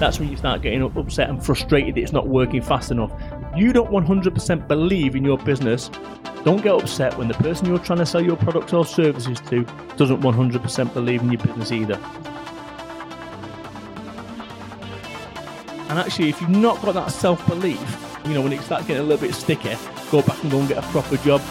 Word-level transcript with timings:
that's 0.00 0.18
when 0.18 0.28
you 0.30 0.36
start 0.36 0.62
getting 0.62 0.82
upset 0.82 1.28
and 1.28 1.44
frustrated 1.44 1.94
that 1.94 2.00
it's 2.00 2.12
not 2.12 2.26
working 2.26 2.62
fast 2.62 2.90
enough. 2.90 3.12
You 3.54 3.72
don't 3.72 3.90
100% 3.90 4.66
believe 4.66 5.14
in 5.14 5.24
your 5.24 5.38
business, 5.38 5.90
don't 6.44 6.62
get 6.62 6.72
upset 6.72 7.16
when 7.18 7.28
the 7.28 7.34
person 7.34 7.66
you're 7.66 7.78
trying 7.78 7.98
to 7.98 8.06
sell 8.06 8.22
your 8.22 8.36
product 8.36 8.72
or 8.72 8.86
services 8.86 9.40
to 9.50 9.64
doesn't 9.96 10.20
100% 10.20 10.94
believe 10.94 11.20
in 11.20 11.30
your 11.30 11.40
business 11.42 11.70
either. 11.70 12.00
And 15.90 15.98
actually, 15.98 16.30
if 16.30 16.40
you've 16.40 16.50
not 16.50 16.80
got 16.82 16.94
that 16.94 17.10
self 17.10 17.44
belief, 17.46 18.16
you 18.24 18.32
know, 18.32 18.42
when 18.42 18.52
it 18.52 18.62
starts 18.62 18.86
getting 18.86 19.02
a 19.02 19.06
little 19.06 19.26
bit 19.26 19.34
sticky, 19.34 19.76
go 20.10 20.22
back 20.22 20.42
and 20.42 20.50
go 20.50 20.60
and 20.60 20.68
get 20.68 20.78
a 20.78 20.82
proper 20.88 21.16
job. 21.18 21.42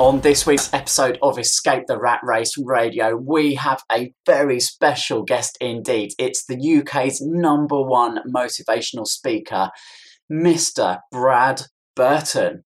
On 0.00 0.20
this 0.20 0.46
week's 0.46 0.72
episode 0.72 1.18
of 1.22 1.40
Escape 1.40 1.88
the 1.88 1.98
Rat 1.98 2.20
Race 2.22 2.54
Radio, 2.56 3.16
we 3.16 3.56
have 3.56 3.82
a 3.90 4.12
very 4.26 4.60
special 4.60 5.24
guest 5.24 5.58
indeed. 5.60 6.12
It's 6.20 6.46
the 6.46 6.54
UK's 6.78 7.20
number 7.20 7.82
one 7.82 8.20
motivational 8.32 9.08
speaker, 9.08 9.70
Mr. 10.32 11.00
Brad 11.10 11.62
Burton. 11.96 12.62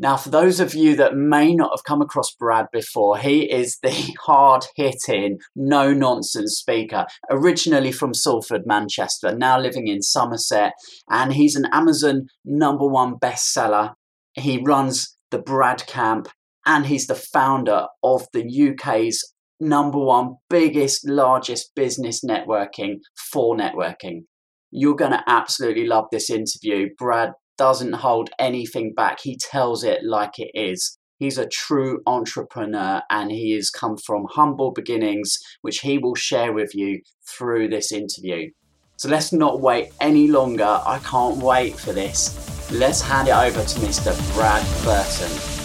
Now, 0.00 0.16
for 0.16 0.30
those 0.30 0.58
of 0.58 0.74
you 0.74 0.96
that 0.96 1.14
may 1.14 1.54
not 1.54 1.70
have 1.76 1.84
come 1.84 2.02
across 2.02 2.34
Brad 2.34 2.66
before, 2.72 3.18
he 3.18 3.48
is 3.48 3.78
the 3.80 4.12
hard 4.26 4.64
hitting, 4.74 5.38
no 5.54 5.92
nonsense 5.92 6.56
speaker, 6.58 7.06
originally 7.30 7.92
from 7.92 8.14
Salford, 8.14 8.62
Manchester, 8.66 9.32
now 9.32 9.60
living 9.60 9.86
in 9.86 10.02
Somerset, 10.02 10.72
and 11.08 11.34
he's 11.34 11.54
an 11.54 11.66
Amazon 11.70 12.26
number 12.44 12.88
one 12.88 13.14
bestseller. 13.14 13.92
He 14.34 14.60
runs 14.60 15.16
the 15.32 15.38
Brad 15.38 15.84
Camp, 15.86 16.28
and 16.66 16.86
he's 16.86 17.06
the 17.06 17.14
founder 17.14 17.86
of 18.02 18.26
the 18.32 18.72
UK's 18.72 19.32
number 19.60 19.98
one 19.98 20.36
biggest, 20.50 21.08
largest 21.08 21.74
business 21.74 22.24
networking 22.24 22.96
4 23.32 23.56
Networking. 23.56 24.24
You're 24.70 24.96
going 24.96 25.12
to 25.12 25.24
absolutely 25.26 25.86
love 25.86 26.06
this 26.10 26.30
interview. 26.30 26.88
Brad 26.98 27.32
doesn't 27.58 27.92
hold 27.92 28.30
anything 28.38 28.94
back. 28.94 29.18
He 29.22 29.36
tells 29.36 29.84
it 29.84 30.02
like 30.02 30.38
it 30.38 30.50
is. 30.54 30.98
He's 31.18 31.38
a 31.38 31.46
true 31.46 32.00
entrepreneur 32.06 33.02
and 33.08 33.30
he 33.30 33.52
has 33.52 33.70
come 33.70 33.96
from 33.96 34.26
humble 34.30 34.72
beginnings, 34.72 35.38
which 35.60 35.78
he 35.80 35.98
will 35.98 36.16
share 36.16 36.52
with 36.52 36.74
you 36.74 37.00
through 37.28 37.68
this 37.68 37.92
interview. 37.92 38.50
So 38.96 39.08
let's 39.08 39.32
not 39.32 39.60
wait 39.60 39.90
any 40.00 40.26
longer. 40.28 40.64
I 40.64 40.98
can't 41.04 41.36
wait 41.36 41.78
for 41.78 41.92
this. 41.92 42.70
Let's 42.72 43.00
hand 43.00 43.28
it 43.28 43.34
over 43.34 43.62
to 43.62 43.78
Mr. 43.80 44.34
Brad 44.34 44.64
Burton. 44.84 45.61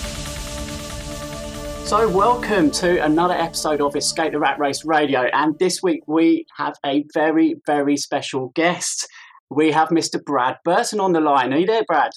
So, 1.87 2.09
welcome 2.09 2.69
to 2.71 3.01
another 3.01 3.33
episode 3.33 3.79
of 3.79 3.95
Escape 3.95 4.33
the 4.33 4.39
Rat 4.39 4.59
Race 4.59 4.83
Radio. 4.83 5.29
And 5.31 5.57
this 5.57 5.81
week 5.81 6.01
we 6.05 6.45
have 6.57 6.75
a 6.85 7.05
very, 7.13 7.61
very 7.65 7.95
special 7.95 8.51
guest 8.55 9.07
we 9.49 9.71
have 9.71 9.87
Mr. 9.87 10.21
Brad 10.21 10.57
Burton 10.65 10.99
on 10.99 11.13
the 11.13 11.21
line. 11.21 11.53
Are 11.53 11.57
you 11.57 11.65
there, 11.65 11.85
Brad? 11.87 12.11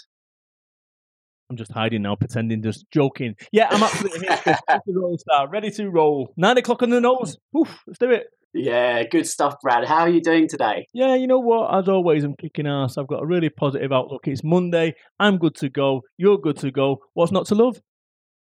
I'm 1.48 1.56
just 1.56 1.70
hiding 1.70 2.02
now, 2.02 2.16
pretending, 2.16 2.64
just 2.64 2.84
joking. 2.90 3.36
Yeah, 3.52 3.68
I'm 3.70 3.80
absolutely 3.80 4.26
here. 4.26 4.58
ready 4.68 4.82
to 4.88 4.92
roll, 4.92 5.18
star. 5.18 5.48
Ready 5.48 5.70
to 5.70 5.88
roll. 5.88 6.32
Nine 6.36 6.58
o'clock 6.58 6.82
on 6.82 6.90
the 6.90 7.00
nose. 7.00 7.36
Oof, 7.56 7.78
let's 7.86 8.00
do 8.00 8.10
it. 8.10 8.26
Yeah, 8.52 9.04
good 9.04 9.28
stuff, 9.28 9.54
Brad. 9.62 9.84
How 9.86 10.00
are 10.00 10.08
you 10.08 10.20
doing 10.20 10.48
today? 10.48 10.88
Yeah, 10.92 11.14
you 11.14 11.28
know 11.28 11.38
what? 11.38 11.72
As 11.72 11.88
always, 11.88 12.24
I'm 12.24 12.34
kicking 12.34 12.66
ass. 12.66 12.98
I've 12.98 13.06
got 13.06 13.22
a 13.22 13.26
really 13.26 13.50
positive 13.50 13.92
outlook. 13.92 14.26
It's 14.26 14.42
Monday. 14.42 14.96
I'm 15.20 15.38
good 15.38 15.54
to 15.56 15.68
go. 15.68 16.02
You're 16.16 16.38
good 16.38 16.56
to 16.58 16.72
go. 16.72 16.98
What's 17.14 17.30
not 17.30 17.46
to 17.46 17.54
love? 17.54 17.80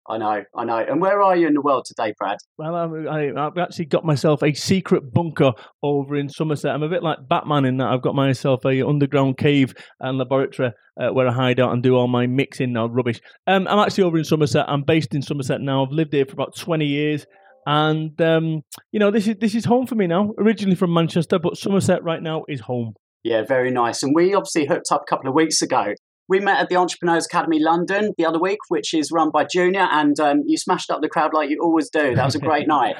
I 0.08 0.18
know, 0.18 0.44
I 0.54 0.64
know. 0.64 0.78
And 0.78 1.00
where 1.00 1.20
are 1.20 1.36
you 1.36 1.48
in 1.48 1.54
the 1.54 1.60
world 1.60 1.84
today, 1.84 2.14
Brad? 2.18 2.38
Well, 2.58 2.74
I, 2.76 3.24
have 3.24 3.58
actually 3.58 3.86
got 3.86 4.04
myself 4.04 4.42
a 4.42 4.54
secret 4.54 5.12
bunker 5.12 5.52
over 5.82 6.16
in 6.16 6.28
Somerset. 6.28 6.72
I'm 6.72 6.82
a 6.82 6.88
bit 6.88 7.02
like 7.02 7.28
Batman 7.28 7.64
in 7.64 7.76
that 7.78 7.88
I've 7.88 8.02
got 8.02 8.14
myself 8.14 8.64
a 8.64 8.86
underground 8.86 9.38
cave 9.38 9.74
and 10.00 10.18
laboratory 10.18 10.72
uh, 11.00 11.08
where 11.08 11.28
I 11.28 11.32
hide 11.32 11.60
out 11.60 11.72
and 11.72 11.82
do 11.82 11.96
all 11.96 12.08
my 12.08 12.26
mixing 12.26 12.72
now 12.72 12.86
rubbish. 12.86 13.20
Um, 13.46 13.66
I'm 13.68 13.78
actually 13.78 14.04
over 14.04 14.18
in 14.18 14.24
Somerset. 14.24 14.66
I'm 14.68 14.82
based 14.82 15.14
in 15.14 15.22
Somerset 15.22 15.60
now. 15.60 15.84
I've 15.84 15.92
lived 15.92 16.12
here 16.12 16.26
for 16.26 16.34
about 16.34 16.56
20 16.56 16.86
years. 16.86 17.26
And 17.66 18.20
um, 18.20 18.62
you 18.92 19.00
know, 19.00 19.10
this 19.10 19.26
is 19.26 19.36
this 19.40 19.56
is 19.56 19.64
home 19.64 19.86
for 19.86 19.96
me 19.96 20.06
now. 20.06 20.32
Originally 20.38 20.76
from 20.76 20.94
Manchester, 20.94 21.40
but 21.40 21.56
Somerset 21.56 22.04
right 22.04 22.22
now 22.22 22.44
is 22.48 22.60
home. 22.60 22.94
Yeah, 23.24 23.42
very 23.42 23.72
nice. 23.72 24.04
And 24.04 24.14
we 24.14 24.34
obviously 24.34 24.66
hooked 24.66 24.92
up 24.92 25.02
a 25.02 25.10
couple 25.10 25.28
of 25.28 25.34
weeks 25.34 25.60
ago 25.60 25.94
we 26.28 26.40
met 26.40 26.60
at 26.60 26.68
the 26.68 26.76
Entrepreneurs 26.76 27.26
Academy 27.26 27.58
London 27.60 28.12
the 28.18 28.26
other 28.26 28.38
week, 28.38 28.58
which 28.68 28.94
is 28.94 29.12
run 29.12 29.30
by 29.30 29.44
Junior, 29.44 29.88
and 29.90 30.18
um, 30.20 30.42
you 30.46 30.56
smashed 30.56 30.90
up 30.90 31.00
the 31.00 31.08
crowd 31.08 31.32
like 31.32 31.50
you 31.50 31.60
always 31.62 31.88
do. 31.90 32.14
That 32.14 32.24
was 32.24 32.34
a 32.34 32.40
great 32.40 32.66
night. 32.68 32.96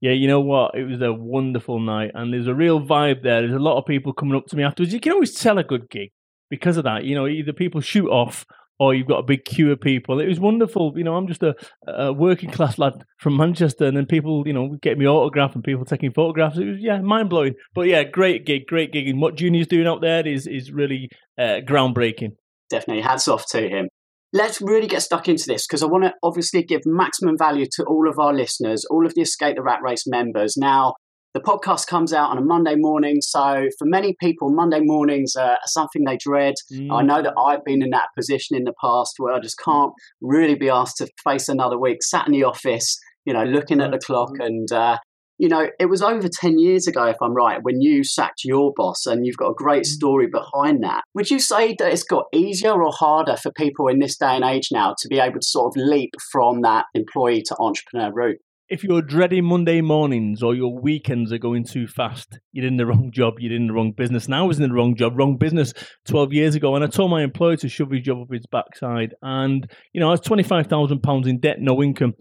Yeah, 0.00 0.12
you 0.12 0.28
know 0.28 0.40
what? 0.40 0.74
It 0.74 0.84
was 0.84 1.00
a 1.00 1.12
wonderful 1.12 1.80
night, 1.80 2.10
and 2.14 2.32
there's 2.32 2.48
a 2.48 2.54
real 2.54 2.80
vibe 2.80 3.22
there. 3.22 3.40
There's 3.40 3.54
a 3.54 3.58
lot 3.58 3.78
of 3.78 3.86
people 3.86 4.12
coming 4.12 4.36
up 4.36 4.46
to 4.46 4.56
me 4.56 4.62
afterwards. 4.62 4.92
You 4.92 5.00
can 5.00 5.12
always 5.12 5.34
tell 5.34 5.58
a 5.58 5.64
good 5.64 5.88
gig 5.88 6.10
because 6.50 6.76
of 6.76 6.84
that. 6.84 7.04
You 7.04 7.14
know, 7.14 7.26
either 7.26 7.52
people 7.52 7.80
shoot 7.80 8.10
off 8.10 8.44
or 8.80 8.92
you've 8.92 9.06
got 9.06 9.20
a 9.20 9.22
big 9.22 9.44
queue 9.44 9.70
of 9.70 9.80
people. 9.80 10.20
It 10.20 10.26
was 10.26 10.40
wonderful. 10.40 10.92
You 10.96 11.04
know, 11.04 11.14
I'm 11.14 11.28
just 11.28 11.42
a, 11.42 11.54
a 11.86 12.12
working 12.12 12.50
class 12.50 12.76
lad 12.76 13.04
from 13.18 13.36
Manchester, 13.36 13.86
and 13.86 13.96
then 13.96 14.04
people, 14.06 14.46
you 14.46 14.52
know, 14.52 14.76
get 14.82 14.98
me 14.98 15.06
autograph 15.06 15.54
and 15.54 15.62
people 15.62 15.84
taking 15.84 16.12
photographs. 16.12 16.58
It 16.58 16.66
was 16.66 16.80
yeah, 16.80 17.00
mind 17.00 17.30
blowing. 17.30 17.54
But 17.74 17.82
yeah, 17.82 18.02
great 18.02 18.44
gig, 18.44 18.66
great 18.66 18.92
gig, 18.92 19.08
and 19.08 19.20
what 19.20 19.36
Junior's 19.36 19.68
doing 19.68 19.86
out 19.86 20.00
there 20.00 20.26
is 20.26 20.46
is 20.46 20.72
really 20.72 21.08
uh, 21.38 21.60
groundbreaking 21.64 22.32
definitely 22.70 23.02
hats 23.02 23.28
off 23.28 23.44
to 23.50 23.68
him. 23.68 23.88
Let's 24.32 24.60
really 24.60 24.88
get 24.88 25.02
stuck 25.02 25.28
into 25.28 25.44
this 25.46 25.66
because 25.66 25.82
I 25.82 25.86
want 25.86 26.04
to 26.04 26.12
obviously 26.22 26.64
give 26.64 26.80
maximum 26.84 27.38
value 27.38 27.66
to 27.76 27.84
all 27.84 28.08
of 28.08 28.18
our 28.18 28.34
listeners, 28.34 28.84
all 28.86 29.06
of 29.06 29.14
the 29.14 29.22
Escape 29.22 29.56
the 29.56 29.62
Rat 29.62 29.80
Race 29.82 30.04
members. 30.06 30.56
Now, 30.56 30.94
the 31.34 31.40
podcast 31.40 31.88
comes 31.88 32.12
out 32.12 32.30
on 32.30 32.38
a 32.38 32.40
Monday 32.40 32.76
morning, 32.76 33.16
so 33.20 33.68
for 33.76 33.86
many 33.86 34.14
people, 34.20 34.50
Monday 34.50 34.78
mornings 34.80 35.34
are 35.34 35.58
something 35.66 36.04
they 36.04 36.16
dread. 36.16 36.54
Mm. 36.72 36.92
I 36.92 37.02
know 37.02 37.22
that 37.22 37.34
I've 37.36 37.64
been 37.64 37.82
in 37.82 37.90
that 37.90 38.08
position 38.16 38.56
in 38.56 38.62
the 38.62 38.74
past 38.80 39.14
where 39.18 39.34
I 39.34 39.40
just 39.40 39.58
can't 39.58 39.92
really 40.20 40.54
be 40.54 40.68
asked 40.68 40.98
to 40.98 41.08
face 41.24 41.48
another 41.48 41.78
week, 41.78 42.04
sat 42.04 42.26
in 42.26 42.32
the 42.32 42.44
office, 42.44 42.96
you 43.24 43.32
know, 43.32 43.42
looking 43.42 43.80
at 43.80 43.90
the 43.90 43.98
clock 43.98 44.30
and 44.38 44.70
uh, 44.70 44.98
you 45.38 45.48
know, 45.48 45.66
it 45.78 45.86
was 45.86 46.02
over 46.02 46.28
10 46.28 46.58
years 46.58 46.86
ago, 46.86 47.04
if 47.06 47.16
I'm 47.20 47.34
right, 47.34 47.58
when 47.62 47.80
you 47.80 48.04
sacked 48.04 48.44
your 48.44 48.72
boss, 48.76 49.06
and 49.06 49.26
you've 49.26 49.36
got 49.36 49.50
a 49.50 49.54
great 49.54 49.82
mm. 49.82 49.86
story 49.86 50.28
behind 50.28 50.82
that. 50.84 51.02
Would 51.14 51.30
you 51.30 51.40
say 51.40 51.74
that 51.78 51.92
it's 51.92 52.04
got 52.04 52.26
easier 52.32 52.82
or 52.82 52.92
harder 52.92 53.36
for 53.36 53.50
people 53.52 53.88
in 53.88 53.98
this 53.98 54.16
day 54.16 54.36
and 54.36 54.44
age 54.44 54.68
now 54.70 54.94
to 54.98 55.08
be 55.08 55.18
able 55.18 55.40
to 55.40 55.46
sort 55.46 55.76
of 55.76 55.82
leap 55.82 56.14
from 56.30 56.62
that 56.62 56.86
employee 56.94 57.42
to 57.46 57.56
entrepreneur 57.58 58.12
route? 58.12 58.38
If 58.70 58.82
you're 58.82 59.02
dreading 59.02 59.44
Monday 59.44 59.82
mornings 59.82 60.42
or 60.42 60.54
your 60.54 60.80
weekends 60.80 61.32
are 61.32 61.38
going 61.38 61.64
too 61.64 61.86
fast, 61.86 62.38
you're 62.52 62.66
in 62.66 62.78
the 62.78 62.86
wrong 62.86 63.10
job, 63.12 63.34
you're 63.38 63.54
in 63.54 63.66
the 63.66 63.74
wrong 63.74 63.92
business. 63.92 64.26
Now 64.26 64.44
I 64.44 64.46
was 64.46 64.58
in 64.58 64.68
the 64.68 64.74
wrong 64.74 64.96
job, 64.96 65.18
wrong 65.18 65.36
business 65.36 65.74
12 66.06 66.32
years 66.32 66.54
ago, 66.54 66.74
and 66.74 66.82
I 66.82 66.86
told 66.86 67.10
my 67.10 67.22
employer 67.22 67.56
to 67.56 67.68
shove 67.68 67.90
his 67.90 68.00
job 68.00 68.22
up 68.22 68.32
his 68.32 68.46
backside. 68.50 69.14
And, 69.20 69.70
you 69.92 70.00
know, 70.00 70.08
I 70.08 70.12
was 70.12 70.22
£25,000 70.22 71.26
in 71.26 71.40
debt, 71.40 71.60
no 71.60 71.82
income 71.82 72.14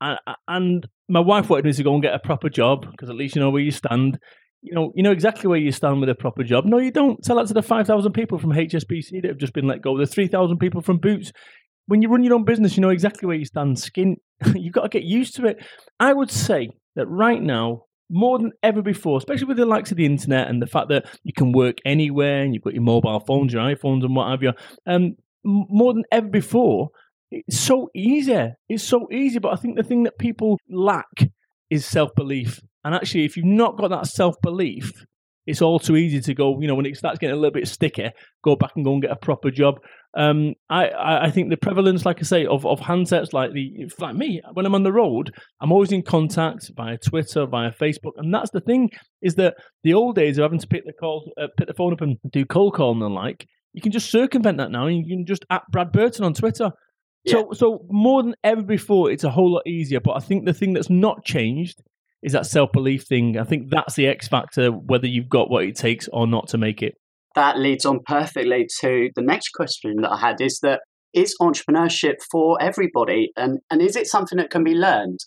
and 0.00 0.86
my 1.08 1.20
wife 1.20 1.48
wanted 1.48 1.64
me 1.64 1.72
to 1.72 1.82
go 1.82 1.94
and 1.94 2.02
get 2.02 2.14
a 2.14 2.18
proper 2.18 2.48
job 2.48 2.90
because 2.90 3.10
at 3.10 3.16
least 3.16 3.34
you 3.34 3.42
know 3.42 3.50
where 3.50 3.62
you 3.62 3.70
stand. 3.70 4.18
You 4.60 4.74
know, 4.74 4.92
you 4.96 5.04
know 5.04 5.12
exactly 5.12 5.48
where 5.48 5.58
you 5.58 5.70
stand 5.70 6.00
with 6.00 6.08
a 6.08 6.14
proper 6.14 6.42
job. 6.42 6.64
No, 6.64 6.78
you 6.78 6.90
don't. 6.90 7.22
Tell 7.22 7.36
that 7.36 7.46
to 7.48 7.54
the 7.54 7.62
five 7.62 7.86
thousand 7.86 8.12
people 8.12 8.38
from 8.38 8.50
HSBC 8.50 9.22
that 9.22 9.28
have 9.28 9.38
just 9.38 9.52
been 9.52 9.66
let 9.66 9.82
go. 9.82 9.96
The 9.96 10.06
three 10.06 10.26
thousand 10.28 10.58
people 10.58 10.82
from 10.82 10.98
Boots. 10.98 11.32
When 11.86 12.02
you 12.02 12.10
run 12.10 12.22
your 12.22 12.34
own 12.34 12.44
business, 12.44 12.76
you 12.76 12.82
know 12.82 12.90
exactly 12.90 13.26
where 13.26 13.36
you 13.36 13.46
stand. 13.46 13.78
Skin, 13.78 14.16
you've 14.54 14.74
got 14.74 14.82
to 14.82 14.88
get 14.88 15.04
used 15.04 15.36
to 15.36 15.46
it. 15.46 15.64
I 15.98 16.12
would 16.12 16.30
say 16.30 16.70
that 16.96 17.06
right 17.06 17.40
now, 17.40 17.84
more 18.10 18.38
than 18.38 18.52
ever 18.62 18.82
before, 18.82 19.18
especially 19.18 19.46
with 19.46 19.56
the 19.56 19.66
likes 19.66 19.90
of 19.90 19.96
the 19.96 20.06
internet 20.06 20.48
and 20.48 20.60
the 20.60 20.66
fact 20.66 20.88
that 20.88 21.06
you 21.24 21.32
can 21.32 21.52
work 21.52 21.78
anywhere 21.84 22.42
and 22.42 22.54
you've 22.54 22.64
got 22.64 22.74
your 22.74 22.82
mobile 22.82 23.20
phones, 23.20 23.52
your 23.52 23.62
iPhones, 23.62 24.04
and 24.04 24.14
what 24.14 24.30
have 24.30 24.42
you. 24.42 24.52
Um, 24.86 25.16
more 25.44 25.94
than 25.94 26.04
ever 26.12 26.28
before, 26.28 26.90
it's 27.30 27.58
so 27.58 27.90
easy. 27.94 28.48
It's 28.68 28.84
so 28.84 29.08
easy. 29.12 29.38
But 29.38 29.52
I 29.52 29.56
think 29.56 29.76
the 29.76 29.82
thing 29.82 30.04
that 30.04 30.18
people 30.18 30.58
lack 30.68 31.28
is 31.70 31.84
self 31.84 32.14
belief. 32.14 32.60
And 32.84 32.94
actually, 32.94 33.24
if 33.24 33.36
you've 33.36 33.46
not 33.46 33.76
got 33.76 33.90
that 33.90 34.06
self 34.06 34.36
belief, 34.42 34.90
it's 35.46 35.62
all 35.62 35.78
too 35.78 35.96
easy 35.96 36.20
to 36.20 36.34
go, 36.34 36.60
you 36.60 36.68
know, 36.68 36.74
when 36.74 36.84
it 36.84 36.96
starts 36.96 37.18
getting 37.18 37.34
a 37.34 37.38
little 37.38 37.52
bit 37.52 37.66
sticky, 37.66 38.10
go 38.44 38.54
back 38.54 38.72
and 38.76 38.84
go 38.84 38.92
and 38.92 39.00
get 39.00 39.10
a 39.10 39.16
proper 39.16 39.50
job. 39.50 39.76
Um, 40.14 40.52
I, 40.68 40.90
I 41.22 41.30
think 41.30 41.48
the 41.48 41.56
prevalence, 41.56 42.04
like 42.04 42.18
I 42.20 42.22
say, 42.22 42.44
of, 42.44 42.66
of 42.66 42.80
handsets 42.80 43.32
like 43.32 43.52
the 43.52 43.90
like 43.98 44.14
me, 44.14 44.42
when 44.52 44.66
I'm 44.66 44.74
on 44.74 44.82
the 44.82 44.92
road, 44.92 45.30
I'm 45.62 45.72
always 45.72 45.90
in 45.90 46.02
contact 46.02 46.70
via 46.76 46.98
Twitter, 46.98 47.46
via 47.46 47.72
Facebook, 47.72 48.12
and 48.16 48.32
that's 48.32 48.50
the 48.50 48.60
thing 48.60 48.90
is 49.22 49.36
that 49.36 49.54
the 49.84 49.94
old 49.94 50.16
days 50.16 50.36
of 50.36 50.42
having 50.42 50.58
to 50.58 50.66
pick 50.66 50.84
the 50.84 50.92
call, 50.92 51.32
uh, 51.40 51.46
pick 51.56 51.66
the 51.66 51.74
phone 51.74 51.94
up 51.94 52.02
and 52.02 52.18
do 52.30 52.44
cold 52.44 52.74
calling 52.74 53.02
and 53.02 53.10
the 53.10 53.14
like, 53.14 53.46
you 53.72 53.80
can 53.80 53.92
just 53.92 54.10
circumvent 54.10 54.58
that 54.58 54.70
now. 54.70 54.86
You 54.86 55.04
can 55.06 55.24
just 55.26 55.46
at 55.50 55.62
Brad 55.70 55.92
Burton 55.92 56.24
on 56.24 56.34
Twitter. 56.34 56.72
So, 57.26 57.50
so 57.52 57.84
more 57.90 58.22
than 58.22 58.34
ever 58.42 58.62
before, 58.62 59.10
it's 59.10 59.24
a 59.24 59.30
whole 59.30 59.52
lot 59.52 59.66
easier. 59.66 60.00
But 60.00 60.16
I 60.16 60.20
think 60.20 60.46
the 60.46 60.54
thing 60.54 60.72
that's 60.72 60.88
not 60.88 61.24
changed 61.24 61.82
is 62.22 62.32
that 62.32 62.46
self 62.46 62.72
belief 62.72 63.04
thing. 63.04 63.38
I 63.38 63.44
think 63.44 63.70
that's 63.70 63.94
the 63.94 64.06
X 64.06 64.28
factor, 64.28 64.70
whether 64.70 65.06
you've 65.06 65.28
got 65.28 65.50
what 65.50 65.64
it 65.64 65.76
takes 65.76 66.08
or 66.12 66.26
not 66.26 66.48
to 66.48 66.58
make 66.58 66.82
it. 66.82 66.94
That 67.34 67.58
leads 67.58 67.84
on 67.84 68.00
perfectly 68.06 68.66
to 68.80 69.10
the 69.14 69.22
next 69.22 69.50
question 69.50 69.96
that 70.02 70.10
I 70.10 70.18
had: 70.18 70.40
is 70.40 70.58
that 70.62 70.80
is 71.12 71.34
entrepreneurship 71.40 72.16
for 72.30 72.60
everybody, 72.60 73.30
and 73.36 73.58
and 73.70 73.82
is 73.82 73.96
it 73.96 74.06
something 74.06 74.38
that 74.38 74.50
can 74.50 74.64
be 74.64 74.74
learned? 74.74 75.18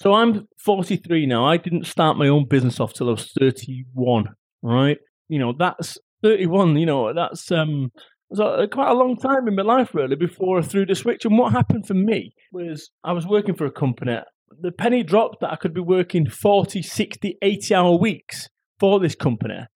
So 0.00 0.14
I'm 0.14 0.46
43 0.64 1.26
now. 1.26 1.44
I 1.44 1.56
didn't 1.56 1.86
start 1.86 2.16
my 2.16 2.28
own 2.28 2.46
business 2.48 2.78
off 2.78 2.94
till 2.94 3.08
I 3.08 3.12
was 3.12 3.32
31. 3.38 4.26
Right. 4.62 4.98
You 5.28 5.40
know, 5.40 5.52
that's 5.58 5.98
31. 6.22 6.76
You 6.76 6.86
know, 6.86 7.12
that's 7.12 7.50
um, 7.50 7.90
was 8.30 8.40
a, 8.40 8.44
uh, 8.44 8.66
quite 8.66 8.90
a 8.90 8.94
long 8.94 9.16
time 9.16 9.48
in 9.48 9.54
my 9.54 9.62
life 9.62 9.94
really 9.94 10.16
before 10.16 10.58
I 10.58 10.62
threw 10.62 10.86
the 10.86 10.94
switch. 10.94 11.24
And 11.24 11.38
what 11.38 11.52
happened 11.52 11.86
for 11.86 11.94
me 11.94 12.34
was 12.52 12.90
I 13.04 13.12
was 13.12 13.26
working 13.26 13.54
for 13.54 13.66
a 13.66 13.70
company. 13.70 14.18
The 14.60 14.72
penny 14.72 15.02
dropped 15.02 15.40
that 15.40 15.52
I 15.52 15.56
could 15.56 15.74
be 15.74 15.80
working 15.80 16.28
40, 16.28 16.82
60, 16.82 17.38
80 17.40 17.74
hour 17.74 17.96
weeks 17.96 18.48
for 18.78 19.00
this 19.00 19.14
company 19.14 19.66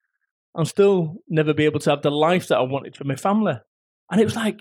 and 0.55 0.69
still 0.69 1.17
never 1.29 1.55
be 1.55 1.65
able 1.65 1.81
to 1.81 1.91
have 1.91 2.03
the 2.03 2.11
life 2.11 2.49
that 2.49 2.59
I 2.59 2.63
wanted 2.63 2.97
for 2.97 3.05
my 3.05 3.17
family. 3.17 3.55
And 4.11 4.21
it 4.21 4.25
was 4.25 4.37
like, 4.37 4.61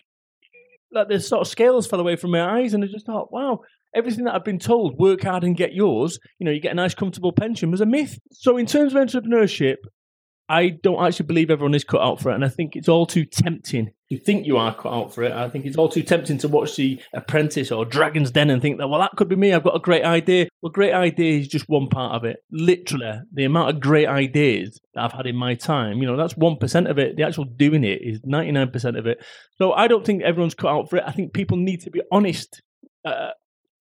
like 0.91 1.09
the 1.09 1.19
sort 1.19 1.41
of 1.41 1.47
scales 1.47 1.87
fell 1.87 1.99
away 1.99 2.15
from 2.15 2.31
my 2.31 2.59
eyes, 2.59 2.73
and 2.73 2.83
I 2.83 2.87
just 2.87 3.05
thought, 3.05 3.31
wow, 3.31 3.59
everything 3.95 4.25
that 4.25 4.35
I've 4.35 4.45
been 4.45 4.59
told, 4.59 4.97
work 4.97 5.23
hard 5.23 5.43
and 5.43 5.55
get 5.55 5.73
yours, 5.73 6.19
you 6.39 6.45
know, 6.45 6.51
you 6.51 6.61
get 6.61 6.71
a 6.71 6.75
nice, 6.75 6.93
comfortable 6.93 7.31
pension, 7.31 7.71
was 7.71 7.81
a 7.81 7.85
myth. 7.85 8.19
So, 8.31 8.57
in 8.57 8.65
terms 8.65 8.93
of 8.93 9.01
entrepreneurship, 9.01 9.77
I 10.51 10.69
don't 10.69 11.03
actually 11.03 11.27
believe 11.27 11.49
everyone 11.49 11.75
is 11.75 11.83
cut 11.83 12.01
out 12.01 12.19
for 12.19 12.31
it, 12.31 12.35
and 12.35 12.45
I 12.45 12.49
think 12.49 12.75
it's 12.75 12.89
all 12.89 13.05
too 13.05 13.25
tempting 13.25 13.91
to 14.11 14.17
think 14.17 14.45
you 14.45 14.57
are 14.57 14.75
cut 14.75 14.91
out 14.91 15.13
for 15.13 15.23
it. 15.23 15.31
I 15.31 15.47
think 15.49 15.65
it's 15.65 15.77
all 15.77 15.87
too 15.87 16.03
tempting 16.03 16.37
to 16.39 16.49
watch 16.49 16.75
The 16.75 16.99
Apprentice 17.13 17.71
or 17.71 17.85
Dragon's 17.85 18.29
Den 18.29 18.49
and 18.49 18.61
think 18.61 18.77
that, 18.77 18.89
well, 18.89 18.99
that 18.99 19.15
could 19.15 19.29
be 19.29 19.37
me. 19.37 19.53
I've 19.53 19.63
got 19.63 19.75
a 19.75 19.79
great 19.79 20.03
idea. 20.03 20.49
Well, 20.61 20.69
great 20.71 20.93
idea 20.93 21.39
is 21.39 21.47
just 21.47 21.69
one 21.69 21.87
part 21.87 22.13
of 22.13 22.25
it. 22.25 22.43
Literally, 22.51 23.21
the 23.31 23.45
amount 23.45 23.69
of 23.69 23.79
great 23.79 24.07
ideas 24.07 24.81
that 24.93 25.05
I've 25.05 25.13
had 25.13 25.27
in 25.27 25.37
my 25.37 25.55
time, 25.55 25.99
you 25.99 26.07
know, 26.07 26.17
that's 26.17 26.33
1% 26.33 26.89
of 26.89 26.99
it. 26.99 27.15
The 27.15 27.23
actual 27.23 27.45
doing 27.45 27.85
it 27.85 28.01
is 28.01 28.19
99% 28.21 28.99
of 28.99 29.07
it. 29.07 29.23
So 29.57 29.71
I 29.71 29.87
don't 29.87 30.05
think 30.05 30.23
everyone's 30.23 30.55
cut 30.55 30.71
out 30.71 30.89
for 30.89 30.97
it. 30.97 31.03
I 31.07 31.13
think 31.13 31.33
people 31.33 31.55
need 31.55 31.79
to 31.81 31.89
be 31.89 32.01
honest 32.11 32.61
uh, 33.05 33.29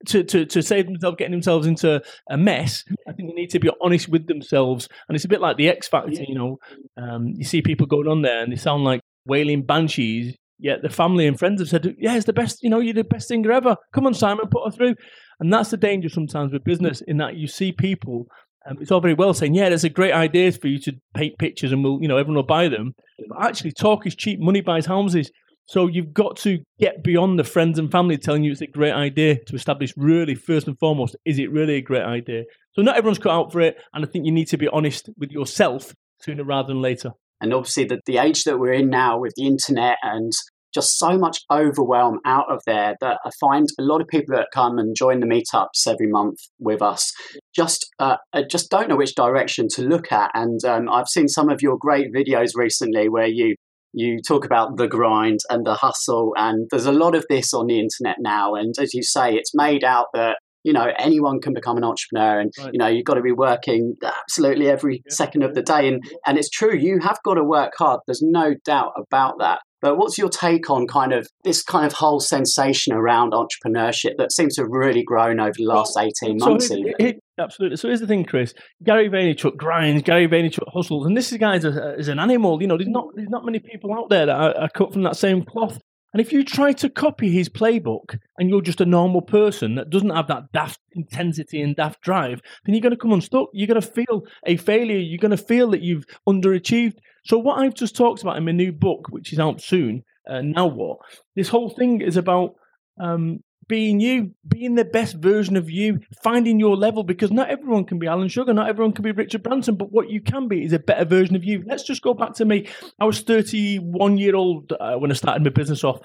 to, 0.07 0.25
to, 0.25 0.47
to 0.47 0.63
save 0.63 0.87
themselves 0.87 1.17
getting 1.19 1.33
themselves 1.33 1.67
into 1.67 2.03
a 2.31 2.37
mess, 2.37 2.85
I 3.09 3.13
think 3.13 3.29
they 3.29 3.35
need 3.35 3.51
to 3.51 3.61
be 3.61 3.71
honest 3.81 4.09
with 4.09 4.27
themselves. 4.27 4.89
And 5.09 5.17
it's 5.17 5.25
a 5.25 5.29
bit 5.29 5.41
like 5.41 5.57
the 5.57 5.69
X 5.69 5.89
Factor, 5.89 6.23
you 6.27 6.35
know. 6.35 6.59
Um, 6.97 7.35
you 7.37 7.45
see 7.45 7.63
people 7.63 7.87
going 7.87 8.09
on 8.09 8.23
there 8.23 8.43
and 8.43 8.53
they 8.53 8.57
sound 8.57 8.85
like 8.85 9.01
wailing 9.27 9.63
banshees, 9.63 10.37
yet 10.59 10.83
the 10.83 10.89
family 10.89 11.27
and 11.27 11.39
friends 11.39 11.61
have 11.61 11.69
said, 11.69 11.95
Yeah, 11.99 12.17
it's 12.17 12.27
the 12.27 12.33
best, 12.33 12.63
you 12.63 12.71
know, 12.71 12.81
you're 12.81 12.95
the 12.95 13.05
best 13.05 13.29
singer 13.29 13.53
ever. 13.53 13.77
Come 13.93 14.07
on, 14.07 14.15
Simon, 14.15 14.49
put 14.51 14.65
her 14.65 14.71
through. 14.71 14.95
And 15.39 15.53
that's 15.53 15.71
the 15.71 15.77
danger 15.77 16.09
sometimes 16.09 16.53
with 16.53 16.65
business, 16.65 17.01
in 17.03 17.19
that 17.19 17.37
you 17.37 17.47
see 17.47 17.73
people. 17.73 18.27
Um, 18.69 18.77
it's 18.81 18.91
all 18.91 19.01
very 19.01 19.15
well 19.15 19.33
saying, 19.33 19.55
yeah, 19.55 19.71
there's 19.71 19.85
a 19.85 19.89
great 19.89 20.13
idea 20.13 20.53
for 20.53 20.69
you 20.69 20.79
to 20.81 20.93
paint 21.15 21.39
pictures 21.39 21.73
and 21.73 21.83
we'll, 21.83 21.99
you 22.03 22.09
know, 22.09 22.19
everyone 22.19 22.37
will 22.37 22.43
buy 22.43 22.69
them. 22.69 22.95
But 23.29 23.43
actually, 23.43 23.73
talk 23.73 24.07
is 24.07 24.15
cheap, 24.15 24.39
money 24.39 24.61
buys 24.61 24.85
houses. 24.85 25.31
So 25.71 25.87
you've 25.87 26.13
got 26.13 26.37
to 26.39 26.59
get 26.81 27.05
beyond 27.05 27.39
the 27.39 27.45
friends 27.45 27.79
and 27.79 27.93
family 27.93 28.19
telling 28.19 28.43
you 28.43 28.51
it's 28.51 28.61
a 28.61 28.67
great 28.67 28.93
idea 28.93 29.37
to 29.45 29.55
establish 29.55 29.95
really 29.97 30.35
first 30.35 30.67
and 30.67 30.77
foremost, 30.81 31.15
is 31.25 31.39
it 31.39 31.53
really 31.53 31.77
a 31.77 31.81
great 31.81 32.03
idea? 32.03 32.43
So 32.73 32.83
not 32.83 32.97
everyone's 32.97 33.21
cut 33.21 33.31
out 33.31 33.53
for 33.53 33.61
it, 33.61 33.77
and 33.95 34.05
I 34.05 34.09
think 34.09 34.27
you 34.27 34.33
need 34.33 34.49
to 34.49 34.59
be 34.59 34.67
honest 34.67 35.09
with 35.17 35.31
yourself 35.31 35.95
sooner 36.23 36.43
rather 36.43 36.67
than 36.67 36.83
later. 36.83 37.13
And 37.41 37.55
obviously, 37.55 37.85
the, 37.85 38.01
the 38.05 38.19
age 38.19 38.43
that 38.45 38.59
we're 38.59 38.73
in 38.73 38.91
now 38.91 39.21
with 39.21 39.33
the 39.37 39.47
internet 39.47 39.99
and 40.03 40.33
just 40.75 40.99
so 40.99 41.17
much 41.17 41.39
overwhelm 41.53 42.19
out 42.25 42.51
of 42.51 42.61
there 42.67 42.97
that 43.01 43.21
I 43.25 43.31
find 43.41 43.69
a 43.79 43.83
lot 43.83 44.01
of 44.01 44.09
people 44.09 44.35
that 44.35 44.49
come 44.53 44.77
and 44.77 44.97
join 44.97 45.21
the 45.21 45.27
meetups 45.27 45.87
every 45.87 46.09
month 46.09 46.39
with 46.59 46.83
us 46.83 47.13
just 47.55 47.89
uh, 47.99 48.17
uh 48.33 48.43
just 48.49 48.71
don't 48.71 48.89
know 48.89 48.97
which 48.97 49.15
direction 49.15 49.69
to 49.77 49.83
look 49.83 50.11
at. 50.11 50.33
And 50.35 50.65
um, 50.65 50.89
I've 50.89 51.09
seen 51.09 51.29
some 51.29 51.49
of 51.49 51.63
your 51.63 51.79
great 51.79 52.13
videos 52.13 52.51
recently 52.57 53.09
where 53.09 53.29
you 53.29 53.55
you 53.93 54.21
talk 54.27 54.45
about 54.45 54.77
the 54.77 54.89
grind 54.89 55.39
and 55.49 55.67
the 55.67 55.75
hustle 55.75 56.33
and 56.37 56.69
there's 56.71 56.87
a 56.87 56.93
lot 56.93 57.15
of 57.15 57.25
this 57.29 57.53
on 57.53 57.67
the 57.67 57.79
internet 57.79 58.17
now 58.21 58.55
and 58.55 58.75
as 58.79 58.95
you 58.95 59.03
say 59.03 59.35
it's 59.35 59.53
made 59.55 59.85
out 59.85 60.07
that 60.15 60.39
you 60.63 60.73
know 60.73 60.89
anyone 60.99 61.41
can 61.41 61.55
become 61.55 61.77
an 61.77 61.85
entrepreneur 61.85 62.41
and 62.41 62.53
right. 62.59 62.71
you 62.73 62.79
know 62.79 62.87
you've 62.87 63.05
got 63.05 63.15
to 63.15 63.23
be 63.23 63.33
working 63.33 63.97
absolutely 64.03 64.69
every 64.69 65.03
yeah. 65.05 65.15
second 65.15 65.43
of 65.43 65.55
the 65.55 65.63
day 65.63 65.89
and 65.89 66.03
and 66.27 66.39
it's 66.39 66.51
true 66.51 66.77
you 66.77 66.99
have 67.01 67.19
got 67.25 67.35
to 67.35 67.45
work 67.45 67.73
hard 67.79 68.01
there's 68.07 68.23
no 68.23 68.55
doubt 68.65 68.93
about 68.97 69.39
that 69.39 69.61
but 69.81 69.97
what's 69.97 70.19
your 70.19 70.29
take 70.29 70.69
on 70.69 70.87
kind 70.87 71.13
of 71.13 71.27
this 71.43 71.63
kind 71.63 71.87
of 71.87 71.93
whole 71.95 72.21
sensation 72.21 72.93
around 72.93 73.33
entrepreneurship 73.33 74.17
that 74.19 74.33
seems 74.33 74.57
to 74.57 74.63
have 74.63 74.71
really 74.71 75.03
grown 75.03 75.41
over 75.41 75.55
the 75.57 75.65
last 75.65 75.97
18 75.99 76.37
months? 76.39 76.69
So 76.69 76.75
it, 76.75 76.95
it, 76.99 77.21
absolutely. 77.41 77.77
So 77.77 77.89
here's 77.89 78.01
the 78.01 78.07
thing, 78.07 78.25
Chris. 78.25 78.55
Gary 78.83 79.09
Vaynerchuk 79.09 79.57
grinds, 79.57 80.03
Gary 80.03 80.29
Vaynerchuk 80.29 80.73
hustles, 80.73 81.07
and 81.07 81.17
this 81.17 81.33
guy 81.33 81.57
is, 81.57 81.65
is 81.65 82.09
an 82.09 82.19
animal. 82.19 82.61
You 82.61 82.69
know, 82.69 82.77
there's 82.77 82.89
not, 82.89 83.07
there's 83.15 83.29
not 83.29 83.45
many 83.45 83.59
people 83.59 83.93
out 83.93 84.11
there 84.11 84.27
that 84.27 84.37
are, 84.37 84.57
are 84.57 84.69
cut 84.69 84.93
from 84.93 85.03
that 85.03 85.17
same 85.17 85.45
cloth. 85.45 85.81
And 86.13 86.21
if 86.21 86.33
you 86.33 86.45
try 86.45 86.73
to 86.73 86.91
copy 86.91 87.31
his 87.31 87.49
playbook 87.49 88.19
and 88.37 88.51
you're 88.51 88.63
just 88.63 88.81
a 88.81 88.87
normal 88.87 89.23
person 89.23 89.77
that 89.77 89.91
doesn't 89.91 90.11
have 90.11 90.27
that 90.27 90.51
daft 90.53 90.81
intensity 90.93 91.63
and 91.63 91.77
daft 91.77 92.01
drive, 92.01 92.41
then 92.65 92.75
you're 92.75 92.83
going 92.83 92.91
to 92.91 92.99
come 92.99 93.13
unstuck. 93.13 93.49
You're 93.53 93.69
going 93.69 93.81
to 93.81 93.87
feel 93.87 94.25
a 94.45 94.57
failure. 94.57 94.99
You're 94.99 95.19
going 95.19 95.31
to 95.31 95.37
feel 95.37 95.71
that 95.71 95.83
you've 95.83 96.07
underachieved. 96.29 96.97
So, 97.25 97.39
what 97.39 97.61
I've 97.61 97.75
just 97.75 97.95
talked 97.95 98.23
about 98.23 98.37
in 98.37 98.45
my 98.45 98.53
new 98.53 98.73
book, 98.73 99.07
which 99.11 99.33
is 99.33 99.39
out 99.39 99.61
soon, 99.61 100.03
uh, 100.29 100.41
Now 100.43 100.67
What? 100.67 100.99
This 101.37 101.49
whole 101.49 101.71
thing 101.71 102.01
is 102.01 102.17
about 102.17 102.55
um, 103.01 103.41
being 103.71 104.01
you, 104.01 104.33
being 104.49 104.75
the 104.75 104.85
best 104.85 105.15
version 105.15 105.57
of 105.57 105.71
you, 105.71 106.01
finding 106.25 106.59
your 106.59 106.77
level 106.77 107.05
because 107.05 107.31
not 107.31 107.49
everyone 107.49 107.85
can 107.85 108.01
be 108.01 108.09
Alan 108.09 108.27
Sugar, 108.27 108.53
not 108.53 108.69
everyone 108.69 108.93
can 108.93 109.05
be 109.05 109.13
Richard 109.13 109.45
Branson, 109.45 109.77
but 109.77 109.93
what 109.93 110.11
you 110.11 110.21
can 110.21 110.49
be 110.49 110.65
is 110.65 110.73
a 110.73 110.81
better 110.81 111.05
version 111.05 111.37
of 111.37 111.45
you. 111.45 111.63
Let's 111.65 111.85
just 111.85 112.03
go 112.03 112.13
back 112.13 112.35
to 112.35 112.45
me. 112.45 112.67
I 112.99 113.05
was 113.05 113.21
31 113.21 114.19
year 114.19 114.35
old 114.35 114.73
uh, 114.73 114.97
when 114.97 115.13
I 115.13 115.15
started 115.15 115.45
my 115.45 115.51
business 115.51 115.85
off. 115.85 116.01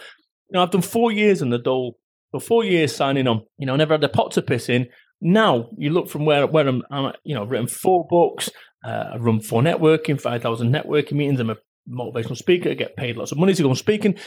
You 0.49 0.53
know, 0.53 0.61
I've 0.61 0.69
done 0.69 0.83
four 0.83 1.11
years 1.11 1.41
in 1.41 1.49
the 1.49 1.57
dole, 1.57 1.97
for 2.29 2.39
four 2.39 2.63
years 2.63 2.95
signing 2.95 3.27
on. 3.27 3.41
You 3.57 3.65
know, 3.65 3.73
I 3.73 3.77
never 3.77 3.95
had 3.95 4.03
a 4.03 4.09
pot 4.09 4.31
to 4.33 4.43
piss 4.43 4.69
in. 4.69 4.87
Now 5.19 5.69
you 5.75 5.89
look 5.89 6.07
from 6.07 6.25
where 6.25 6.45
where 6.45 6.67
I'm, 6.67 6.83
I'm 6.91 7.13
you 7.23 7.33
know, 7.33 7.41
I've 7.41 7.49
written 7.49 7.67
four 7.67 8.05
books. 8.07 8.51
Uh, 8.85 9.09
I 9.13 9.17
run 9.17 9.39
4 9.39 9.63
Networking, 9.63 10.21
five 10.21 10.43
thousand 10.43 10.71
networking 10.71 11.13
meetings. 11.13 11.39
I'm 11.39 11.49
a 11.49 11.57
motivational 11.89 12.37
speaker. 12.37 12.69
I 12.69 12.75
get 12.75 12.95
paid 12.95 13.17
lots 13.17 13.31
of 13.31 13.39
money 13.39 13.55
to 13.55 13.63
go 13.63 13.71
on 13.71 13.75
speaking. 13.75 14.19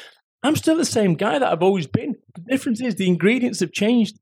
I'm 0.43 0.57
still 0.57 0.77
the 0.77 0.85
same 0.85 1.15
guy 1.15 1.39
that 1.39 1.53
I've 1.53 1.63
always 1.63 1.87
been. 1.87 2.17
Difference 2.49 2.81
is 2.81 2.95
the 2.95 3.07
ingredients 3.07 3.61
have 3.61 3.73
changed. 3.73 4.19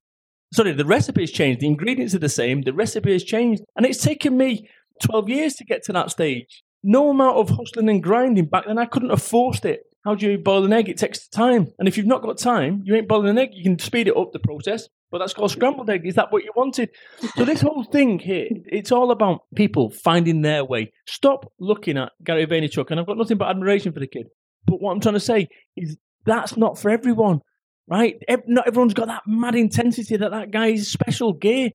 Sorry, 0.53 0.73
the 0.73 0.85
recipe 0.85 1.23
has 1.23 1.31
changed. 1.31 1.61
The 1.61 1.67
ingredients 1.67 2.15
are 2.15 2.21
the 2.21 2.29
same. 2.29 2.63
The 2.63 2.73
recipe 2.73 3.13
has 3.13 3.25
changed. 3.25 3.63
And 3.77 3.85
it's 3.85 4.03
taken 4.03 4.37
me 4.37 4.69
12 5.03 5.29
years 5.29 5.55
to 5.55 5.65
get 5.65 5.83
to 5.85 5.93
that 5.93 6.11
stage. 6.11 6.63
No 6.83 7.11
amount 7.11 7.37
of 7.37 7.51
hustling 7.51 7.89
and 7.89 8.03
grinding 8.03 8.47
back 8.47 8.67
then, 8.67 8.79
I 8.79 8.87
couldn't 8.87 9.11
have 9.11 9.23
forced 9.23 9.65
it. 9.65 9.81
How 10.05 10.15
do 10.15 10.31
you 10.31 10.39
boil 10.39 10.65
an 10.65 10.73
egg? 10.73 10.89
It 10.89 10.99
takes 10.99 11.27
time. 11.27 11.67
And 11.81 11.89
if 11.89 11.97
you've 11.97 12.07
not 12.07 12.23
got 12.23 12.39
time, 12.39 12.83
you 12.85 12.95
ain't 12.95 13.09
boiling 13.09 13.31
an 13.31 13.39
egg. 13.39 13.51
You 13.53 13.65
can 13.65 13.77
speed 13.81 14.07
it 14.07 14.17
up 14.17 14.33
the 14.33 14.39
process, 14.39 14.89
but 15.11 15.19
that's 15.19 15.35
called 15.35 15.51
scrambled 15.51 15.91
egg. 15.91 16.07
Is 16.07 16.15
that 16.15 16.31
what 16.31 16.45
you 16.45 16.53
wanted? 16.55 16.91
So 17.37 17.45
this 17.45 17.61
whole 17.61 17.83
thing 17.83 18.21
here, 18.21 18.47
it's 18.67 18.93
all 18.93 19.11
about 19.11 19.41
people 19.57 19.91
finding 19.91 20.43
their 20.43 20.65
way. 20.65 20.93
Stop 21.09 21.53
looking 21.59 21.99
at 21.99 22.13
Gary 22.23 22.47
Vaynerchuk, 22.47 22.89
and 22.93 23.01
I've 23.01 23.07
got 23.07 23.19
nothing 23.19 23.37
but 23.37 23.49
admiration 23.49 23.93
for 23.93 23.99
the 23.99 24.07
kid. 24.07 24.29
But 24.65 24.81
what 24.81 24.93
I'm 24.93 25.01
trying 25.01 25.15
to 25.15 25.21
say 25.21 25.49
is 25.77 25.97
that's 26.25 26.57
not 26.57 26.79
for 26.79 26.89
everyone, 26.89 27.41
right? 27.89 28.17
Not 28.47 28.67
everyone's 28.67 28.95
got 28.95 29.09
that 29.09 29.23
mad 29.27 29.55
intensity 29.55 30.17
that 30.17 30.31
that 30.31 30.51
guy 30.51 30.69
is 30.69 30.91
special 30.91 31.33
gear. 31.33 31.71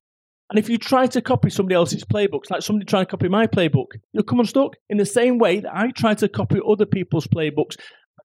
And 0.50 0.58
if 0.58 0.68
you 0.68 0.76
try 0.76 1.06
to 1.06 1.22
copy 1.22 1.48
somebody 1.48 1.74
else's 1.74 2.04
playbooks, 2.04 2.50
like 2.50 2.60
somebody 2.60 2.84
trying 2.84 3.06
to 3.06 3.10
copy 3.10 3.28
my 3.28 3.46
playbook, 3.46 3.86
you'll 4.12 4.24
come 4.24 4.40
unstuck 4.40 4.74
in 4.90 4.98
the 4.98 5.06
same 5.06 5.38
way 5.38 5.60
that 5.60 5.74
I 5.74 5.90
try 5.90 6.12
to 6.14 6.28
copy 6.28 6.60
other 6.66 6.84
people's 6.84 7.26
playbooks. 7.26 7.76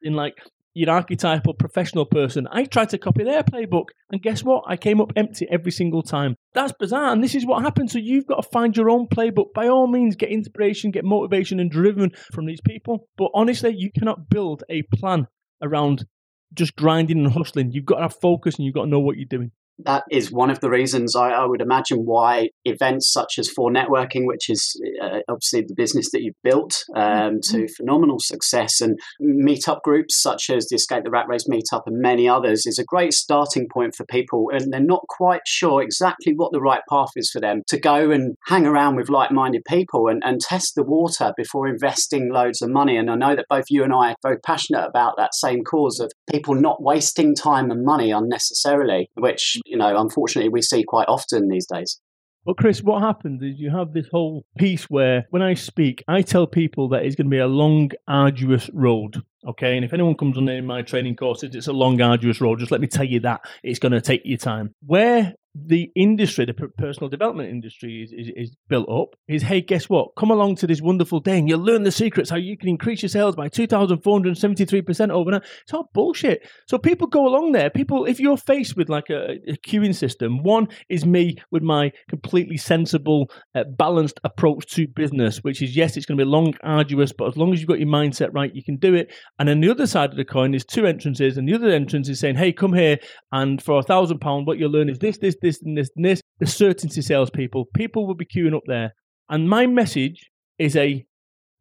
In 0.01 0.13
like 0.13 0.33
your 0.73 0.91
archetypal 0.91 1.53
professional 1.53 2.05
person, 2.05 2.47
I 2.51 2.65
tried 2.65 2.89
to 2.89 2.97
copy 2.97 3.23
their 3.23 3.43
playbook, 3.43 3.85
and 4.11 4.21
guess 4.21 4.43
what? 4.43 4.65
I 4.67 4.77
came 4.77 5.01
up 5.01 5.13
empty 5.15 5.47
every 5.49 5.71
single 5.71 6.03
time. 6.03 6.35
That's 6.53 6.73
bizarre, 6.77 7.13
and 7.13 7.23
this 7.23 7.33
is 7.33 7.45
what 7.45 7.63
happens. 7.63 7.93
So 7.93 7.97
you've 7.97 8.27
got 8.27 8.43
to 8.43 8.49
find 8.49 8.75
your 8.75 8.89
own 8.89 9.07
playbook. 9.07 9.53
By 9.55 9.69
all 9.69 9.87
means, 9.87 10.15
get 10.15 10.29
inspiration, 10.29 10.91
get 10.91 11.05
motivation, 11.05 11.59
and 11.59 11.71
driven 11.71 12.11
from 12.33 12.45
these 12.45 12.61
people. 12.61 13.07
But 13.17 13.31
honestly, 13.33 13.73
you 13.75 13.89
cannot 13.97 14.29
build 14.29 14.63
a 14.69 14.83
plan 14.93 15.27
around 15.63 16.05
just 16.53 16.75
grinding 16.75 17.23
and 17.23 17.33
hustling. 17.33 17.71
You've 17.71 17.85
got 17.85 17.97
to 17.97 18.01
have 18.03 18.15
focus 18.15 18.55
and 18.55 18.65
you've 18.65 18.75
got 18.75 18.83
to 18.83 18.89
know 18.89 18.99
what 18.99 19.17
you're 19.17 19.25
doing 19.25 19.51
that 19.85 20.03
is 20.09 20.31
one 20.31 20.49
of 20.49 20.59
the 20.59 20.69
reasons 20.69 21.15
I, 21.15 21.29
I, 21.29 21.45
would 21.45 21.61
imagine 21.61 21.99
why 21.99 22.49
events 22.65 23.11
such 23.11 23.37
as 23.37 23.49
4 23.49 23.71
Networking, 23.71 24.25
which 24.25 24.49
is 24.49 24.79
uh, 25.01 25.19
obviously 25.29 25.61
the 25.61 25.75
business 25.75 26.09
that 26.11 26.23
you've 26.23 26.35
built 26.43 26.83
um, 26.95 27.39
to 27.43 27.57
mm-hmm. 27.57 27.65
phenomenal 27.77 28.17
success, 28.19 28.81
and 28.81 28.97
meetup 29.21 29.81
groups 29.83 30.19
such 30.21 30.49
as 30.49 30.67
the 30.67 30.75
Escape 30.75 31.03
the 31.03 31.11
Rat 31.11 31.27
Race 31.27 31.47
meetup 31.47 31.83
and 31.85 31.99
many 31.99 32.27
others, 32.27 32.65
is 32.65 32.79
a 32.79 32.83
great 32.83 33.13
starting 33.13 33.67
point 33.71 33.95
for 33.95 34.05
people. 34.05 34.49
And 34.51 34.73
they're 34.73 34.79
not 34.79 35.05
quite 35.09 35.41
sure 35.45 35.81
exactly 35.81 36.33
what 36.35 36.51
the 36.51 36.61
right 36.61 36.81
path 36.89 37.11
is 37.15 37.29
for 37.29 37.39
them 37.39 37.61
to 37.67 37.79
go 37.79 38.11
and 38.11 38.35
hang 38.47 38.65
around 38.65 38.95
with 38.95 39.09
like 39.09 39.31
minded 39.31 39.63
people 39.67 40.07
and, 40.07 40.23
and 40.25 40.39
test 40.39 40.73
the 40.75 40.83
water 40.83 41.33
before 41.37 41.67
investing 41.67 42.31
loads 42.31 42.61
of 42.61 42.69
money. 42.69 42.97
And 42.97 43.09
I 43.11 43.15
know 43.15 43.35
that 43.35 43.45
both 43.49 43.65
you 43.69 43.83
and 43.83 43.93
I 43.93 44.11
are 44.11 44.15
very 44.23 44.39
passionate 44.39 44.85
about 44.85 45.15
that 45.17 45.35
same 45.35 45.63
cause 45.63 45.99
of 45.99 46.11
people 46.31 46.55
not 46.55 46.81
wasting 46.81 47.35
time 47.35 47.69
and 47.69 47.83
money 47.83 48.11
unnecessarily, 48.11 49.09
which 49.15 49.59
you 49.67 49.77
know, 49.77 49.99
unfortunately, 49.99 50.49
we 50.49 50.61
see 50.61 50.83
quite 50.83 51.07
often 51.07 51.49
these 51.49 51.67
days. 51.67 51.99
Well, 52.47 52.55
Chris, 52.55 52.81
what 52.81 53.01
happens 53.01 53.43
is 53.43 53.59
you 53.59 53.71
have 53.71 53.91
this 53.91 54.07
whole 54.09 54.45
piece 54.57 54.85
where 54.85 55.25
when 55.31 55.41
I 55.41 55.53
speak, 55.53 56.01
I 56.07 56.21
tell 56.21 56.47
people 56.47 56.87
that 56.89 57.03
it's 57.03 57.15
going 57.15 57.27
to 57.27 57.29
be 57.29 57.39
a 57.39 57.47
long, 57.47 57.91
arduous 58.07 58.69
road. 58.73 59.21
Okay. 59.45 59.75
And 59.75 59.83
if 59.83 59.91
anyone 59.91 60.15
comes 60.15 60.37
on 60.37 60.47
in 60.47 60.65
my 60.65 60.81
training 60.81 61.17
courses, 61.17 61.53
it's 61.55 61.67
a 61.67 61.73
long, 61.73 61.99
arduous 61.99 62.39
road. 62.39 62.59
Just 62.59 62.71
let 62.71 62.79
me 62.79 62.87
tell 62.87 63.03
you 63.03 63.19
that 63.19 63.41
it's 63.63 63.79
going 63.79 63.91
to 63.91 63.99
take 63.99 64.21
you 64.23 64.37
time. 64.37 64.73
Where 64.85 65.35
the 65.65 65.91
industry, 65.95 66.45
the 66.45 66.53
personal 66.53 67.09
development 67.09 67.49
industry, 67.49 68.03
is, 68.03 68.11
is, 68.11 68.31
is, 68.35 68.55
built 68.67 68.89
up 68.89 69.15
is 69.27 69.43
hey, 69.43 69.61
guess 69.61 69.89
what? 69.89 70.09
Come 70.17 70.31
along 70.31 70.55
to 70.57 70.67
this 70.67 70.81
wonderful 70.81 71.19
day 71.19 71.37
and 71.37 71.47
you'll 71.47 71.59
learn 71.59 71.83
the 71.83 71.91
secrets 71.91 72.29
how 72.29 72.35
you 72.35 72.57
can 72.57 72.69
increase 72.69 73.01
your 73.01 73.09
sales 73.09 73.35
by 73.35 73.47
2,473% 73.49 75.09
overnight. 75.09 75.43
It's 75.63 75.73
all 75.73 75.89
bullshit. 75.93 76.47
So 76.67 76.77
people 76.77 77.07
go 77.07 77.27
along 77.27 77.53
there. 77.53 77.69
People, 77.69 78.05
if 78.05 78.19
you're 78.19 78.37
faced 78.37 78.75
with 78.75 78.89
like 78.89 79.09
a, 79.09 79.37
a 79.47 79.57
queuing 79.65 79.95
system, 79.95 80.43
one 80.43 80.67
is 80.89 81.05
me 81.05 81.37
with 81.51 81.63
my 81.63 81.91
completely 82.09 82.57
sensible, 82.57 83.31
uh, 83.55 83.63
balanced 83.63 84.19
approach 84.23 84.65
to 84.73 84.87
business, 84.87 85.37
which 85.43 85.61
is 85.61 85.75
yes, 85.75 85.95
it's 85.95 86.05
going 86.05 86.17
to 86.17 86.25
be 86.25 86.29
long, 86.29 86.53
arduous, 86.63 87.13
but 87.13 87.27
as 87.27 87.37
long 87.37 87.53
as 87.53 87.59
you've 87.59 87.69
got 87.69 87.79
your 87.79 87.87
mindset 87.87 88.33
right, 88.33 88.53
you 88.53 88.63
can 88.63 88.77
do 88.77 88.93
it. 88.93 89.13
And 89.39 89.47
then 89.47 89.61
the 89.61 89.69
other 89.69 89.87
side 89.87 90.11
of 90.11 90.17
the 90.17 90.25
coin 90.25 90.53
is 90.53 90.65
two 90.65 90.85
entrances, 90.85 91.37
and 91.37 91.47
the 91.47 91.53
other 91.53 91.69
entrance 91.69 92.09
is 92.09 92.19
saying, 92.19 92.35
hey, 92.35 92.51
come 92.51 92.73
here, 92.73 92.97
and 93.31 93.61
for 93.61 93.79
a 93.79 93.83
thousand 93.83 94.19
pound, 94.19 94.47
what 94.47 94.57
you'll 94.57 94.71
learn 94.71 94.89
is 94.89 94.99
this, 94.99 95.17
this, 95.19 95.35
this, 95.41 95.46
and 95.61 95.77
this, 95.77 95.89
and 95.95 96.05
this. 96.05 96.21
The 96.39 96.45
certainty 96.45 97.01
salespeople, 97.01 97.65
people 97.75 98.05
will 98.05 98.15
be 98.15 98.25
queuing 98.25 98.55
up 98.55 98.63
there. 98.67 98.93
And 99.29 99.49
my 99.49 99.65
message 99.65 100.29
is 100.59 100.75
a, 100.75 101.05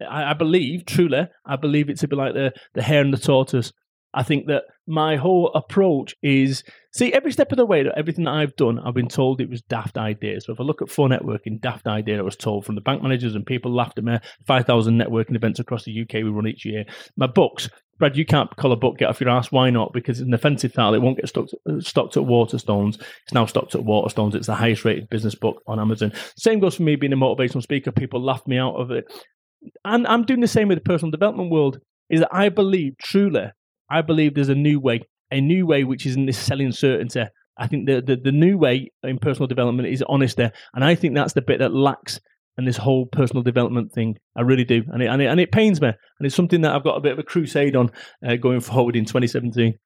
I, 0.00 0.30
I 0.30 0.34
believe, 0.34 0.84
truly, 0.84 1.28
I 1.46 1.56
believe 1.56 1.88
it's 1.88 2.02
a 2.02 2.08
bit 2.08 2.18
like 2.18 2.34
the, 2.34 2.52
the 2.74 2.82
hare 2.82 3.00
and 3.00 3.12
the 3.12 3.18
tortoise. 3.18 3.72
I 4.16 4.22
think 4.22 4.46
that 4.46 4.62
my 4.86 5.16
whole 5.16 5.52
approach 5.54 6.14
is 6.22 6.64
see 6.92 7.12
every 7.12 7.30
step 7.32 7.52
of 7.52 7.58
the 7.58 7.66
way 7.66 7.82
that 7.82 7.98
everything 7.98 8.24
that 8.24 8.32
I've 8.32 8.56
done, 8.56 8.78
I've 8.78 8.94
been 8.94 9.08
told 9.08 9.42
it 9.42 9.50
was 9.50 9.60
daft 9.60 9.98
idea. 9.98 10.40
So 10.40 10.54
if 10.54 10.60
I 10.60 10.62
look 10.62 10.80
at 10.80 10.88
4 10.88 11.08
Networking, 11.08 11.60
daft 11.60 11.86
idea, 11.86 12.18
I 12.18 12.22
was 12.22 12.34
told 12.34 12.64
from 12.64 12.76
the 12.76 12.80
bank 12.80 13.02
managers 13.02 13.34
and 13.34 13.44
people 13.44 13.74
laughed 13.74 13.98
at 13.98 14.04
me. 14.04 14.18
Five 14.46 14.64
thousand 14.66 14.98
networking 14.98 15.36
events 15.36 15.60
across 15.60 15.84
the 15.84 16.00
UK 16.00 16.14
we 16.14 16.30
run 16.30 16.46
each 16.46 16.64
year. 16.64 16.86
My 17.18 17.26
books, 17.26 17.68
Brad, 17.98 18.16
you 18.16 18.24
can't 18.24 18.54
call 18.56 18.72
a 18.72 18.76
book 18.76 18.96
get 18.96 19.10
off 19.10 19.20
your 19.20 19.28
ass. 19.28 19.52
Why 19.52 19.68
not? 19.68 19.92
Because 19.92 20.18
it's 20.18 20.26
an 20.26 20.32
offensive 20.32 20.72
title. 20.72 20.94
It 20.94 21.02
won't 21.02 21.18
get 21.18 21.28
stocked, 21.28 21.54
stocked 21.80 22.16
at 22.16 22.22
Waterstones. 22.22 22.98
It's 23.24 23.34
now 23.34 23.44
stocked 23.44 23.74
at 23.74 23.82
Waterstones. 23.82 24.34
It's 24.34 24.46
the 24.46 24.54
highest 24.54 24.86
rated 24.86 25.10
business 25.10 25.34
book 25.34 25.62
on 25.66 25.78
Amazon. 25.78 26.12
Same 26.38 26.58
goes 26.58 26.76
for 26.76 26.84
me 26.84 26.96
being 26.96 27.12
a 27.12 27.16
motivational 27.16 27.62
speaker. 27.62 27.92
People 27.92 28.24
laughed 28.24 28.48
me 28.48 28.56
out 28.56 28.76
of 28.76 28.90
it. 28.90 29.04
And 29.84 30.06
I'm 30.06 30.24
doing 30.24 30.40
the 30.40 30.48
same 30.48 30.68
with 30.68 30.78
the 30.78 30.84
personal 30.84 31.10
development 31.10 31.50
world. 31.50 31.80
Is 32.08 32.20
that 32.20 32.32
I 32.32 32.48
believe 32.48 32.96
truly, 32.98 33.50
I 33.90 34.02
believe 34.02 34.34
there's 34.34 34.48
a 34.48 34.54
new 34.54 34.80
way, 34.80 35.02
a 35.30 35.40
new 35.40 35.66
way 35.66 35.84
which 35.84 36.06
isn't 36.06 36.26
this 36.26 36.38
selling 36.38 36.72
certainty. 36.72 37.24
I 37.58 37.66
think 37.66 37.86
the, 37.86 38.02
the, 38.02 38.16
the 38.16 38.32
new 38.32 38.58
way 38.58 38.90
in 39.02 39.18
personal 39.18 39.46
development 39.46 39.88
is 39.88 40.04
honesty. 40.08 40.48
And 40.74 40.84
I 40.84 40.94
think 40.94 41.14
that's 41.14 41.32
the 41.32 41.42
bit 41.42 41.60
that 41.60 41.74
lacks 41.74 42.20
in 42.58 42.64
this 42.64 42.76
whole 42.76 43.06
personal 43.06 43.42
development 43.42 43.92
thing. 43.92 44.16
I 44.36 44.42
really 44.42 44.64
do, 44.64 44.82
and 44.88 45.02
it, 45.02 45.06
and 45.06 45.20
it, 45.22 45.26
and 45.26 45.40
it 45.40 45.52
pains 45.52 45.80
me, 45.80 45.88
and 45.88 46.26
it's 46.26 46.34
something 46.34 46.62
that 46.62 46.74
I've 46.74 46.84
got 46.84 46.96
a 46.96 47.00
bit 47.00 47.12
of 47.12 47.18
a 47.18 47.22
crusade 47.22 47.76
on 47.76 47.90
uh, 48.26 48.36
going 48.36 48.60
forward 48.60 48.96
in 48.96 49.04
2017. 49.04 49.78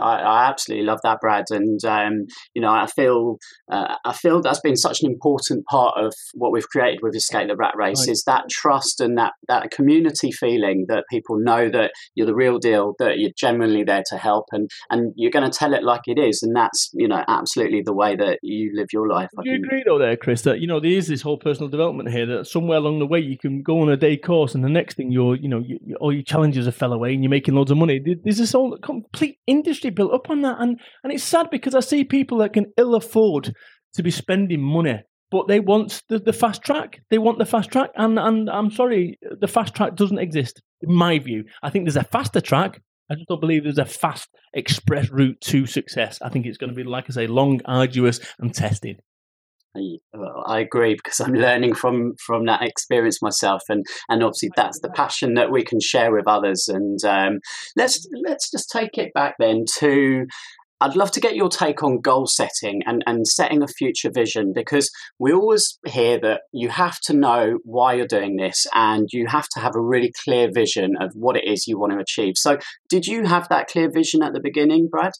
I, 0.00 0.18
I, 0.18 0.48
absolutely 0.48 0.86
love 0.86 1.00
that, 1.02 1.20
Brad, 1.20 1.44
and 1.50 1.84
um, 1.84 2.26
you 2.54 2.62
know 2.62 2.70
I 2.70 2.86
feel 2.86 3.38
uh, 3.70 3.94
I 4.04 4.12
feel 4.12 4.40
that's 4.40 4.60
been 4.60 4.76
such 4.76 5.02
an 5.02 5.10
important 5.10 5.66
part 5.66 5.94
of 5.96 6.14
what 6.34 6.52
we've 6.52 6.68
created 6.68 7.00
with 7.02 7.14
Escape 7.14 7.48
the 7.48 7.56
Rat 7.56 7.74
Race 7.76 8.00
right. 8.00 8.12
is 8.12 8.24
that 8.24 8.48
trust 8.50 9.00
and 9.00 9.16
that 9.18 9.32
that 9.48 9.70
community 9.70 10.32
feeling 10.32 10.86
that 10.88 11.04
people 11.10 11.38
know 11.38 11.68
that 11.70 11.92
you're 12.14 12.26
the 12.26 12.34
real 12.34 12.58
deal, 12.58 12.94
that 12.98 13.18
you're 13.18 13.32
genuinely 13.36 13.84
there 13.84 14.02
to 14.06 14.16
help, 14.16 14.46
and 14.52 14.70
and 14.90 15.12
you're 15.16 15.30
going 15.30 15.50
to 15.50 15.56
tell 15.56 15.74
it 15.74 15.82
like 15.82 16.02
it 16.06 16.18
is, 16.18 16.42
and 16.42 16.54
that's 16.54 16.90
you 16.94 17.08
know 17.08 17.22
absolutely 17.28 17.82
the 17.82 17.94
way 17.94 18.16
that 18.16 18.38
you 18.42 18.72
live 18.74 18.88
your 18.92 19.08
life. 19.08 19.30
Do 19.42 19.50
you 19.50 19.56
agree 19.56 19.82
though, 19.86 19.98
there, 19.98 20.16
Chris? 20.16 20.42
That 20.42 20.60
you 20.60 20.66
know 20.66 20.80
there 20.80 20.90
is 20.90 21.08
this 21.08 21.22
whole 21.22 21.38
personal 21.38 21.68
development 21.68 22.10
here 22.10 22.26
that 22.26 22.46
somewhere 22.46 22.78
along 22.78 22.98
the 22.98 23.06
way 23.06 23.20
you 23.20 23.38
can 23.38 23.62
go 23.62 23.80
on 23.80 23.88
a 23.88 23.96
day 23.96 24.16
course, 24.16 24.54
and 24.54 24.64
the 24.64 24.68
next 24.68 24.96
thing 24.96 25.10
you're 25.10 25.36
you 25.36 25.48
know 25.48 25.60
you, 25.60 25.78
all 26.00 26.12
your 26.12 26.22
challenges 26.22 26.66
are 26.66 26.72
fell 26.72 26.92
away, 26.92 27.14
and 27.14 27.22
you're 27.22 27.30
making 27.30 27.54
loads 27.54 27.70
of 27.70 27.78
money. 27.78 27.98
There's 27.98 28.38
this 28.38 28.52
whole 28.52 28.76
complete 28.78 29.38
industry 29.46 29.85
industry 29.86 29.90
built 29.94 30.14
up 30.14 30.30
on 30.30 30.42
that. 30.42 30.56
And, 30.60 30.80
and 31.02 31.12
it's 31.12 31.24
sad 31.24 31.48
because 31.50 31.74
I 31.74 31.80
see 31.80 32.04
people 32.04 32.38
that 32.38 32.52
can 32.52 32.72
ill 32.76 32.94
afford 32.94 33.52
to 33.94 34.02
be 34.02 34.10
spending 34.10 34.60
money, 34.60 35.02
but 35.30 35.48
they 35.48 35.60
want 35.60 36.02
the, 36.08 36.18
the 36.18 36.32
fast 36.32 36.62
track. 36.62 37.00
They 37.10 37.18
want 37.18 37.38
the 37.38 37.46
fast 37.46 37.70
track. 37.70 37.90
And, 37.96 38.18
and 38.18 38.50
I'm 38.50 38.70
sorry, 38.70 39.18
the 39.40 39.48
fast 39.48 39.74
track 39.74 39.96
doesn't 39.96 40.18
exist, 40.18 40.62
in 40.82 40.94
my 40.94 41.18
view. 41.18 41.44
I 41.62 41.70
think 41.70 41.84
there's 41.84 41.96
a 41.96 42.04
faster 42.04 42.40
track. 42.40 42.80
I 43.10 43.14
just 43.14 43.28
don't 43.28 43.40
believe 43.40 43.62
there's 43.62 43.78
a 43.78 43.84
fast 43.84 44.28
express 44.52 45.10
route 45.10 45.40
to 45.42 45.66
success. 45.66 46.18
I 46.20 46.28
think 46.28 46.44
it's 46.44 46.58
going 46.58 46.70
to 46.70 46.76
be, 46.76 46.82
like 46.82 47.04
I 47.08 47.12
say, 47.12 47.26
long, 47.28 47.60
arduous, 47.64 48.18
and 48.40 48.52
tested. 48.52 49.00
I 50.46 50.60
agree 50.60 50.94
because 50.94 51.20
I'm 51.20 51.34
learning 51.46 51.74
from 51.74 52.14
from 52.16 52.46
that 52.46 52.62
experience 52.62 53.22
myself, 53.22 53.62
and 53.68 53.84
and 54.08 54.22
obviously 54.22 54.50
that's 54.56 54.80
the 54.80 54.90
passion 54.90 55.34
that 55.34 55.50
we 55.50 55.64
can 55.64 55.80
share 55.80 56.12
with 56.12 56.26
others. 56.26 56.68
And 56.68 57.02
um, 57.04 57.40
let's 57.76 58.06
let's 58.24 58.50
just 58.50 58.70
take 58.70 58.98
it 58.98 59.12
back 59.14 59.34
then 59.38 59.64
to. 59.78 60.26
I'd 60.78 60.94
love 60.94 61.10
to 61.12 61.20
get 61.20 61.36
your 61.36 61.48
take 61.48 61.82
on 61.82 62.02
goal 62.02 62.26
setting 62.26 62.82
and, 62.84 63.02
and 63.06 63.26
setting 63.26 63.62
a 63.62 63.66
future 63.66 64.10
vision 64.10 64.52
because 64.54 64.90
we 65.18 65.32
always 65.32 65.78
hear 65.86 66.20
that 66.20 66.42
you 66.52 66.68
have 66.68 67.00
to 67.04 67.14
know 67.14 67.60
why 67.64 67.94
you're 67.94 68.06
doing 68.06 68.36
this 68.36 68.66
and 68.74 69.08
you 69.10 69.26
have 69.26 69.48
to 69.54 69.60
have 69.60 69.74
a 69.74 69.80
really 69.80 70.12
clear 70.22 70.50
vision 70.52 70.94
of 71.00 71.12
what 71.14 71.34
it 71.34 71.46
is 71.46 71.66
you 71.66 71.78
want 71.78 71.94
to 71.94 71.98
achieve. 71.98 72.34
So, 72.36 72.58
did 72.90 73.06
you 73.06 73.24
have 73.24 73.48
that 73.48 73.68
clear 73.68 73.90
vision 73.90 74.22
at 74.22 74.34
the 74.34 74.40
beginning, 74.40 74.88
Brad? 74.90 75.12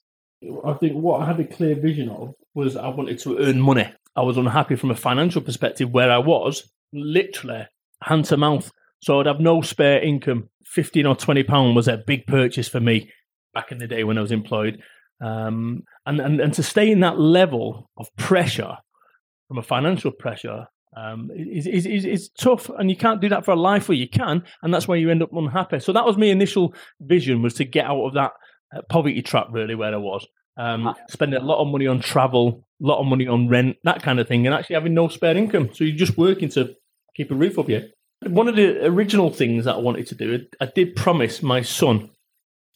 I 0.64 0.74
think 0.74 0.94
what 0.94 1.22
I 1.22 1.26
had 1.26 1.40
a 1.40 1.44
clear 1.44 1.74
vision 1.74 2.10
of 2.10 2.34
was 2.54 2.76
I 2.76 2.88
wanted 2.88 3.18
to 3.20 3.38
earn 3.38 3.60
money. 3.60 3.90
I 4.16 4.22
was 4.22 4.36
unhappy 4.36 4.76
from 4.76 4.90
a 4.90 4.96
financial 4.96 5.42
perspective 5.42 5.90
where 5.90 6.10
I 6.10 6.18
was, 6.18 6.68
literally 6.92 7.66
hand 8.02 8.24
to 8.26 8.36
mouth. 8.36 8.70
So 9.02 9.20
I'd 9.20 9.26
have 9.26 9.40
no 9.40 9.60
spare 9.60 10.02
income. 10.02 10.48
15 10.64 11.06
or 11.06 11.16
20 11.16 11.42
pound 11.44 11.76
was 11.76 11.88
a 11.88 11.98
big 11.98 12.26
purchase 12.26 12.68
for 12.68 12.80
me 12.80 13.10
back 13.54 13.72
in 13.72 13.78
the 13.78 13.86
day 13.86 14.04
when 14.04 14.18
I 14.18 14.22
was 14.22 14.32
employed. 14.32 14.82
Um, 15.24 15.82
and, 16.04 16.20
and, 16.20 16.40
and 16.40 16.54
to 16.54 16.62
stay 16.62 16.90
in 16.90 17.00
that 17.00 17.18
level 17.18 17.90
of 17.96 18.14
pressure, 18.16 18.76
from 19.48 19.58
a 19.58 19.62
financial 19.62 20.10
pressure, 20.10 20.66
um, 20.96 21.30
is, 21.34 21.66
is, 21.66 21.86
is, 21.86 22.04
is 22.04 22.28
tough. 22.30 22.68
And 22.78 22.90
you 22.90 22.96
can't 22.96 23.20
do 23.20 23.28
that 23.28 23.44
for 23.44 23.52
a 23.52 23.56
life 23.56 23.88
where 23.88 23.98
you 23.98 24.08
can. 24.08 24.42
And 24.62 24.72
that's 24.72 24.88
where 24.88 24.98
you 24.98 25.10
end 25.10 25.22
up 25.22 25.32
unhappy. 25.32 25.80
So 25.80 25.92
that 25.92 26.04
was 26.04 26.16
my 26.16 26.26
initial 26.26 26.74
vision 27.00 27.42
was 27.42 27.54
to 27.54 27.64
get 27.64 27.86
out 27.86 28.04
of 28.04 28.14
that 28.14 28.32
uh, 28.74 28.82
poverty 28.88 29.22
trap, 29.22 29.48
really, 29.50 29.74
where 29.74 29.94
I 29.94 29.98
was. 29.98 30.26
Um, 30.58 30.94
spending 31.10 31.40
a 31.40 31.44
lot 31.44 31.60
of 31.60 31.68
money 31.68 31.86
on 31.86 32.00
travel, 32.00 32.65
lot 32.80 33.00
of 33.00 33.06
money 33.06 33.26
on 33.26 33.48
rent, 33.48 33.76
that 33.84 34.02
kind 34.02 34.20
of 34.20 34.28
thing, 34.28 34.46
and 34.46 34.54
actually 34.54 34.74
having 34.74 34.94
no 34.94 35.08
spare 35.08 35.36
income. 35.36 35.70
So 35.72 35.84
you're 35.84 35.96
just 35.96 36.18
working 36.18 36.48
to 36.50 36.74
keep 37.14 37.30
a 37.30 37.34
roof 37.34 37.58
over 37.58 37.70
you. 37.70 37.88
One 38.26 38.48
of 38.48 38.56
the 38.56 38.84
original 38.86 39.30
things 39.30 39.64
that 39.64 39.76
I 39.76 39.78
wanted 39.78 40.06
to 40.08 40.14
do, 40.14 40.46
I 40.60 40.66
did 40.66 40.96
promise 40.96 41.42
my 41.42 41.62
son, 41.62 42.10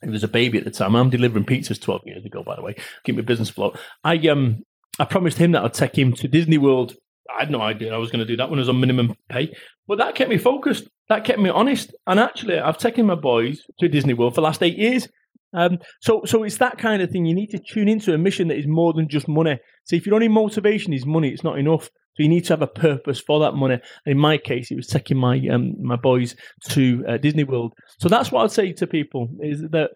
he 0.02 0.10
was 0.10 0.24
a 0.24 0.28
baby 0.28 0.58
at 0.58 0.64
the 0.64 0.70
time. 0.70 0.94
I'm 0.94 1.10
delivering 1.10 1.44
pizzas 1.44 1.80
12 1.80 2.02
years 2.06 2.24
ago, 2.24 2.42
by 2.42 2.56
the 2.56 2.62
way, 2.62 2.74
keep 3.04 3.16
my 3.16 3.22
business 3.22 3.50
afloat. 3.50 3.78
I 4.04 4.16
um 4.28 4.62
I 4.98 5.04
promised 5.04 5.38
him 5.38 5.52
that 5.52 5.64
I'd 5.64 5.74
take 5.74 5.96
him 5.96 6.12
to 6.14 6.28
Disney 6.28 6.58
World. 6.58 6.94
I 7.34 7.40
had 7.40 7.50
no 7.50 7.60
idea 7.60 7.94
I 7.94 7.98
was 7.98 8.10
going 8.10 8.20
to 8.20 8.26
do 8.26 8.36
that 8.36 8.50
when 8.50 8.58
I 8.58 8.62
was 8.62 8.68
on 8.68 8.80
minimum 8.80 9.14
pay, 9.28 9.54
but 9.86 9.98
that 9.98 10.14
kept 10.14 10.30
me 10.30 10.36
focused. 10.36 10.88
That 11.08 11.24
kept 11.24 11.38
me 11.38 11.48
honest. 11.48 11.94
And 12.06 12.18
actually, 12.20 12.58
I've 12.58 12.78
taken 12.78 13.06
my 13.06 13.14
boys 13.14 13.62
to 13.78 13.88
Disney 13.88 14.14
World 14.14 14.34
for 14.34 14.40
the 14.40 14.46
last 14.46 14.62
eight 14.62 14.76
years. 14.76 15.08
Um, 15.52 15.78
so, 16.00 16.22
so 16.24 16.42
it's 16.44 16.58
that 16.58 16.78
kind 16.78 17.02
of 17.02 17.10
thing. 17.10 17.26
You 17.26 17.34
need 17.34 17.50
to 17.50 17.58
tune 17.58 17.88
into 17.88 18.14
a 18.14 18.18
mission 18.18 18.48
that 18.48 18.58
is 18.58 18.66
more 18.66 18.92
than 18.92 19.08
just 19.08 19.28
money. 19.28 19.58
So, 19.90 19.96
if 19.96 20.06
your 20.06 20.14
only 20.14 20.28
motivation 20.28 20.92
is 20.92 21.04
money, 21.04 21.30
it's 21.30 21.42
not 21.42 21.58
enough. 21.58 21.86
So, 22.14 22.22
you 22.22 22.28
need 22.28 22.44
to 22.44 22.52
have 22.52 22.62
a 22.62 22.68
purpose 22.68 23.18
for 23.18 23.40
that 23.40 23.54
money. 23.54 23.80
in 24.06 24.18
my 24.18 24.38
case, 24.38 24.70
it 24.70 24.76
was 24.76 24.86
taking 24.86 25.16
my 25.16 25.36
um, 25.48 25.74
my 25.82 25.96
boys 25.96 26.36
to 26.68 27.04
uh, 27.08 27.16
Disney 27.16 27.42
World. 27.42 27.72
So, 27.98 28.08
that's 28.08 28.30
what 28.30 28.44
I'd 28.44 28.52
say 28.52 28.72
to 28.74 28.86
people: 28.86 29.28
is 29.40 29.62
that 29.72 29.90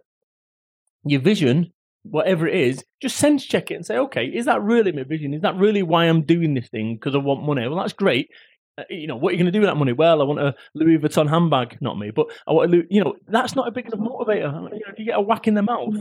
your 1.04 1.20
vision, 1.20 1.72
whatever 2.02 2.48
it 2.48 2.56
is, 2.56 2.84
just 3.00 3.18
sense 3.18 3.46
check 3.46 3.70
it 3.70 3.74
and 3.74 3.86
say, 3.86 3.96
okay, 3.98 4.24
is 4.24 4.46
that 4.46 4.62
really 4.62 4.90
my 4.90 5.04
vision? 5.04 5.32
Is 5.32 5.42
that 5.42 5.54
really 5.54 5.84
why 5.84 6.06
I'm 6.06 6.22
doing 6.22 6.54
this 6.54 6.68
thing? 6.70 6.96
Because 6.96 7.14
I 7.14 7.18
want 7.18 7.46
money. 7.46 7.68
Well, 7.68 7.78
that's 7.78 7.92
great. 7.92 8.30
Uh, 8.76 8.82
you 8.90 9.06
know, 9.06 9.14
what 9.14 9.28
are 9.28 9.32
you 9.34 9.38
going 9.38 9.52
to 9.52 9.52
do 9.52 9.60
with 9.60 9.68
that 9.68 9.76
money? 9.76 9.92
Well, 9.92 10.20
I 10.20 10.24
want 10.24 10.40
a 10.40 10.56
Louis 10.74 10.98
Vuitton 10.98 11.30
handbag, 11.30 11.78
not 11.80 11.96
me, 11.96 12.10
but 12.10 12.26
I 12.48 12.52
want 12.52 12.74
a, 12.74 12.82
you 12.90 13.04
know, 13.04 13.14
that's 13.28 13.54
not 13.54 13.68
a 13.68 13.70
big 13.70 13.86
enough 13.86 14.00
motivator. 14.00 14.52
You 14.52 14.70
know, 14.70 14.92
if 14.92 14.98
you 14.98 15.04
get 15.04 15.18
a 15.18 15.20
whack 15.20 15.46
in 15.46 15.54
the 15.54 15.62
mouth 15.62 15.94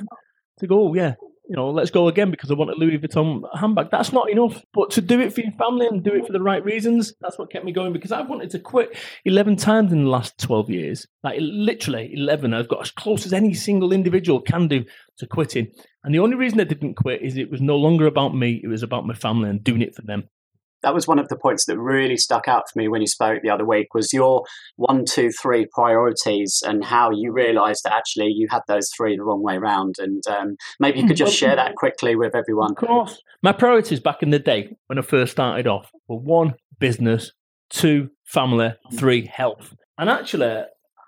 to 0.58 0.66
go, 0.66 0.88
oh, 0.88 0.94
yeah, 0.96 1.14
you 1.50 1.56
know, 1.56 1.70
let's 1.70 1.92
go 1.92 2.08
again 2.08 2.32
because 2.32 2.50
I 2.50 2.54
want 2.54 2.72
a 2.72 2.76
Louis 2.76 2.98
Vuitton 2.98 3.42
handbag. 3.54 3.92
That's 3.92 4.14
not 4.14 4.30
enough. 4.30 4.64
But 4.74 4.92
to 4.92 5.02
do 5.02 5.20
it 5.20 5.34
for 5.34 5.42
your 5.42 5.52
family 5.52 5.88
and 5.88 6.04
do 6.04 6.14
it 6.14 6.26
for 6.26 6.32
the 6.32 6.42
right 6.42 6.64
reasons, 6.64 7.14
that's 7.20 7.38
what 7.38 7.52
kept 7.52 7.66
me 7.66 7.74
going 7.74 7.92
because 7.92 8.12
I've 8.12 8.30
wanted 8.30 8.50
to 8.52 8.60
quit 8.60 8.98
11 9.26 9.58
times 9.58 9.92
in 9.92 10.06
the 10.06 10.10
last 10.10 10.38
12 10.40 10.70
years. 10.70 11.06
Like 11.24 11.38
literally 11.42 12.12
11. 12.14 12.54
I've 12.54 12.70
got 12.70 12.82
as 12.82 12.92
close 12.92 13.26
as 13.26 13.34
any 13.34 13.54
single 13.54 13.92
individual 13.92 14.40
can 14.40 14.68
do 14.68 14.86
to 15.18 15.28
quitting. 15.28 15.68
And 16.04 16.16
the 16.16 16.20
only 16.20 16.36
reason 16.38 16.60
I 16.60 16.66
didn't 16.66 16.96
quit 16.96 17.22
is 17.22 17.38
it 17.38 17.52
was 17.52 17.62
no 17.62 17.76
longer 17.76 18.08
about 18.08 18.36
me. 18.36 18.62
It 18.64 18.68
was 18.68 18.84
about 18.84 19.06
my 19.06 19.14
family 19.14 19.50
and 19.50 19.64
doing 19.64 19.82
it 19.82 19.96
for 19.96 20.02
them 20.02 20.30
that 20.84 20.94
was 20.94 21.08
one 21.08 21.20
of 21.20 21.28
the 21.30 21.36
points 21.36 21.66
that 21.66 21.80
really 21.80 22.18
stuck 22.18 22.48
out 22.48 22.64
for 22.72 22.80
me 22.80 22.88
when 22.88 23.02
you 23.02 23.08
spoke 23.08 23.42
the 23.42 23.50
other 23.50 23.66
week 23.66 23.94
was 23.94 24.14
your 24.14 24.44
one 24.76 25.06
two 25.06 25.32
three 25.32 25.66
priorities 25.74 26.62
and 26.66 26.84
how 26.84 27.10
you 27.12 27.32
realized 27.32 27.84
that 27.84 27.94
actually 27.94 28.28
you 28.28 28.48
had 28.50 28.62
those 28.68 28.90
three 28.96 29.16
the 29.18 29.24
wrong 29.24 29.42
way 29.42 29.56
around 29.56 29.96
and 29.98 30.26
um, 30.28 30.56
maybe 30.80 31.00
you 31.00 31.08
could 31.08 31.18
just 31.18 31.36
share 31.36 31.56
that 31.56 31.76
quickly 31.76 32.16
with 32.16 32.36
everyone. 32.36 32.72
Of 32.72 32.78
course. 32.78 33.22
My 33.42 33.52
priorities 33.52 34.00
back 34.00 34.22
in 34.22 34.30
the 34.30 34.40
day 34.40 34.76
when 34.88 35.00
i 35.00 35.02
first 35.02 35.32
started 35.32 35.68
off 35.68 35.90
were 36.08 36.18
one 36.18 36.54
business 36.80 37.32
two 37.70 38.10
family 38.26 38.74
three 38.94 39.26
health. 39.26 39.76
And 39.98 40.10
actually 40.10 40.64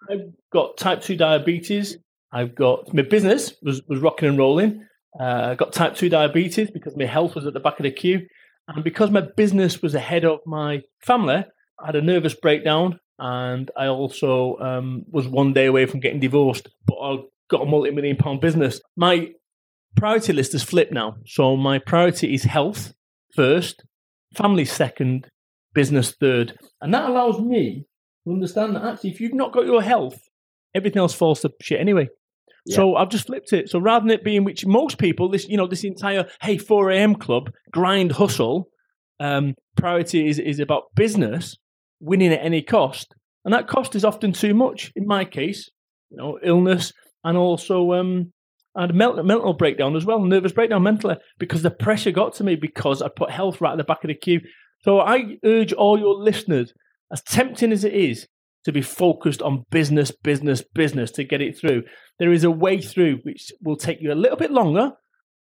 i've 0.09 0.31
got 0.51 0.77
type 0.77 1.01
2 1.01 1.17
diabetes. 1.17 1.97
I've 2.31 2.55
got 2.55 2.93
my 2.93 3.03
business 3.03 3.53
was, 3.61 3.81
was 3.87 3.99
rocking 3.99 4.29
and 4.29 4.37
rolling. 4.37 4.85
Uh, 5.19 5.49
I 5.51 5.55
got 5.55 5.73
type 5.73 5.95
2 5.95 6.09
diabetes 6.09 6.71
because 6.71 6.95
my 6.97 7.05
health 7.05 7.35
was 7.35 7.45
at 7.45 7.53
the 7.53 7.59
back 7.59 7.79
of 7.79 7.83
the 7.83 7.91
queue 7.91 8.27
And 8.67 8.83
because 8.83 9.11
my 9.11 9.21
business 9.21 9.81
was 9.81 9.95
ahead 9.95 10.25
of 10.25 10.39
my 10.45 10.81
family, 10.99 11.45
I 11.79 11.85
had 11.85 11.95
a 11.95 12.01
nervous 12.01 12.33
breakdown 12.33 12.99
and 13.19 13.69
I 13.77 13.87
also 13.87 14.57
um, 14.59 15.03
was 15.09 15.27
one 15.27 15.53
day 15.53 15.67
away 15.67 15.85
from 15.85 15.99
getting 15.99 16.19
divorced, 16.19 16.67
but 16.85 16.95
I 16.95 17.17
got 17.49 17.61
a 17.61 17.65
multi 17.65 17.91
million 17.91 18.17
pound 18.17 18.41
business. 18.41 18.81
My 18.95 19.31
priority 19.95 20.33
list 20.33 20.53
has 20.53 20.63
flipped 20.63 20.91
now. 20.91 21.17
So 21.25 21.55
my 21.55 21.79
priority 21.79 22.33
is 22.33 22.43
health 22.43 22.93
first, 23.33 23.83
family 24.35 24.65
second, 24.65 25.29
business 25.73 26.15
third. 26.19 26.57
And 26.81 26.93
that 26.93 27.09
allows 27.09 27.39
me 27.39 27.85
to 28.25 28.33
understand 28.33 28.75
that 28.75 28.83
actually, 28.83 29.11
if 29.11 29.21
you've 29.21 29.33
not 29.33 29.53
got 29.53 29.65
your 29.65 29.81
health, 29.81 30.19
everything 30.73 30.99
else 30.99 31.13
falls 31.13 31.41
to 31.41 31.51
shit 31.61 31.79
anyway. 31.79 32.09
So 32.67 32.95
I've 32.95 33.09
just 33.09 33.27
flipped 33.27 33.53
it. 33.53 33.69
So 33.69 33.77
rather 33.77 34.03
than 34.03 34.11
it 34.11 34.23
being 34.23 34.43
which 34.43 34.65
most 34.65 34.97
people, 34.97 35.29
this 35.29 35.47
you 35.47 35.57
know, 35.57 35.67
this 35.67 35.83
entire 35.83 36.25
hey 36.41 36.57
4 36.57 36.91
a.m. 36.91 37.15
club 37.15 37.51
grind 37.71 38.13
hustle, 38.13 38.69
um, 39.19 39.53
priority 39.77 40.27
is 40.27 40.39
is 40.39 40.59
about 40.59 40.83
business 40.95 41.57
winning 41.99 42.33
at 42.33 42.43
any 42.43 42.61
cost, 42.61 43.13
and 43.43 43.53
that 43.53 43.67
cost 43.67 43.95
is 43.95 44.03
often 44.03 44.33
too 44.33 44.53
much. 44.53 44.91
In 44.95 45.05
my 45.05 45.25
case, 45.25 45.69
you 46.09 46.17
know, 46.17 46.39
illness 46.43 46.91
and 47.23 47.37
also 47.37 47.93
um, 47.93 48.31
and 48.75 48.93
mental, 48.93 49.23
mental 49.23 49.53
breakdown 49.53 49.95
as 49.95 50.05
well, 50.05 50.19
nervous 50.19 50.51
breakdown 50.51 50.83
mentally 50.83 51.15
because 51.39 51.61
the 51.61 51.71
pressure 51.71 52.11
got 52.11 52.33
to 52.35 52.43
me 52.43 52.55
because 52.55 53.01
I 53.01 53.07
put 53.15 53.31
health 53.31 53.61
right 53.61 53.71
at 53.71 53.77
the 53.77 53.83
back 53.83 54.03
of 54.03 54.09
the 54.09 54.15
queue. 54.15 54.41
So 54.81 54.99
I 54.99 55.37
urge 55.43 55.73
all 55.73 55.97
your 55.97 56.15
listeners, 56.15 56.73
as 57.11 57.23
tempting 57.23 57.71
as 57.71 57.83
it 57.83 57.93
is, 57.93 58.27
to 58.65 58.71
be 58.71 58.81
focused 58.81 59.41
on 59.41 59.63
business, 59.69 60.11
business, 60.11 60.63
business 60.73 61.11
to 61.11 61.23
get 61.23 61.41
it 61.41 61.57
through. 61.57 61.83
There 62.19 62.33
is 62.33 62.43
a 62.43 62.51
way 62.51 62.81
through 62.81 63.19
which 63.23 63.51
will 63.63 63.77
take 63.77 64.01
you 64.01 64.11
a 64.11 64.15
little 64.15 64.37
bit 64.37 64.51
longer, 64.51 64.91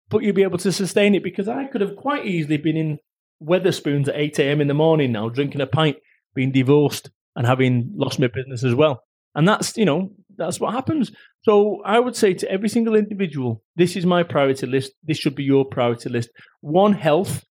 but 0.10 0.22
you'll 0.22 0.36
be 0.36 0.43
able 0.43 0.57
to 0.60 0.72
sustain 0.72 1.15
it 1.15 1.24
because 1.24 1.48
I 1.48 1.65
could 1.65 1.81
have 1.81 1.95
quite 1.95 2.25
easily 2.25 2.57
been 2.57 2.77
in 2.77 2.98
Wetherspoons 3.41 4.07
at 4.07 4.15
8 4.15 4.39
a.m. 4.39 4.62
in 4.62 4.67
the 4.67 4.74
morning 4.74 5.12
now, 5.12 5.29
drinking 5.29 5.62
a 5.62 5.67
pint, 5.67 5.98
being 6.34 6.51
divorced, 6.51 7.10
and 7.36 7.45
having 7.45 7.91
lost 7.95 8.19
my 8.19 8.27
business 8.27 8.63
as 8.63 8.75
well. 8.75 9.01
And 9.34 9.48
that's, 9.48 9.75
you 9.77 9.86
know, 9.86 10.12
that's 10.38 10.60
what 10.60 10.74
happens. 10.74 11.12
So 11.43 11.81
I 11.86 12.00
would 12.00 12.15
say 12.15 12.34
to 12.34 12.50
every 12.50 12.69
single 12.69 12.95
individual, 12.95 13.63
this 13.75 13.95
is 13.95 14.05
my 14.05 14.24
priority 14.24 14.67
list. 14.67 14.93
This 15.03 15.17
should 15.17 15.36
be 15.36 15.43
your 15.43 15.65
priority 15.65 16.10
list. 16.10 16.29
One, 16.62 16.93
health, 16.93 17.43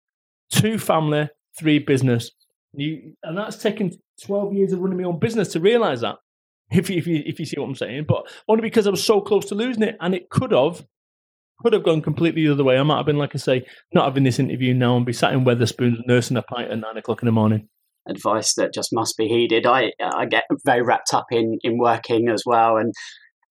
two, 0.51 0.79
family, 0.79 1.29
three, 1.59 1.79
business. 1.79 2.31
You, 2.77 3.15
and 3.23 3.37
that's 3.37 3.57
taken 3.57 3.93
12 4.23 4.53
years 4.55 4.73
of 4.73 4.81
running 4.81 4.99
my 4.99 5.05
own 5.05 5.19
business 5.19 5.49
to 5.53 5.61
realize 5.61 6.01
that, 6.03 6.17
if 6.71 6.91
you, 6.91 6.99
if 6.99 7.07
you, 7.07 7.23
if 7.25 7.39
you 7.39 7.47
see 7.47 7.59
what 7.59 7.69
I'm 7.69 7.75
saying. 7.75 8.07
But 8.09 8.27
only 8.49 8.63
because 8.63 8.87
I 8.87 8.91
was 8.91 9.05
so 9.05 9.21
close 9.21 9.47
to 9.47 9.55
losing 9.55 9.83
it. 9.83 9.97
And 10.01 10.15
it 10.15 10.31
could 10.31 10.53
have, 10.53 10.85
could 11.61 11.73
have 11.73 11.85
gone 11.85 12.03
completely 12.03 12.45
the 12.47 12.53
other 12.53 12.65
way. 12.65 12.79
I 12.79 12.83
might 12.83 12.99
have 12.99 13.07
been, 13.07 13.19
like 13.19 13.35
I 13.35 13.39
say, 13.39 13.65
not 13.93 14.07
having 14.07 14.25
this 14.25 14.39
interview 14.39 14.75
now 14.75 14.97
and 14.97 15.07
be 15.07 15.13
sat 15.13 15.33
in 15.33 15.45
Wetherspoons 15.45 15.99
nursing 16.07 16.37
a 16.37 16.43
pint 16.43 16.71
at 16.71 16.79
nine 16.79 16.97
o'clock 16.97 17.23
in 17.23 17.27
the 17.27 17.33
morning 17.33 17.69
advice 18.09 18.55
that 18.55 18.75
just 18.75 18.93
must 18.93 19.17
be 19.17 19.29
heeded. 19.29 19.67
I 19.67 19.93
I 20.01 20.27
get 20.27 20.45
very 20.65 20.83
wrapped 20.83 21.15
up 21.15 21.27
in 21.31 21.59
in 21.63 21.79
working 21.79 22.29
as 22.29 22.43
well, 22.45 22.77
and 22.77 22.93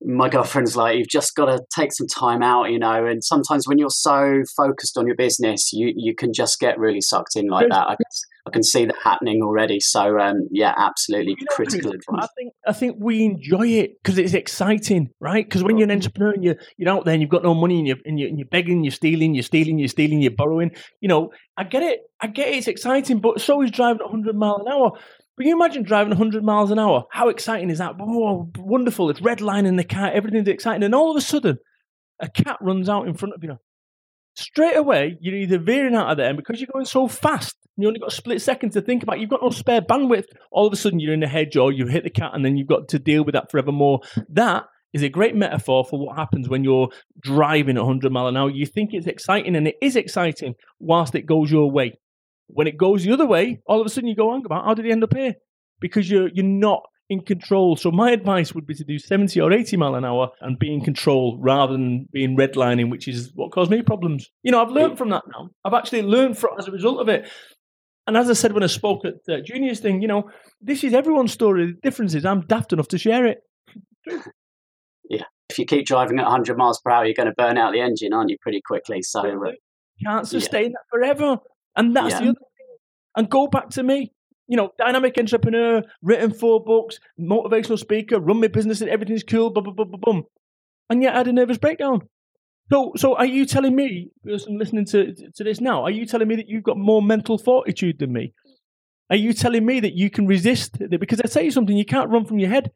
my 0.06 0.30
girlfriend's 0.30 0.76
like, 0.76 0.98
you've 0.98 1.08
just 1.08 1.36
got 1.36 1.46
to 1.46 1.60
take 1.74 1.94
some 1.94 2.08
time 2.08 2.42
out, 2.42 2.72
you 2.72 2.80
know. 2.80 3.06
And 3.06 3.24
sometimes 3.24 3.68
when 3.68 3.78
you're 3.78 3.90
so 3.90 4.44
focused 4.56 4.98
on 4.98 5.06
your 5.08 5.16
business, 5.16 5.72
you 5.74 5.94
you 5.96 6.16
can 6.16 6.34
just 6.34 6.60
get 6.60 6.78
really 6.78 7.02
sucked 7.02 7.36
in 7.36 7.48
like 7.48 7.70
that. 7.70 7.88
I 7.88 7.96
can, 7.96 8.06
I 8.46 8.50
can 8.50 8.64
see 8.64 8.86
that 8.86 8.96
happening 9.04 9.42
already. 9.42 9.80
So 9.80 10.20
um, 10.20 10.48
yeah, 10.52 10.74
absolutely 10.78 11.36
you 11.40 11.46
know, 11.50 11.56
critical 11.56 11.92
advice. 11.92 12.24
I 12.24 12.28
think 12.38 12.54
I 12.68 12.74
think 12.74 12.98
we 13.00 13.24
enjoy 13.24 13.68
it 13.68 14.02
because 14.02 14.18
it's 14.18 14.34
exciting, 14.34 15.10
right? 15.20 15.46
Because 15.46 15.64
when 15.64 15.78
you're 15.78 15.90
an 15.90 15.92
entrepreneur 15.92 16.34
and 16.34 16.44
you're 16.44 16.58
you're 16.78 16.90
out 16.90 17.06
there 17.06 17.14
and 17.14 17.22
you've 17.22 17.32
got 17.32 17.44
no 17.44 17.54
money 17.54 17.80
and 17.80 17.88
you're 17.88 17.98
and 18.06 18.20
you're, 18.20 18.30
and 18.30 18.38
you're 18.38 18.48
begging, 18.48 18.84
you're 18.84 18.92
stealing, 18.92 19.34
you're 19.34 19.44
stealing, 19.44 19.80
you're 19.80 19.88
stealing, 19.88 20.22
you're 20.22 20.32
borrowing. 20.32 20.72
You 21.00 21.10
know, 21.10 21.32
I 21.58 21.64
get 21.64 21.84
it. 21.84 22.02
I 22.20 22.28
get 22.28 22.50
it. 22.50 22.56
It's 22.56 22.68
exciting, 22.68 23.20
but 23.20 23.42
so 23.42 23.62
is 23.62 23.72
driving 23.72 24.02
at 24.02 24.12
100 24.12 24.36
mile 24.36 24.64
an 24.66 24.72
hour. 24.72 24.92
Can 25.40 25.48
you 25.48 25.56
imagine 25.56 25.84
driving 25.84 26.10
100 26.10 26.44
miles 26.44 26.70
an 26.70 26.78
hour? 26.78 27.06
How 27.12 27.30
exciting 27.30 27.72
is 27.72 27.80
that? 27.80 27.96
Oh, 28.00 28.52
wonderful. 28.58 29.10
It's 29.10 29.22
red 29.22 29.42
line 29.42 29.66
in 29.66 29.78
the 29.78 29.84
car. 29.84 30.12
Everything's 30.12 30.48
exciting. 30.48 30.84
And 30.84 30.94
all 30.94 31.10
of 31.10 31.18
a 31.18 31.22
sudden, 31.22 31.58
a 32.20 32.30
cat 32.30 32.58
runs 32.62 32.88
out 32.88 33.08
in 33.08 33.16
front 33.16 33.34
of 33.34 33.44
you. 33.44 33.58
Straight 34.36 34.78
away, 34.78 35.18
you're 35.22 35.36
either 35.36 35.58
veering 35.60 35.96
out 35.96 36.10
of 36.10 36.18
there, 36.18 36.28
and 36.28 36.38
because 36.38 36.60
you're 36.60 36.70
going 36.72 36.86
so 36.86 37.08
fast, 37.08 37.56
you 37.78 37.88
only 37.88 38.00
got 38.00 38.12
a 38.12 38.16
split 38.16 38.42
second 38.42 38.72
to 38.72 38.82
think 38.82 39.02
about. 39.02 39.20
You've 39.20 39.30
got 39.30 39.42
no 39.42 39.50
spare 39.50 39.82
bandwidth. 39.82 40.26
All 40.52 40.68
of 40.68 40.74
a 40.74 40.76
sudden, 40.76 41.00
you're 41.00 41.14
in 41.14 41.24
a 41.24 41.28
hedge 41.28 41.56
or 41.58 41.72
you 41.72 41.88
hit 41.88 42.04
the 42.04 42.10
cat, 42.10 42.32
and 42.34 42.46
then 42.46 42.56
you've 42.56 42.68
got 42.68 42.88
to 42.90 43.00
deal 43.00 43.24
with 43.24 43.34
that 43.34 43.50
forevermore. 43.50 44.02
That 44.30 44.66
is 44.94 45.02
a 45.02 45.10
great 45.10 45.36
metaphor 45.36 45.84
for 45.84 46.00
what 46.00 46.16
happens 46.16 46.48
when 46.48 46.64
you're 46.64 46.90
driving 47.20 47.76
100 47.76 48.12
mile 48.12 48.28
an 48.28 48.38
hour. 48.38 48.50
You 48.50 48.68
think 48.68 48.92
it's 48.94 49.08
exciting, 49.08 49.56
and 49.56 49.68
it 49.68 49.76
is 49.82 49.96
exciting 49.96 50.54
whilst 50.80 51.16
it 51.16 51.26
goes 51.26 51.52
your 51.52 51.72
way. 51.72 51.94
When 52.54 52.68
it 52.68 52.78
goes 52.78 53.04
the 53.04 53.12
other 53.12 53.26
way, 53.26 53.60
all 53.66 53.82
of 53.82 53.88
a 53.88 53.90
sudden 53.90 54.08
you 54.08 54.16
go, 54.16 54.30
on 54.30 54.46
about 54.46 54.66
how 54.66 54.74
did 54.74 54.86
he 54.86 54.92
end 54.92 55.04
up 55.04 55.14
here? 55.14 55.34
Because 55.80 56.10
you're 56.10 56.30
you're 56.34 56.46
not 56.46 56.84
in 57.10 57.22
control. 57.22 57.76
So 57.76 57.92
my 57.92 58.12
advice 58.12 58.54
would 58.54 58.66
be 58.66 58.76
to 58.76 58.84
do 58.84 59.00
70 59.00 59.40
or 59.40 59.52
80 59.52 59.78
mile 59.78 59.96
an 59.96 60.06
hour 60.06 60.30
and 60.42 60.58
be 60.58 60.74
in 60.74 60.82
control 60.82 61.38
rather 61.40 61.74
than 61.74 62.08
being 62.12 62.38
redlining, 62.38 62.90
which 62.90 63.08
is 63.08 63.32
what 63.36 63.52
caused 63.52 63.72
me 63.72 63.82
problems. 63.82 64.30
You 64.44 64.52
know, 64.52 64.62
I've 64.62 64.72
learned 64.72 64.98
from 64.98 65.10
that 65.10 65.24
now. 65.32 65.50
I've 65.66 65.74
actually 65.74 66.02
learned 66.02 66.38
from 66.38 66.52
as 66.58 66.68
a 66.68 66.72
result 66.72 67.00
of 67.00 67.10
it. 67.10 67.30
And 68.06 68.18
as 68.18 68.30
I 68.30 68.34
said 68.34 68.52
when 68.52 68.64
I 68.64 68.68
spoke 68.68 69.06
at 69.06 69.24
the 69.26 69.42
juniors 69.42 69.80
thing, 69.80 70.02
you 70.02 70.08
know, 70.08 70.30
this 70.62 70.84
is 70.84 70.94
everyone's 70.94 71.32
story. 71.32 71.68
The 71.68 71.80
difference 71.82 72.14
is 72.14 72.26
I'm 72.26 72.42
daft 72.42 72.74
enough 72.74 72.90
to 72.90 72.98
share 72.98 73.26
it. 73.26 73.40
yeah. 75.10 75.24
If 75.50 75.60
you 75.60 75.66
keep 75.66 75.86
driving 75.86 76.20
at 76.20 76.24
100 76.24 76.58
miles 76.58 76.82
per 76.82 76.92
hour, 76.92 77.06
you're 77.06 77.14
going 77.14 77.28
to 77.28 77.36
burn 77.38 77.58
out 77.58 77.74
the 77.74 77.82
engine, 77.82 78.12
aren't 78.12 78.30
you, 78.30 78.38
pretty 78.42 78.62
quickly? 78.66 79.02
So, 79.02 79.20
uh, 79.22 79.52
can't 80.04 80.28
sustain 80.28 80.64
yeah. 80.64 80.70
that 80.70 80.86
forever. 80.90 81.38
And 81.76 81.96
that's 81.96 82.12
yeah. 82.12 82.20
the 82.20 82.26
other 82.26 82.40
thing. 82.40 82.78
And 83.16 83.30
go 83.30 83.48
back 83.48 83.70
to 83.72 83.84
me. 83.84 84.12
You 84.48 84.58
know, 84.58 84.72
dynamic 84.78 85.18
entrepreneur, 85.18 85.84
written 86.02 86.34
four 86.34 86.64
books, 86.64 87.00
motivational 87.20 87.80
speaker, 87.80 88.20
run 88.20 88.42
my 88.42 88.48
business 88.48 88.82
and 88.82 88.90
everything's 88.90 89.24
cool, 89.24 89.50
blah, 89.50 89.64
blah, 89.64 89.74
blah, 89.74 89.86
blah, 89.86 89.98
blah. 89.98 90.22
And 90.90 91.02
yet 91.02 91.16
I 91.16 91.20
had 91.20 91.28
a 91.30 91.34
nervous 91.34 91.58
breakdown. 91.58 92.02
So, 92.72 92.92
so 92.98 93.16
are 93.16 93.26
you 93.26 93.46
telling 93.46 93.76
me, 93.76 94.10
person 94.24 94.60
listening 94.60 94.86
to, 94.88 95.14
to 95.36 95.44
this 95.44 95.62
now, 95.62 95.84
are 95.84 95.92
you 95.92 96.06
telling 96.06 96.28
me 96.28 96.36
that 96.36 96.50
you've 96.50 96.64
got 96.64 96.78
more 96.78 97.02
mental 97.02 97.38
fortitude 97.38 98.00
than 98.00 98.12
me? 98.12 98.34
Are 99.10 99.16
you 99.16 99.34
telling 99.34 99.66
me 99.66 99.80
that 99.80 99.94
you 99.94 100.10
can 100.10 100.28
resist? 100.28 100.78
Because 100.90 101.22
I 101.22 101.28
tell 101.28 101.44
you 101.44 101.52
something, 101.52 101.78
you 101.78 101.86
can't 101.86 102.10
run 102.10 102.26
from 102.26 102.40
your 102.40 102.50
head. 102.50 102.70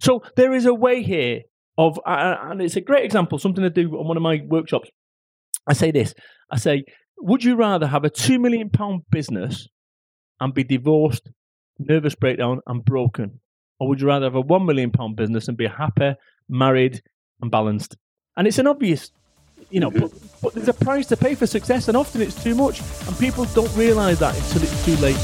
So 0.00 0.22
there 0.36 0.52
is 0.52 0.66
a 0.66 0.74
way 0.74 1.02
here 1.02 1.42
of, 1.76 1.98
and 2.06 2.60
it's 2.60 2.76
a 2.76 2.80
great 2.80 3.04
example, 3.04 3.38
something 3.38 3.62
to 3.62 3.70
do 3.70 3.90
on 3.98 4.08
one 4.08 4.16
of 4.16 4.22
my 4.22 4.42
workshops. 4.46 4.90
I 5.66 5.74
say 5.74 5.90
this 5.90 6.12
I 6.50 6.56
say, 6.56 6.84
would 7.20 7.44
you 7.44 7.56
rather 7.56 7.86
have 7.86 8.04
a 8.04 8.10
two 8.10 8.38
million 8.38 8.70
pound 8.70 9.02
business 9.10 9.68
and 10.40 10.54
be 10.54 10.64
divorced, 10.64 11.30
nervous 11.78 12.14
breakdown, 12.14 12.60
and 12.66 12.84
broken, 12.84 13.40
or 13.78 13.88
would 13.88 14.00
you 14.00 14.06
rather 14.06 14.26
have 14.26 14.34
a 14.34 14.40
one 14.40 14.66
million 14.66 14.90
pound 14.90 15.16
business 15.16 15.48
and 15.48 15.56
be 15.56 15.66
happy, 15.66 16.14
married, 16.48 17.02
and 17.42 17.50
balanced? 17.50 17.96
And 18.36 18.46
it's 18.46 18.58
an 18.58 18.66
obvious, 18.66 19.10
you 19.70 19.80
know, 19.80 19.90
but, 19.90 20.12
but 20.42 20.54
there's 20.54 20.68
a 20.68 20.72
price 20.72 21.06
to 21.06 21.16
pay 21.16 21.34
for 21.34 21.46
success, 21.46 21.88
and 21.88 21.96
often 21.96 22.22
it's 22.22 22.40
too 22.42 22.54
much, 22.54 22.80
and 23.06 23.18
people 23.18 23.44
don't 23.46 23.74
realise 23.76 24.18
that 24.20 24.36
until 24.36 24.62
it's 24.62 24.84
too 24.84 24.96
late. 24.96 25.18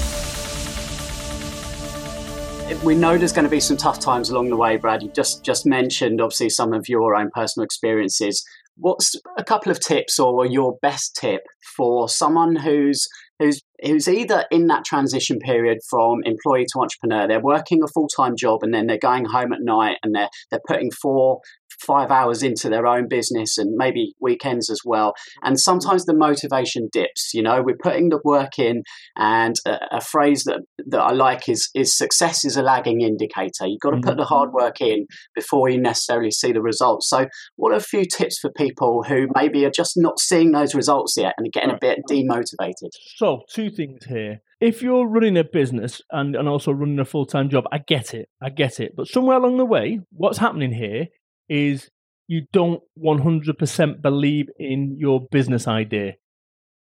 We 2.83 2.95
know 2.95 3.19
there's 3.19 3.33
going 3.33 3.45
to 3.45 3.51
be 3.51 3.61
some 3.61 3.77
tough 3.77 4.01
times 4.01 4.31
along 4.31 4.49
the 4.49 4.57
way, 4.57 4.77
Brad. 4.79 5.03
You 5.03 5.11
just 5.11 5.45
just 5.45 5.67
mentioned 5.67 6.21
obviously 6.21 6.49
some 6.49 6.73
of 6.73 6.89
your 6.89 7.15
own 7.15 7.31
personal 7.31 7.65
experiences 7.65 8.45
what's 8.77 9.15
a 9.39 9.45
couple 9.45 9.71
of 9.71 9.81
tips 9.81 10.19
or 10.19 10.47
your 10.47 10.77
best 10.83 11.17
tip 11.17 11.43
for 11.77 12.09
someone 12.09 12.57
who's 12.57 13.09
who's 13.39 13.61
who's 13.83 14.09
either 14.09 14.45
in 14.51 14.67
that 14.69 14.85
transition 14.85 15.39
period 15.39 15.79
from 15.89 16.23
employee 16.25 16.67
to 16.73 16.81
entrepreneur? 16.81 17.27
They're 17.29 17.41
working 17.41 17.83
a 17.83 17.89
full-time 17.89 18.37
job 18.37 18.63
and 18.63 18.73
then 18.73 18.87
they're 18.87 18.99
going 18.99 19.27
home 19.27 19.53
at 19.53 19.61
night 19.61 19.99
and 20.03 20.15
they're 20.15 20.31
they're 20.51 20.61
putting 20.67 20.91
four 20.91 21.41
five 21.81 22.11
hours 22.11 22.43
into 22.43 22.69
their 22.69 22.87
own 22.87 23.09
business 23.09 23.59
and 23.59 23.75
maybe 23.77 24.15
weekends 24.21 24.71
as 24.71 24.81
well. 24.85 25.15
And 25.43 25.59
sometimes 25.59 26.05
the 26.05 26.15
motivation 26.15 26.89
dips. 26.93 27.33
You 27.35 27.43
know, 27.43 27.63
we're 27.63 27.77
putting 27.83 28.09
the 28.09 28.21
work 28.25 28.59
in, 28.59 28.83
and 29.17 29.57
a, 29.67 29.97
a 29.97 30.01
phrase 30.01 30.45
that 30.45 30.61
that 30.87 31.01
I 31.01 31.13
like 31.13 31.49
is 31.49 31.69
is 31.75 31.97
success 31.97 32.45
is 32.45 32.57
a 32.57 32.63
lagging 32.63 33.01
indicator. 33.01 33.67
You've 33.67 33.81
got 33.81 33.91
to 33.91 33.97
mm-hmm. 33.97 34.09
put 34.09 34.17
the 34.17 34.25
hard 34.25 34.53
work 34.53 34.81
in 34.81 35.07
before 35.35 35.69
you 35.69 35.81
necessarily 35.81 36.31
see 36.31 36.53
the 36.53 36.63
results. 36.63 37.09
So, 37.09 37.27
what 37.57 37.73
are 37.73 37.77
a 37.77 37.81
few 37.81 38.05
tips 38.05 38.39
for 38.39 38.51
people 38.57 39.03
who 39.03 39.29
maybe 39.35 39.65
are 39.65 39.71
just 39.71 39.95
not 39.97 40.19
seeing 40.19 40.53
those 40.53 40.75
results 40.75 41.15
yet 41.17 41.35
and 41.37 41.47
are 41.47 41.51
getting 41.53 41.75
a 41.75 41.79
bit 41.81 42.01
demotivated? 42.11 42.91
So, 43.17 43.43
two 43.53 43.71
things 43.71 44.05
here 44.07 44.41
if 44.65 44.83
you're 44.83 45.07
running 45.07 45.37
a 45.37 45.45
business 45.45 46.01
and, 46.11 46.35
and 46.35 46.49
also 46.49 46.73
running 46.73 46.99
a 46.99 47.05
full 47.05 47.27
time 47.27 47.51
job, 47.51 47.65
I 47.71 47.79
get 47.79 48.15
it. 48.15 48.29
I 48.41 48.49
get 48.49 48.81
it. 48.81 48.93
But 48.97 49.09
somewhere 49.09 49.37
along 49.37 49.59
the 49.59 49.67
way, 49.67 50.01
what's 50.11 50.39
happening 50.39 50.73
here 50.73 51.09
is 51.49 51.91
you 52.27 52.47
don't 52.53 52.83
100% 52.99 54.03
believe 54.03 54.47
in 54.59 54.97
your 54.99 55.27
business 55.31 55.69
idea. 55.69 56.15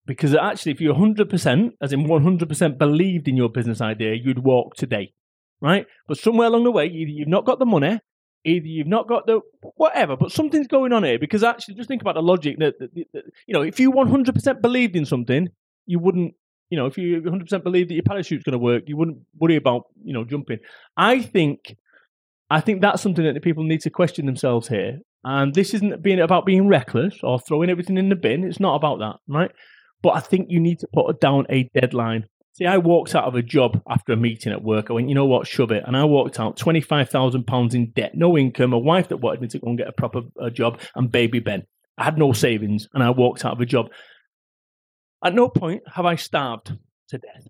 Because 0.06 0.36
actually, 0.36 0.74
if 0.74 0.82
you're 0.82 0.96
100%, 0.96 1.72
as 1.82 1.94
in 1.94 2.06
100% 2.06 2.78
believed 2.78 3.28
in 3.28 3.38
your 3.38 3.50
business 3.50 3.82
idea, 3.82 4.14
you'd 4.14 4.44
walk 4.44 4.76
today, 4.76 5.14
right? 5.62 5.86
But 6.08 6.18
somewhere 6.18 6.48
along 6.48 6.66
the 6.66 6.72
way, 6.72 6.86
either 6.88 7.12
you've 7.12 7.28
not 7.28 7.46
got 7.46 7.60
the 7.60 7.66
money, 7.66 8.00
either 8.46 8.68
you've 8.68 8.88
not 8.88 9.08
got 9.08 9.26
the 9.28 9.40
whatever, 9.76 10.18
but 10.18 10.32
something's 10.32 10.68
going 10.68 10.92
on 10.92 11.04
here. 11.04 11.20
Because 11.20 11.44
actually, 11.44 11.76
just 11.76 11.88
think 11.88 12.02
about 12.02 12.16
the 12.16 12.22
logic 12.22 12.60
that, 12.60 12.74
that, 12.80 12.94
that 13.14 13.24
you 13.48 13.54
know, 13.54 13.62
if 13.62 13.80
you 13.80 13.92
100% 13.92 14.62
believed 14.62 14.96
in 14.96 15.06
something, 15.06 15.48
you 15.86 16.00
wouldn't 16.00 16.34
You 16.70 16.78
know, 16.78 16.88
if 16.88 16.98
you 16.98 17.22
100% 17.22 17.64
believe 17.64 17.88
that 17.88 17.94
your 17.94 18.04
parachute's 18.04 18.44
going 18.44 18.54
to 18.54 18.58
work, 18.58 18.84
you 18.88 18.98
wouldn't 18.98 19.20
worry 19.38 19.56
about 19.56 19.84
you 20.04 20.14
know 20.14 20.26
jumping. 20.26 20.60
I 20.98 21.22
think, 21.22 21.78
I 22.54 22.62
think 22.62 22.82
that's 22.82 23.02
something 23.02 23.26
that 23.26 23.42
people 23.42 23.64
need 23.64 23.82
to 23.82 23.90
question 23.90 24.28
themselves 24.28 24.68
here. 24.68 25.00
And 25.24 25.56
this 25.56 25.74
isn't 25.74 26.04
being 26.04 26.20
about 26.20 26.46
being 26.46 26.68
reckless 26.68 27.18
or 27.24 27.40
throwing 27.40 27.72
everything 27.72 27.98
in 27.98 28.10
the 28.10 28.16
bin. 28.16 28.44
It's 28.44 28.60
not 28.60 28.76
about 28.76 29.00
that, 29.00 29.16
right? 29.28 29.50
But 30.04 30.18
I 30.18 30.20
think 30.20 30.52
you 30.52 30.60
need 30.60 30.78
to 30.80 30.88
put 30.94 31.20
down 31.20 31.48
a 31.50 31.68
deadline. 31.74 32.28
See, 32.52 32.68
I 32.68 32.78
walked 32.78 33.16
out 33.16 33.24
of 33.24 33.34
a 33.34 33.42
job 33.42 33.82
after 33.90 34.14
a 34.14 34.18
meeting 34.18 34.52
at 34.52 34.62
work. 34.62 34.92
I 34.92 34.94
went, 34.94 35.10
you 35.10 35.16
know 35.16 35.26
what, 35.26 35.48
shove 35.48 35.72
it. 35.72 35.84
And 35.88 35.98
I 35.98 36.04
walked 36.04 36.40
out 36.40 36.60
£25,000 36.60 37.74
in 37.74 37.90
debt, 37.96 38.12
no 38.14 38.38
income, 38.38 38.72
a 38.72 38.78
wife 38.78 39.08
that 39.08 39.18
wanted 39.18 39.42
me 39.42 39.48
to 39.48 39.58
go 39.58 39.70
and 39.70 39.78
get 39.78 39.88
a 39.88 39.92
proper 39.92 40.22
a 40.40 40.52
job, 40.52 40.80
and 40.94 41.12
baby 41.12 41.40
Ben. 41.40 41.64
I 41.98 42.04
had 42.04 42.20
no 42.20 42.34
savings, 42.34 42.88
and 42.94 43.02
I 43.04 43.10
walked 43.10 43.46
out 43.46 43.54
of 43.54 43.62
a 43.62 43.66
job. 43.66 43.88
At 45.26 45.34
no 45.34 45.50
point 45.50 45.82
have 45.92 46.06
I 46.06 46.18
starved 46.18 46.72
to 47.10 47.18
death. 47.18 47.48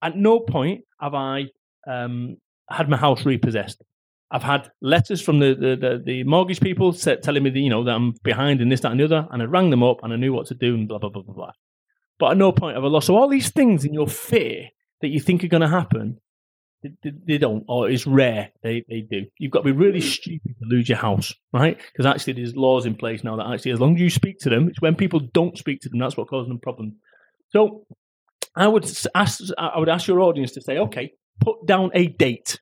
At 0.00 0.16
no 0.16 0.40
point 0.40 0.84
have 0.98 1.12
I 1.12 1.48
um, 1.86 2.38
had 2.70 2.88
my 2.88 2.96
house 2.96 3.26
repossessed. 3.26 3.82
I've 4.32 4.42
had 4.42 4.70
letters 4.80 5.20
from 5.20 5.40
the, 5.40 5.54
the, 5.54 5.76
the, 5.76 6.02
the 6.04 6.24
mortgage 6.24 6.60
people 6.60 6.94
telling 6.94 7.42
me 7.42 7.50
that, 7.50 7.58
you 7.58 7.68
know, 7.68 7.84
that 7.84 7.94
I'm 7.94 8.14
behind 8.22 8.62
in 8.62 8.70
this, 8.70 8.80
that, 8.80 8.90
and 8.90 8.98
the 8.98 9.04
other. 9.04 9.28
And 9.30 9.42
I 9.42 9.44
rang 9.44 9.68
them 9.68 9.82
up 9.82 9.98
and 10.02 10.12
I 10.12 10.16
knew 10.16 10.32
what 10.32 10.46
to 10.46 10.54
do 10.54 10.74
and 10.74 10.88
blah, 10.88 10.98
blah, 10.98 11.10
blah, 11.10 11.22
blah, 11.22 11.34
blah. 11.34 11.52
But 12.18 12.32
at 12.32 12.36
no 12.38 12.50
point 12.50 12.76
have 12.76 12.84
I 12.84 12.88
lost. 12.88 13.08
So 13.08 13.16
all 13.16 13.28
these 13.28 13.50
things 13.50 13.84
in 13.84 13.92
your 13.92 14.08
fear 14.08 14.68
that 15.02 15.08
you 15.08 15.20
think 15.20 15.44
are 15.44 15.48
going 15.48 15.60
to 15.60 15.68
happen, 15.68 16.18
they, 16.82 17.12
they, 17.26 17.38
don't, 17.38 17.64
or 17.68 17.90
it's 17.90 18.06
rare 18.06 18.50
they, 18.62 18.84
they 18.88 19.02
do. 19.02 19.26
You've 19.38 19.52
got 19.52 19.60
to 19.60 19.72
be 19.72 19.72
really 19.72 20.00
stupid 20.00 20.56
to 20.58 20.64
lose 20.66 20.88
your 20.88 20.98
house, 20.98 21.34
right? 21.52 21.78
Because 21.92 22.06
actually, 22.06 22.32
there's 22.32 22.56
laws 22.56 22.86
in 22.86 22.94
place 22.94 23.22
now 23.22 23.36
that 23.36 23.52
actually, 23.52 23.72
as 23.72 23.80
long 23.80 23.96
as 23.96 24.00
you 24.00 24.08
speak 24.08 24.38
to 24.40 24.50
them, 24.50 24.68
it's 24.68 24.80
when 24.80 24.94
people 24.96 25.20
don't 25.20 25.58
speak 25.58 25.80
to 25.82 25.88
them 25.88 25.98
that's 25.98 26.16
what 26.16 26.28
causes 26.28 26.48
them 26.48 26.58
problems. 26.58 26.94
So, 27.50 27.84
I 28.56 28.66
would 28.66 28.84
ask, 29.14 29.42
I 29.58 29.78
would 29.78 29.88
ask 29.88 30.06
your 30.06 30.20
audience 30.20 30.52
to 30.52 30.60
say, 30.60 30.78
okay, 30.78 31.12
put 31.40 31.66
down 31.66 31.90
a 31.94 32.06
date. 32.06 32.58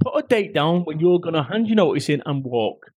Put 0.00 0.16
a 0.16 0.26
date 0.26 0.54
down 0.54 0.82
when 0.84 1.00
you're 1.00 1.20
going 1.20 1.34
to 1.34 1.42
hand 1.42 1.66
your 1.66 1.76
notice 1.76 2.08
in 2.08 2.22
and 2.24 2.44
walk, 2.44 2.92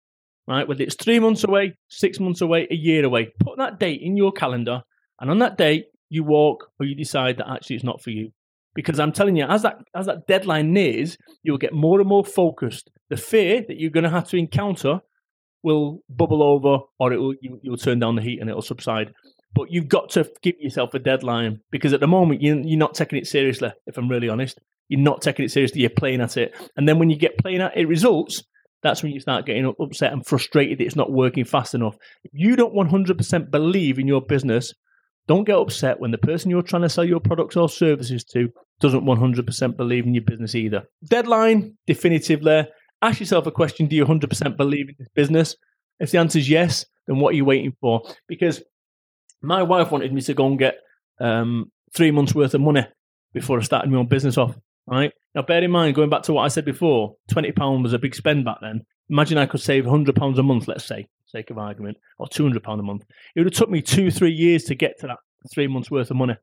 right? 0.48 0.68
Whether 0.68 0.84
it's 0.84 0.96
three 0.96 1.20
months 1.20 1.44
away, 1.44 1.76
six 1.90 2.20
months 2.20 2.42
away, 2.42 2.68
a 2.70 2.76
year 2.76 3.06
away. 3.06 3.34
Put 3.40 3.58
that 3.58 3.80
date 3.80 4.02
in 4.02 4.18
your 4.18 4.32
calendar 4.32 4.84
and 5.20 5.30
on 5.30 5.40
that 5.40 5.58
date 5.58 5.86
you 6.10 6.24
walk 6.24 6.72
or 6.80 6.86
you 6.86 6.96
decide 6.96 7.38
that 7.38 7.50
actually 7.50 7.78
it's 7.78 7.86
not 7.86 8.02
for 8.02 8.10
you. 8.10 8.32
Because 8.74 9.00
I'm 9.00 9.12
telling 9.12 9.36
you, 9.36 9.46
as 9.46 9.64
that 9.64 9.80
as 9.94 10.06
that 10.06 10.28
deadline 10.28 10.72
nears, 10.72 11.18
you'll 11.44 11.58
get 11.58 11.74
more 11.74 12.00
and 12.00 12.08
more 12.08 12.24
focused. 12.24 12.90
The 13.10 13.18
fear 13.18 13.62
that 13.68 13.78
you're 13.78 13.92
going 13.92 14.06
to 14.06 14.10
have 14.10 14.30
to 14.30 14.38
encounter 14.38 15.02
will 15.62 16.00
bubble 16.10 16.42
over, 16.42 16.84
or 16.98 17.12
it 17.12 17.18
will 17.18 17.36
you, 17.42 17.60
will 17.64 17.78
turn 17.78 18.00
down 18.00 18.16
the 18.16 18.22
heat 18.22 18.40
and 18.40 18.50
it'll 18.50 18.62
subside. 18.62 19.14
But 19.54 19.72
you've 19.72 19.90
got 19.90 20.10
to 20.12 20.30
give 20.42 20.56
yourself 20.60 20.94
a 20.94 21.00
deadline 21.00 21.60
because 21.70 21.92
at 21.92 22.00
the 22.00 22.08
moment 22.08 22.42
you, 22.42 22.62
you're 22.64 22.80
not 22.80 22.94
taking 22.94 23.20
it 23.20 23.28
seriously. 23.28 23.72
If 23.86 23.98
I'm 23.98 24.08
really 24.08 24.30
honest, 24.30 24.60
you're 24.92 25.00
not 25.00 25.22
taking 25.22 25.46
it 25.46 25.52
seriously. 25.52 25.80
You're 25.82 25.90
playing 25.90 26.20
at 26.20 26.36
it, 26.36 26.54
and 26.76 26.88
then 26.88 27.00
when 27.00 27.10
you 27.10 27.16
get 27.16 27.38
playing 27.38 27.62
at 27.62 27.78
it 27.78 27.88
results, 27.88 28.44
that's 28.84 29.02
when 29.02 29.14
you 29.14 29.22
start 29.22 29.46
getting 29.46 29.74
upset 29.80 30.12
and 30.12 30.26
frustrated 30.26 30.80
that 30.80 30.84
it's 30.84 30.98
not 30.98 31.12
working 31.12 31.46
fast 31.46 31.74
enough. 31.74 31.96
If 32.26 32.32
you 32.34 32.58
don't 32.58 32.76
100% 32.76 33.52
believe 33.52 34.00
in 34.00 34.08
your 34.08 34.22
business, 34.22 34.74
don't 35.28 35.46
get 35.46 35.56
upset 35.56 36.00
when 36.00 36.12
the 36.12 36.18
person 36.18 36.52
you're 36.52 36.62
trying 36.62 36.82
to 36.82 36.90
sell 36.90 37.06
your 37.06 37.22
products 37.22 37.56
or 37.56 37.70
services 37.70 38.26
to 38.26 38.50
doesn't 38.82 39.06
100% 39.06 39.78
believe 39.78 40.06
in 40.06 40.14
your 40.14 40.24
business 40.24 40.56
either. 40.56 40.84
Deadline, 41.06 41.78
definitively. 41.88 42.68
Ask 43.02 43.20
yourself 43.20 43.48
a 43.48 43.52
question 43.52 43.88
Do 43.88 43.96
you 43.96 44.06
100% 44.06 44.58
believe 44.58 44.90
in 44.90 44.96
this 45.00 45.08
business? 45.16 45.56
If 46.00 46.12
the 46.12 46.18
answer 46.18 46.40
is 46.40 46.50
yes, 46.50 46.86
then 47.08 47.20
what 47.20 47.34
are 47.34 47.38
you 47.38 47.46
waiting 47.46 47.74
for? 47.80 48.02
Because 48.28 48.62
my 49.42 49.64
wife 49.64 49.92
wanted 49.92 50.12
me 50.12 50.22
to 50.22 50.34
go 50.34 50.48
and 50.48 50.60
get 50.60 50.76
um, 51.20 51.72
three 51.94 52.12
months' 52.12 52.36
worth 52.36 52.54
of 52.56 52.62
money 52.62 52.86
before 53.34 53.60
I 53.60 53.62
started 53.62 53.90
my 53.90 54.00
own 54.00 54.08
business 54.08 54.38
off. 54.38 54.56
Right 54.88 55.14
now, 55.36 55.44
bear 55.44 55.64
in 55.64 55.72
mind, 55.72 55.96
going 55.96 56.10
back 56.10 56.24
to 56.24 56.34
what 56.34 56.44
I 56.44 56.48
said 56.48 56.66
before, 56.66 57.16
twenty 57.30 57.52
pound 57.52 57.84
was 57.84 57.94
a 57.94 58.00
big 58.00 58.16
spend 58.16 58.46
back 58.46 58.58
then. 58.62 58.82
Imagine 59.10 59.38
I 59.38 59.46
could 59.46 59.62
save 59.62 59.86
hundred 59.86 60.16
pounds 60.16 60.40
a 60.40 60.44
month, 60.44 60.68
let's 60.68 60.86
say, 60.86 61.08
sake 61.26 61.50
of 61.50 61.58
argument, 61.58 61.98
or 62.18 62.28
two 62.28 62.44
hundred 62.44 62.64
pound 62.64 62.80
a 62.80 62.84
month. 62.84 63.04
It 63.36 63.40
would 63.40 63.48
have 63.48 63.58
took 63.58 63.70
me 63.70 63.82
two, 63.82 64.12
three 64.12 64.32
years 64.32 64.64
to 64.66 64.76
get 64.76 65.00
to 65.00 65.08
that 65.08 65.18
three 65.54 65.68
months 65.68 65.90
worth 65.90 66.12
of 66.12 66.18
money. 66.18 66.36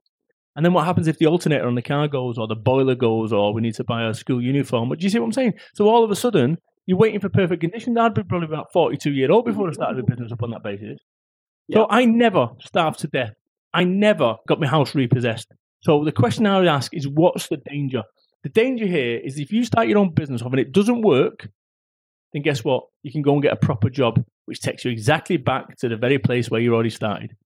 And 0.57 0.65
then 0.65 0.73
what 0.73 0.87
happens 0.87 1.07
if 1.07 1.19
the 1.19 1.27
alternator 1.27 1.67
on 1.67 1.77
the 1.77 1.83
car 1.83 2.09
goes, 2.09 2.37
or 2.39 2.49
the 2.49 2.57
boiler 2.57 2.95
goes, 2.95 3.33
or 3.33 3.53
we 3.53 3.61
need 3.61 3.75
to 3.75 3.85
buy 3.85 4.09
a 4.09 4.15
school 4.15 4.43
uniform? 4.43 4.89
But 4.89 4.99
do 4.99 5.05
you 5.05 5.11
see 5.11 5.19
what 5.19 5.27
I'm 5.27 5.33
saying? 5.33 5.55
So 5.75 5.89
all 5.89 6.05
of 6.05 6.11
a 6.11 6.17
sudden, 6.17 6.59
you're 6.87 6.99
waiting 6.99 7.21
for 7.21 7.29
perfect 7.29 7.61
conditions. 7.61 7.97
I'd 7.97 8.15
be 8.15 8.25
probably 8.25 8.49
about 8.49 8.73
42 8.73 9.13
years 9.13 9.31
old 9.31 9.45
before 9.45 9.69
I 9.69 9.73
started 9.73 9.99
the 9.99 10.11
business 10.11 10.33
up 10.33 10.43
on 10.43 10.51
that 10.51 10.63
basis. 10.63 10.99
So 11.71 11.87
I 11.91 12.07
never 12.07 12.49
starved 12.61 12.99
to 13.01 13.09
death. 13.09 13.35
I 13.75 13.85
never 13.85 14.37
got 14.49 14.59
my 14.59 14.67
house 14.67 14.95
repossessed. 14.95 15.53
So 15.81 16.03
the 16.05 16.13
question 16.13 16.47
I 16.47 16.59
would 16.59 16.67
ask 16.67 16.95
is, 16.95 17.07
what's 17.07 17.49
the 17.49 17.59
danger? 17.59 18.03
The 18.43 18.49
danger 18.51 18.87
here 18.87 19.19
is 19.19 19.39
if 19.39 19.53
you 19.53 19.65
start 19.65 19.89
your 19.89 19.99
own 19.99 20.15
business 20.15 20.43
off 20.43 20.53
and 20.53 20.61
it 20.61 20.73
doesn't 20.73 21.03
work, 21.03 21.49
then 22.33 22.43
guess 22.43 22.63
what? 22.63 22.85
You 23.03 23.11
can 23.11 23.23
go 23.23 23.33
and 23.33 23.43
get 23.43 23.53
a 23.53 23.57
proper 23.57 23.91
job, 23.91 24.25
which 24.47 24.61
takes 24.61 24.85
you 24.85 24.91
exactly 24.91 25.37
back 25.37 25.77
to 25.79 25.89
the 25.89 25.97
very 25.97 26.19
place 26.19 26.51
where 26.51 26.61
you 26.61 26.75
already 26.75 26.91
started. 26.91 27.37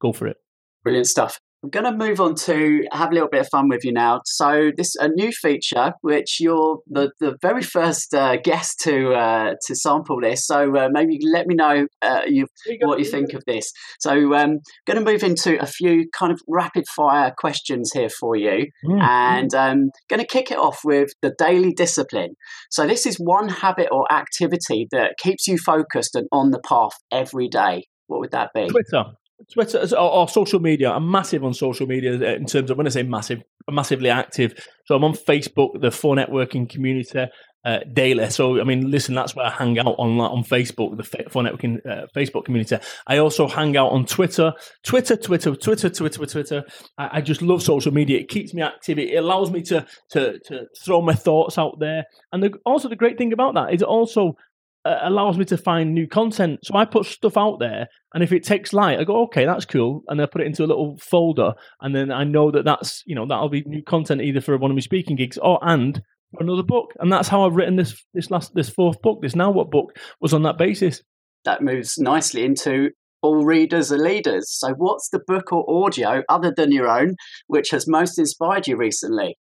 Go 0.00 0.12
for 0.12 0.26
it. 0.26 0.38
Brilliant 0.82 1.06
stuff. 1.06 1.38
I'm 1.62 1.70
going 1.70 1.84
to 1.84 1.92
move 1.92 2.20
on 2.20 2.34
to 2.36 2.86
have 2.90 3.10
a 3.10 3.14
little 3.14 3.28
bit 3.28 3.42
of 3.42 3.48
fun 3.48 3.68
with 3.68 3.84
you 3.84 3.92
now. 3.92 4.22
So 4.24 4.70
this 4.76 4.96
a 4.96 5.08
new 5.08 5.30
feature, 5.30 5.92
which 6.00 6.38
you're 6.40 6.78
the, 6.86 7.10
the 7.20 7.36
very 7.42 7.62
first 7.62 8.14
uh, 8.14 8.36
guest 8.42 8.80
to 8.84 9.12
uh, 9.12 9.54
to 9.66 9.74
sample 9.74 10.20
this. 10.22 10.46
So 10.46 10.74
uh, 10.74 10.88
maybe 10.90 11.18
let 11.22 11.46
me 11.46 11.54
know 11.54 11.86
uh, 12.00 12.22
you, 12.26 12.46
what 12.80 12.98
you 12.98 13.04
think 13.04 13.34
of 13.34 13.42
this. 13.46 13.72
So 13.98 14.34
um, 14.34 14.60
going 14.86 15.04
to 15.04 15.04
move 15.04 15.22
into 15.22 15.60
a 15.60 15.66
few 15.66 16.08
kind 16.16 16.32
of 16.32 16.40
rapid 16.48 16.86
fire 16.88 17.32
questions 17.36 17.90
here 17.92 18.08
for 18.08 18.36
you, 18.36 18.66
mm. 18.84 19.02
and 19.02 19.54
um, 19.54 19.90
going 20.08 20.20
to 20.20 20.26
kick 20.26 20.50
it 20.50 20.58
off 20.58 20.80
with 20.82 21.12
the 21.20 21.34
daily 21.38 21.74
discipline. 21.74 22.36
So 22.70 22.86
this 22.86 23.04
is 23.04 23.16
one 23.16 23.50
habit 23.50 23.88
or 23.92 24.10
activity 24.10 24.88
that 24.92 25.18
keeps 25.18 25.46
you 25.46 25.58
focused 25.58 26.14
and 26.14 26.26
on 26.32 26.52
the 26.52 26.60
path 26.60 26.92
every 27.12 27.48
day. 27.48 27.84
What 28.06 28.20
would 28.20 28.30
that 28.32 28.50
be? 28.54 28.66
Twitter. 28.66 29.04
Twitter 29.52 29.86
or, 29.96 30.10
or, 30.10 30.28
social 30.28 30.60
media. 30.60 30.90
I'm 30.90 31.10
massive 31.10 31.44
on 31.44 31.54
social 31.54 31.86
media 31.86 32.14
uh, 32.14 32.34
in 32.36 32.46
terms 32.46 32.70
of 32.70 32.76
when 32.76 32.86
I 32.86 32.90
say 32.90 33.02
massive, 33.02 33.42
I'm 33.68 33.74
massively 33.74 34.10
active. 34.10 34.54
So 34.86 34.94
I'm 34.94 35.04
on 35.04 35.14
Facebook, 35.14 35.80
the 35.80 35.90
4 35.90 36.16
Networking 36.16 36.68
community. 36.68 37.26
Uh, 37.62 37.80
daily. 37.92 38.30
So, 38.30 38.58
I 38.58 38.64
mean, 38.64 38.90
listen, 38.90 39.14
that's 39.14 39.36
where 39.36 39.44
I 39.44 39.50
hang 39.50 39.78
out 39.78 39.96
on 39.98 40.18
on 40.18 40.44
Facebook, 40.44 40.96
the 40.96 41.02
4 41.02 41.42
Networking 41.42 41.86
uh, 41.86 42.06
Facebook 42.16 42.46
community. 42.46 42.78
I 43.06 43.18
also 43.18 43.46
hang 43.46 43.76
out 43.76 43.92
on 43.92 44.06
Twitter, 44.06 44.54
Twitter, 44.82 45.14
Twitter, 45.14 45.54
Twitter, 45.54 45.90
Twitter, 45.90 46.24
Twitter. 46.24 46.64
I, 46.96 47.18
I, 47.18 47.20
just 47.20 47.42
love 47.42 47.62
social 47.62 47.92
media. 47.92 48.18
It 48.18 48.30
keeps 48.30 48.54
me 48.54 48.62
active. 48.62 48.98
It 48.98 49.14
allows 49.14 49.50
me 49.50 49.60
to 49.64 49.86
to 50.12 50.38
to 50.38 50.68
throw 50.82 51.02
my 51.02 51.12
thoughts 51.12 51.58
out 51.58 51.78
there. 51.80 52.06
And 52.32 52.42
the, 52.42 52.54
also, 52.64 52.88
the 52.88 52.96
great 52.96 53.18
thing 53.18 53.34
about 53.34 53.52
that 53.56 53.74
is 53.74 53.82
it 53.82 53.88
also 53.88 54.38
allows 54.84 55.36
me 55.36 55.44
to 55.46 55.56
find 55.56 55.94
new 55.94 56.06
content. 56.06 56.60
So 56.62 56.76
I 56.76 56.84
put 56.84 57.06
stuff 57.06 57.36
out 57.36 57.58
there, 57.58 57.88
and 58.14 58.22
if 58.22 58.32
it 58.32 58.44
takes 58.44 58.72
light, 58.72 58.98
I 58.98 59.04
go, 59.04 59.22
okay, 59.24 59.44
that's 59.44 59.64
cool, 59.64 60.02
and 60.08 60.20
I 60.20 60.26
put 60.26 60.40
it 60.40 60.46
into 60.46 60.64
a 60.64 60.66
little 60.66 60.96
folder, 60.98 61.52
and 61.80 61.94
then 61.94 62.10
I 62.10 62.24
know 62.24 62.50
that 62.50 62.64
that's 62.64 63.02
you 63.06 63.14
know 63.14 63.26
that'll 63.26 63.48
be 63.48 63.62
new 63.66 63.82
content 63.82 64.22
either 64.22 64.40
for 64.40 64.56
one 64.56 64.70
of 64.70 64.74
my 64.74 64.80
speaking 64.80 65.16
gigs 65.16 65.38
or 65.38 65.58
and 65.62 66.02
another 66.38 66.62
book, 66.62 66.92
and 67.00 67.12
that's 67.12 67.28
how 67.28 67.46
I've 67.46 67.56
written 67.56 67.76
this 67.76 68.04
this 68.14 68.30
last 68.30 68.54
this 68.54 68.70
fourth 68.70 69.00
book. 69.02 69.20
This 69.22 69.36
now 69.36 69.50
what 69.50 69.70
book 69.70 69.96
was 70.20 70.32
on 70.32 70.42
that 70.42 70.58
basis. 70.58 71.02
That 71.44 71.62
moves 71.62 71.96
nicely 71.98 72.44
into 72.44 72.90
all 73.22 73.44
readers 73.44 73.92
are 73.92 73.98
leaders. 73.98 74.50
So, 74.50 74.72
what's 74.74 75.08
the 75.10 75.20
book 75.26 75.52
or 75.52 75.86
audio 75.86 76.22
other 76.28 76.52
than 76.54 76.72
your 76.72 76.88
own 76.88 77.16
which 77.46 77.70
has 77.70 77.86
most 77.86 78.18
inspired 78.18 78.66
you 78.66 78.76
recently? 78.76 79.36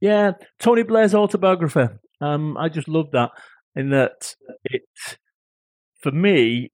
Yeah, 0.00 0.32
Tony 0.58 0.82
Blair's 0.82 1.14
autobiography. 1.14 1.88
Um, 2.22 2.56
I 2.56 2.68
just 2.68 2.88
love 2.88 3.10
that 3.12 3.30
in 3.74 3.90
that 3.90 4.34
it, 4.64 4.82
for 6.02 6.12
me, 6.12 6.72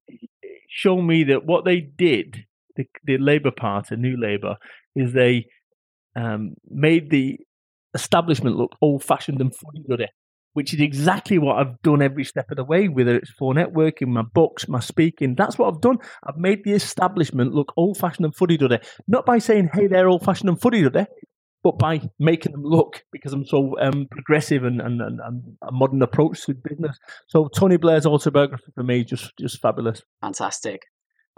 showed 0.69 1.01
me 1.01 1.23
that 1.25 1.45
what 1.45 1.65
they 1.65 1.81
did, 1.81 2.45
the, 2.75 2.85
the 3.05 3.17
Labour 3.17 3.51
Party, 3.51 3.95
New 3.95 4.19
Labour, 4.19 4.55
is 4.95 5.13
they 5.13 5.45
um, 6.15 6.55
made 6.69 7.09
the 7.09 7.39
establishment 7.93 8.57
look 8.57 8.75
old 8.81 9.03
fashioned 9.03 9.41
and 9.41 9.55
funny 9.55 9.83
duddy, 9.87 10.07
which 10.53 10.73
is 10.73 10.81
exactly 10.81 11.37
what 11.37 11.57
I've 11.57 11.81
done 11.81 12.01
every 12.01 12.23
step 12.23 12.49
of 12.51 12.57
the 12.57 12.63
way, 12.63 12.87
whether 12.87 13.15
it's 13.15 13.31
4 13.31 13.53
Networking, 13.53 14.07
my 14.07 14.23
books, 14.23 14.67
my 14.67 14.79
speaking. 14.79 15.35
That's 15.35 15.57
what 15.57 15.73
I've 15.73 15.81
done. 15.81 15.97
I've 16.23 16.37
made 16.37 16.63
the 16.63 16.73
establishment 16.73 17.53
look 17.53 17.73
old 17.77 17.97
fashioned 17.97 18.25
and 18.25 18.35
fuddy 18.35 18.57
duddy, 18.57 18.79
not 19.07 19.25
by 19.25 19.37
saying, 19.37 19.69
hey, 19.73 19.87
they're 19.87 20.09
old 20.09 20.23
fashioned 20.23 20.49
and 20.49 20.59
fuddy 20.59 20.83
duddy, 20.83 21.05
but 21.67 21.79
by 21.79 21.99
making 22.17 22.53
them 22.53 22.63
look 22.63 23.03
because 23.11 23.33
I'm 23.33 23.45
so 23.45 23.77
um, 23.81 24.07
progressive 24.09 24.63
and, 24.63 24.79
and, 24.79 25.01
and, 25.01 25.19
and, 25.19 25.57
a 25.61 25.69
modern 25.69 26.01
approach 26.01 26.45
to 26.45 26.53
business. 26.53 26.97
So 27.27 27.49
Tony 27.49 27.75
Blair's 27.75 28.05
autobiography 28.05 28.71
for 28.73 28.83
me 28.83 29.03
just 29.03 29.33
just 29.37 29.59
fabulous. 29.61 30.01
Fantastic. 30.21 30.83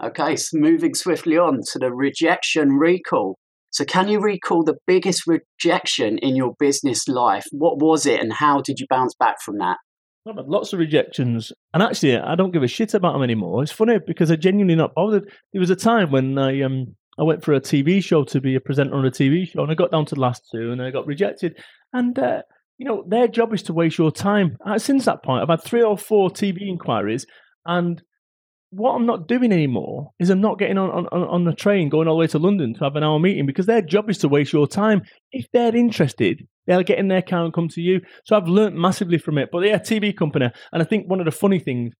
Okay, 0.00 0.36
so 0.36 0.56
moving 0.56 0.94
swiftly 0.94 1.36
on 1.36 1.62
to 1.72 1.80
the 1.80 1.92
rejection 1.92 2.74
recall. 2.74 3.38
So, 3.72 3.84
can 3.84 4.08
you 4.08 4.20
recall 4.20 4.62
the 4.62 4.78
biggest 4.86 5.24
rejection 5.26 6.18
in 6.18 6.36
your 6.36 6.54
business 6.60 7.08
life? 7.08 7.44
What 7.50 7.78
was 7.78 8.06
it, 8.06 8.20
and 8.20 8.32
how 8.32 8.60
did 8.60 8.78
you 8.78 8.86
bounce 8.88 9.14
back 9.18 9.42
from 9.42 9.58
that? 9.58 9.78
I've 10.28 10.36
had 10.36 10.46
lots 10.46 10.72
of 10.72 10.78
rejections, 10.78 11.52
and 11.74 11.82
actually, 11.82 12.16
I 12.16 12.36
don't 12.36 12.52
give 12.52 12.62
a 12.62 12.68
shit 12.68 12.94
about 12.94 13.14
them 13.14 13.22
anymore. 13.22 13.62
It's 13.64 13.72
funny 13.72 13.98
because 14.06 14.30
I'm 14.30 14.40
genuinely 14.40 14.76
not 14.76 14.94
bothered. 14.94 15.28
There 15.52 15.60
was 15.60 15.70
a 15.70 15.76
time 15.76 16.12
when 16.12 16.38
I 16.38 16.62
um 16.62 16.94
I 17.20 17.24
went 17.24 17.44
for 17.44 17.52
a 17.52 17.60
TV 17.60 18.02
show 18.02 18.24
to 18.24 18.40
be 18.40 18.54
a 18.54 18.60
presenter 18.60 18.94
on 18.94 19.04
a 19.04 19.10
TV 19.10 19.46
show, 19.46 19.62
and 19.62 19.70
I 19.70 19.74
got 19.74 19.90
down 19.90 20.06
to 20.06 20.14
the 20.14 20.20
last 20.20 20.48
two, 20.50 20.72
and 20.72 20.82
I 20.82 20.90
got 20.90 21.06
rejected. 21.06 21.58
And 21.92 22.18
uh, 22.18 22.42
you 22.78 22.86
know, 22.86 23.04
their 23.06 23.28
job 23.28 23.52
is 23.52 23.62
to 23.64 23.74
waste 23.74 23.98
your 23.98 24.10
time. 24.10 24.56
Uh, 24.66 24.78
since 24.78 25.04
that 25.04 25.22
point, 25.22 25.42
I've 25.42 25.50
had 25.50 25.62
three 25.62 25.82
or 25.82 25.98
four 25.98 26.30
TV 26.30 26.62
inquiries, 26.62 27.26
and 27.66 28.02
what 28.70 28.92
I'm 28.92 29.04
not 29.04 29.26
doing 29.26 29.52
anymore 29.52 30.12
is 30.20 30.30
I'm 30.30 30.40
not 30.40 30.58
getting 30.58 30.78
on, 30.78 31.06
on, 31.08 31.22
on 31.24 31.44
the 31.44 31.52
train 31.52 31.88
going 31.88 32.06
all 32.06 32.14
the 32.14 32.20
way 32.20 32.26
to 32.28 32.38
London 32.38 32.72
to 32.74 32.84
have 32.84 32.94
an 32.94 33.02
hour 33.02 33.18
meeting 33.18 33.44
because 33.44 33.66
their 33.66 33.82
job 33.82 34.08
is 34.08 34.18
to 34.18 34.28
waste 34.28 34.52
your 34.52 34.68
time. 34.68 35.02
If 35.32 35.46
they're 35.52 35.74
interested, 35.74 36.46
they'll 36.66 36.84
get 36.84 37.00
in 37.00 37.08
their 37.08 37.22
car 37.22 37.44
and 37.44 37.52
come 37.52 37.68
to 37.70 37.80
you. 37.80 38.00
So 38.24 38.36
I've 38.36 38.46
learned 38.46 38.76
massively 38.76 39.18
from 39.18 39.38
it. 39.38 39.48
But 39.50 39.64
yeah, 39.64 39.78
TV 39.78 40.16
company. 40.16 40.50
And 40.72 40.82
I 40.82 40.84
think 40.84 41.10
one 41.10 41.18
of 41.18 41.24
the 41.24 41.32
funny 41.32 41.58
things, 41.58 41.94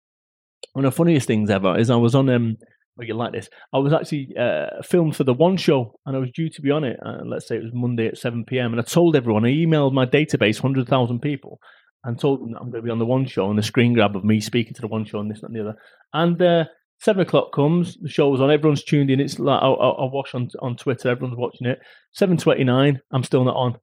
one 0.73 0.85
of 0.85 0.93
the 0.93 0.97
funniest 0.97 1.27
things 1.27 1.51
ever 1.51 1.77
is 1.77 1.91
I 1.91 1.97
was 1.97 2.15
on 2.15 2.31
um 2.31 2.57
well, 2.97 3.07
you 3.07 3.15
like 3.15 3.33
this. 3.33 3.49
I 3.73 3.79
was 3.79 3.93
actually 3.93 4.35
uh, 4.39 4.83
filmed 4.83 5.17
for 5.17 5.25
the 5.25 5.33
One 5.33 5.57
Show, 5.57 5.95
and 6.05 6.17
I 6.17 6.19
was 6.19 6.31
due 6.35 6.51
to 6.51 6.63
be 6.63 6.71
on 6.71 6.85
it. 6.85 6.99
Uh, 7.05 7.21
let's 7.25 7.49
say 7.49 7.57
it 7.57 7.63
was 7.63 7.73
Monday 7.73 8.07
at 8.07 8.19
seven 8.19 8.45
pm, 8.45 8.73
and 8.73 8.81
I 8.81 8.85
told 8.85 9.17
everyone. 9.17 9.45
I 9.45 9.51
emailed 9.51 9.93
my 9.93 10.07
database, 10.07 10.61
hundred 10.61 10.89
thousand 10.89 11.21
people, 11.21 11.61
and 12.05 12.19
told 12.19 12.41
them 12.41 12.53
that 12.53 12.59
I'm 12.59 12.71
going 12.71 12.83
to 12.83 12.87
be 12.87 12.91
on 12.91 12.99
the 12.99 13.07
One 13.07 13.27
Show, 13.27 13.49
and 13.49 13.59
the 13.59 13.63
screen 13.63 13.95
grab 13.95 14.17
of 14.17 14.25
me 14.25 14.41
speaking 14.41 14.75
to 14.75 14.81
the 14.81 14.89
One 14.89 15.05
Show, 15.05 15.21
and 15.21 15.31
this 15.31 15.43
and 15.43 15.55
the 15.55 15.61
other. 15.61 15.77
And 16.13 16.41
uh, 16.43 16.65
seven 17.01 17.23
o'clock 17.23 17.53
comes, 17.55 17.97
the 17.97 18.09
show 18.09 18.33
show's 18.33 18.41
on, 18.41 18.51
everyone's 18.51 18.85
tuned 18.85 19.11
in. 19.11 19.21
It's 19.21 19.39
like 19.39 19.63
I'll, 19.63 19.79
I'll 19.81 20.11
watch 20.11 20.35
on 20.35 20.49
on 20.61 20.77
Twitter, 20.77 21.09
everyone's 21.09 21.39
watching 21.39 21.67
it. 21.67 21.79
Seven 22.13 22.37
twenty 22.37 22.65
nine, 22.65 23.01
I'm 23.13 23.25
still 23.25 23.45
not 23.45 23.57
on. 23.57 23.79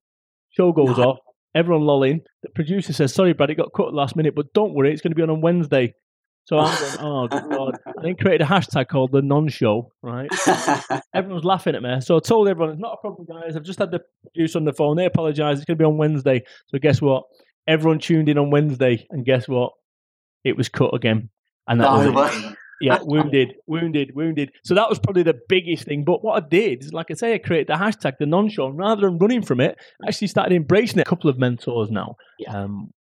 Show 0.49 0.71
goes 0.71 0.99
off, 0.99 1.17
everyone 1.55 1.85
lolling. 1.85 2.21
The 2.43 2.49
producer 2.49 2.93
says, 2.93 3.13
"Sorry, 3.13 3.33
Brad, 3.33 3.49
it 3.49 3.55
got 3.55 3.73
cut 3.75 3.93
last 3.93 4.15
minute, 4.15 4.35
but 4.35 4.53
don't 4.53 4.73
worry, 4.73 4.91
it's 4.91 5.01
going 5.01 5.11
to 5.11 5.15
be 5.15 5.23
on 5.23 5.29
on 5.29 5.41
Wednesday." 5.41 5.93
So 6.47 6.59
I'm 6.59 6.79
going, 6.79 6.97
oh 7.01 7.27
god! 7.27 7.77
I 7.85 7.91
then 8.01 8.15
created 8.15 8.41
a 8.41 8.49
hashtag 8.49 8.87
called 8.87 9.11
the 9.11 9.21
non-show. 9.21 9.91
Right? 10.01 10.29
Everyone's 11.13 11.43
laughing 11.43 11.75
at 11.75 11.83
me. 11.83 11.99
So 11.99 12.15
I 12.15 12.19
told 12.19 12.47
everyone, 12.47 12.71
"It's 12.71 12.81
not 12.81 12.93
a 12.93 12.97
problem, 13.01 13.27
guys. 13.29 13.57
I've 13.57 13.63
just 13.63 13.79
had 13.79 13.91
the 13.91 13.99
producer 14.33 14.57
on 14.57 14.63
the 14.63 14.71
phone. 14.73 14.95
They 14.95 15.05
apologise. 15.05 15.57
It's 15.57 15.65
going 15.65 15.77
to 15.77 15.81
be 15.81 15.85
on 15.85 15.97
Wednesday." 15.97 16.43
So 16.67 16.79
guess 16.79 17.01
what? 17.01 17.23
Everyone 17.67 17.99
tuned 17.99 18.29
in 18.29 18.37
on 18.37 18.49
Wednesday, 18.49 19.05
and 19.09 19.25
guess 19.25 19.47
what? 19.49 19.73
It 20.45 20.55
was 20.55 20.69
cut 20.69 20.93
again, 20.93 21.29
and 21.67 21.81
that 21.81 21.91
No 21.91 22.11
was 22.11 22.33
it. 22.45 22.55
yeah, 22.79 22.99
wounded, 23.01 23.55
wounded, 23.67 24.11
wounded. 24.15 24.51
So 24.63 24.73
that 24.75 24.87
was 24.87 24.99
probably 24.99 25.23
the 25.23 25.37
biggest 25.49 25.83
thing. 25.83 26.05
But 26.05 26.23
what 26.23 26.41
I 26.41 26.47
did 26.47 26.81
is, 26.85 26.93
like 26.93 27.07
I 27.11 27.15
say, 27.15 27.33
I 27.33 27.39
created 27.39 27.67
the 27.67 27.73
hashtag, 27.73 28.13
the 28.19 28.25
non-show, 28.25 28.67
and 28.67 28.77
rather 28.77 29.01
than 29.01 29.17
running 29.17 29.41
from 29.41 29.59
it, 29.59 29.77
I 30.01 30.07
actually 30.07 30.27
started 30.27 30.55
embracing 30.55 30.99
it. 30.99 31.07
A 31.07 31.09
couple 31.09 31.29
of 31.29 31.37
mentors 31.37 31.91
now. 31.91 32.15
Yeah. 32.39 32.55
Um, 32.57 32.93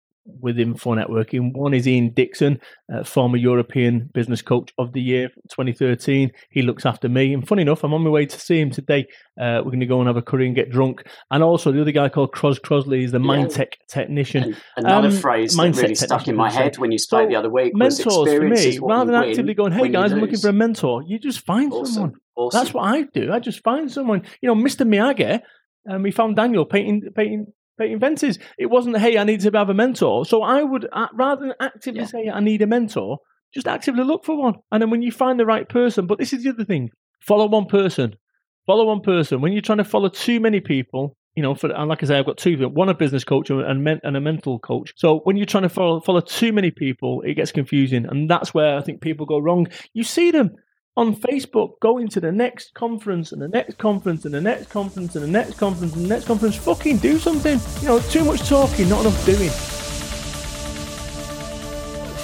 within 0.40 0.74
4 0.74 0.96
Networking. 0.96 1.52
One 1.52 1.74
is 1.74 1.87
Ian 1.87 2.10
Dixon, 2.10 2.58
uh, 2.92 3.04
former 3.04 3.37
European 3.37 4.10
Business 4.14 4.42
Coach 4.42 4.72
of 4.78 4.92
the 4.92 5.00
Year 5.02 5.28
2013. 5.50 6.30
He 6.50 6.62
looks 6.62 6.87
after 6.87 7.08
me. 7.08 7.34
And 7.34 7.46
funny 7.46 7.62
enough, 7.62 7.84
I'm 7.84 7.92
on 7.94 8.02
my 8.02 8.10
way 8.10 8.26
to 8.26 8.40
see 8.40 8.60
him 8.60 8.70
today. 8.70 9.06
Uh, 9.40 9.60
we're 9.64 9.70
going 9.70 9.80
to 9.80 9.87
go 9.87 9.98
and 10.00 10.06
have 10.06 10.16
a 10.16 10.22
curry 10.22 10.46
and 10.46 10.54
get 10.54 10.70
drunk. 10.70 11.04
And 11.30 11.42
also 11.42 11.72
the 11.72 11.80
other 11.80 11.90
guy 11.92 12.08
called 12.08 12.32
Cros 12.32 12.58
Crosley 12.58 13.04
is 13.04 13.12
the 13.12 13.20
Yeah. 13.20 13.26
Mindtech 13.26 13.72
technician. 13.88 14.54
And 14.76 14.87
another 14.87 15.08
Um, 15.08 15.14
phrase 15.14 15.56
that 15.56 15.76
really 15.76 15.94
stuck 15.94 16.28
in 16.28 16.37
my 16.37 16.50
head 16.50 16.78
when 16.78 16.90
you 16.92 16.98
spoke 16.98 17.24
So, 17.24 17.28
the 17.28 17.37
other 17.37 17.50
week 17.50 17.72
was 17.74 17.98
Mentors 18.04 18.34
for 18.34 18.48
me, 18.48 18.78
rather 18.82 19.12
than 19.12 19.22
actively 19.22 19.54
going, 19.54 19.72
"Hey 19.72 19.88
guys, 19.88 20.12
I'm 20.12 20.20
looking 20.20 20.38
for 20.38 20.48
a 20.48 20.52
mentor," 20.52 21.02
you 21.06 21.18
just 21.18 21.40
find 21.40 21.72
Awesome. 21.72 21.87
someone. 21.94 22.12
Awesome. 22.37 22.58
That's 22.58 22.74
what 22.74 22.82
I 22.84 23.02
do. 23.14 23.32
I 23.32 23.38
just 23.38 23.62
find 23.62 23.90
someone. 23.90 24.22
You 24.42 24.48
know, 24.48 24.54
Mr. 24.56 24.87
Miyagi, 24.87 25.40
um, 25.88 26.02
we 26.02 26.10
found 26.10 26.37
Daniel 26.37 26.64
painting, 26.64 27.02
painting, 27.14 27.46
painting 27.78 28.00
fences. 28.00 28.38
It 28.58 28.66
wasn't, 28.66 28.98
hey, 28.98 29.18
I 29.18 29.24
need 29.24 29.40
to 29.40 29.50
have 29.52 29.70
a 29.70 29.74
mentor. 29.74 30.24
So 30.26 30.42
I 30.42 30.62
would, 30.62 30.87
uh, 30.92 31.08
rather 31.14 31.46
than 31.46 31.54
actively 31.60 32.00
Yeah. 32.00 32.06
say 32.06 32.30
I 32.32 32.40
need 32.40 32.62
a 32.62 32.66
mentor, 32.66 33.18
just 33.52 33.66
actively 33.68 34.04
look 34.04 34.24
for 34.24 34.37
one. 34.37 34.54
And 34.72 34.82
then 34.82 34.90
when 34.90 35.02
you 35.02 35.12
find 35.12 35.38
the 35.38 35.46
right 35.46 35.68
person, 35.68 36.06
but 36.06 36.18
this 36.18 36.32
is 36.32 36.42
the 36.44 36.50
other 36.50 36.64
thing: 36.64 36.90
follow 37.20 37.46
one 37.46 37.66
person. 37.66 38.14
Follow 38.66 38.87
one 38.87 39.00
person. 39.00 39.40
When 39.40 39.52
you're 39.52 39.62
trying 39.62 39.78
to 39.78 39.84
follow 39.84 40.08
too 40.08 40.40
many 40.40 40.60
people, 40.60 41.16
you 41.37 41.42
know, 41.42 41.54
for 41.54 41.70
and 41.70 41.88
like 41.88 42.02
I 42.02 42.06
say, 42.06 42.18
I've 42.18 42.26
got 42.26 42.38
two: 42.38 42.56
one 42.68 42.88
a 42.88 42.94
business 42.94 43.22
coach 43.24 43.50
and 43.50 43.60
and, 43.60 43.84
men, 43.84 44.00
and 44.02 44.16
a 44.16 44.20
mental 44.20 44.58
coach. 44.58 44.92
So 44.96 45.20
when 45.24 45.37
you're 45.37 45.46
trying 45.46 45.64
to 45.64 45.68
follow 45.68 46.00
follow 46.00 46.20
too 46.20 46.52
many 46.52 46.70
people, 46.70 47.22
it 47.22 47.34
gets 47.34 47.52
confusing, 47.52 48.06
and 48.06 48.28
that's 48.28 48.54
where 48.54 48.76
I 48.78 48.82
think 48.82 49.00
people 49.00 49.26
go 49.26 49.38
wrong. 49.38 49.66
You 49.92 50.02
see 50.04 50.30
them 50.30 50.50
on 50.96 51.16
Facebook 51.16 51.80
going 51.80 52.09
to 52.09 52.20
the 52.20 52.30
next 52.30 52.72
conference 52.74 53.33
and 53.33 53.42
the 53.42 53.48
next 53.48 53.78
conference 53.78 54.24
and 54.24 54.35
the 54.35 54.40
next 54.40 54.68
conference 54.70 55.16
and 55.16 55.24
the 55.24 55.30
next 55.30 55.59
conference 55.59 55.94
and 55.94 56.04
the 56.04 56.09
next 56.09 56.26
conference. 56.26 56.57
Fucking 56.57 56.98
do 56.98 57.18
something. 57.18 57.59
You 57.80 57.88
know, 57.88 58.00
too 58.00 58.24
much 58.24 58.48
talking, 58.48 58.88
not 58.88 59.00
enough 59.00 59.26
doing. 59.26 59.50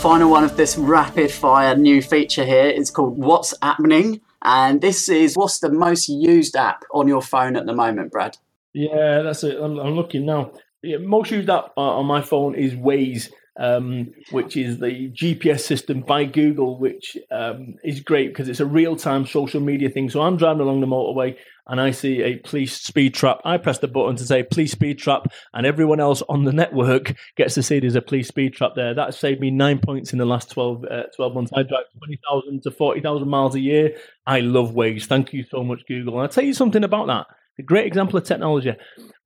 Final 0.00 0.30
one 0.30 0.44
of 0.44 0.56
this 0.56 0.78
rapid 0.78 1.30
fire 1.30 1.76
new 1.76 2.00
feature 2.00 2.44
here 2.44 2.68
is 2.68 2.90
called 2.90 3.18
What's 3.18 3.54
Happening. 3.61 4.20
And 4.42 4.80
this 4.80 5.09
is 5.11 5.37
what's 5.37 5.59
the 5.59 5.70
most 5.70 6.09
used 6.09 6.56
app 6.56 6.85
on 6.94 7.06
your 7.06 7.20
phone 7.20 7.56
at 7.56 7.66
the 7.66 7.74
moment, 7.74 8.11
Brad? 8.11 8.38
Yeah, 8.72 9.22
that's 9.22 9.44
it. 9.44 9.61
I'm, 9.61 9.78
I'm 9.78 9.94
looking 9.94 10.24
now. 10.24 10.52
Yeah, 10.83 10.96
most 10.96 11.30
used 11.30 11.50
app 11.50 11.72
uh, 11.76 11.98
on 11.98 12.06
my 12.06 12.22
phone 12.22 12.54
is 12.54 12.72
Waze, 12.72 13.30
um, 13.60 14.12
which 14.30 14.56
is 14.56 14.78
the 14.78 15.10
GPS 15.10 15.60
system 15.60 16.00
by 16.00 16.24
Google, 16.24 16.78
which 16.78 17.16
um, 17.30 17.74
is 17.84 18.00
great 18.00 18.28
because 18.28 18.48
it's 18.48 18.58
a 18.58 18.66
real 18.66 18.96
time 18.96 19.26
social 19.26 19.60
media 19.60 19.90
thing. 19.90 20.08
So 20.08 20.22
I'm 20.22 20.38
driving 20.38 20.62
along 20.62 20.80
the 20.80 20.86
motorway 20.86 21.36
and 21.66 21.78
I 21.78 21.90
see 21.90 22.22
a 22.22 22.38
police 22.38 22.80
speed 22.80 23.14
trap. 23.14 23.40
I 23.44 23.58
press 23.58 23.78
the 23.78 23.86
button 23.86 24.16
to 24.16 24.24
say 24.24 24.42
police 24.42 24.72
speed 24.72 24.98
trap, 24.98 25.26
and 25.52 25.66
everyone 25.66 26.00
else 26.00 26.22
on 26.28 26.44
the 26.44 26.52
network 26.52 27.14
gets 27.36 27.54
to 27.54 27.62
see 27.62 27.78
there's 27.78 27.94
a 27.94 28.02
police 28.02 28.28
speed 28.28 28.54
trap 28.54 28.72
there. 28.74 28.94
That 28.94 29.14
saved 29.14 29.40
me 29.40 29.50
nine 29.50 29.78
points 29.78 30.12
in 30.12 30.18
the 30.18 30.24
last 30.24 30.50
12, 30.50 30.84
uh, 30.90 31.02
12 31.14 31.34
months. 31.34 31.52
I 31.54 31.62
drive 31.62 31.84
20,000 31.98 32.62
to 32.62 32.70
40,000 32.70 33.28
miles 33.28 33.54
a 33.54 33.60
year. 33.60 33.94
I 34.26 34.40
love 34.40 34.72
Waze. 34.72 35.04
Thank 35.04 35.34
you 35.34 35.44
so 35.44 35.62
much, 35.62 35.82
Google. 35.86 36.14
And 36.14 36.22
I'll 36.22 36.28
tell 36.28 36.44
you 36.44 36.54
something 36.54 36.82
about 36.82 37.06
that. 37.08 37.26
A 37.60 37.62
great 37.62 37.86
example 37.86 38.18
of 38.18 38.24
technology. 38.24 38.72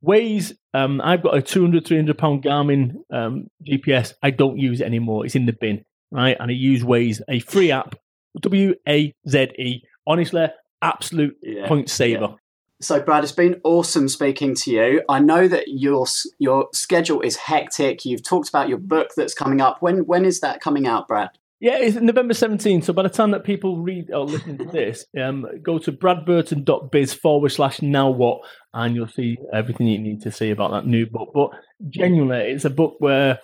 Waze, 0.04 0.52
um, 0.74 1.00
I've 1.00 1.22
got 1.22 1.36
a 1.36 1.40
200, 1.40 1.86
300 1.86 2.18
pound 2.18 2.42
Garmin 2.42 2.96
um, 3.12 3.46
GPS. 3.64 4.12
I 4.24 4.30
don't 4.30 4.58
use 4.58 4.80
it 4.80 4.84
anymore. 4.84 5.24
It's 5.24 5.36
in 5.36 5.46
the 5.46 5.52
bin, 5.52 5.84
right? 6.10 6.36
And 6.40 6.50
I 6.50 6.54
use 6.54 6.82
Waze, 6.82 7.20
a 7.28 7.38
free 7.38 7.70
app, 7.70 7.94
W 8.40 8.74
A 8.88 9.14
Z 9.28 9.38
E. 9.56 9.82
Honestly, 10.04 10.46
absolute 10.82 11.36
Yeah. 11.42 11.68
point 11.68 11.88
saver. 11.88 12.34
So, 12.80 13.00
Brad, 13.00 13.22
it's 13.22 13.32
been 13.32 13.60
awesome 13.62 14.08
speaking 14.08 14.56
to 14.56 14.70
you. 14.72 15.02
I 15.08 15.20
know 15.20 15.46
that 15.46 15.68
your 15.68 16.06
your 16.40 16.68
schedule 16.74 17.20
is 17.20 17.36
hectic. 17.36 18.04
You've 18.04 18.24
talked 18.24 18.48
about 18.48 18.68
your 18.68 18.78
book 18.78 19.10
that's 19.16 19.32
coming 19.32 19.60
up. 19.60 19.80
When 19.80 19.98
when 20.06 20.24
is 20.24 20.40
that 20.40 20.60
coming 20.60 20.88
out, 20.88 21.06
Brad? 21.06 21.30
Yeah, 21.64 21.78
it's 21.78 21.96
November 21.96 22.34
17th. 22.34 22.84
So 22.84 22.92
by 22.92 23.04
the 23.04 23.08
time 23.08 23.30
that 23.30 23.42
people 23.42 23.80
read 23.80 24.10
or 24.10 24.26
listen 24.26 24.58
to 24.58 24.64
this, 24.70 25.06
um, 25.18 25.46
go 25.62 25.78
to 25.78 25.92
bradburton.biz 25.92 27.14
forward 27.14 27.48
slash 27.52 27.80
now 27.80 28.10
what, 28.10 28.42
and 28.74 28.94
you'll 28.94 29.08
see 29.08 29.38
everything 29.50 29.86
you 29.86 29.98
need 29.98 30.20
to 30.24 30.30
see 30.30 30.50
about 30.50 30.72
that 30.72 30.86
new 30.86 31.06
book. 31.06 31.30
But 31.32 31.52
genuinely, 31.88 32.52
it's 32.52 32.66
a 32.66 32.70
book 32.70 32.96
where 32.98 33.38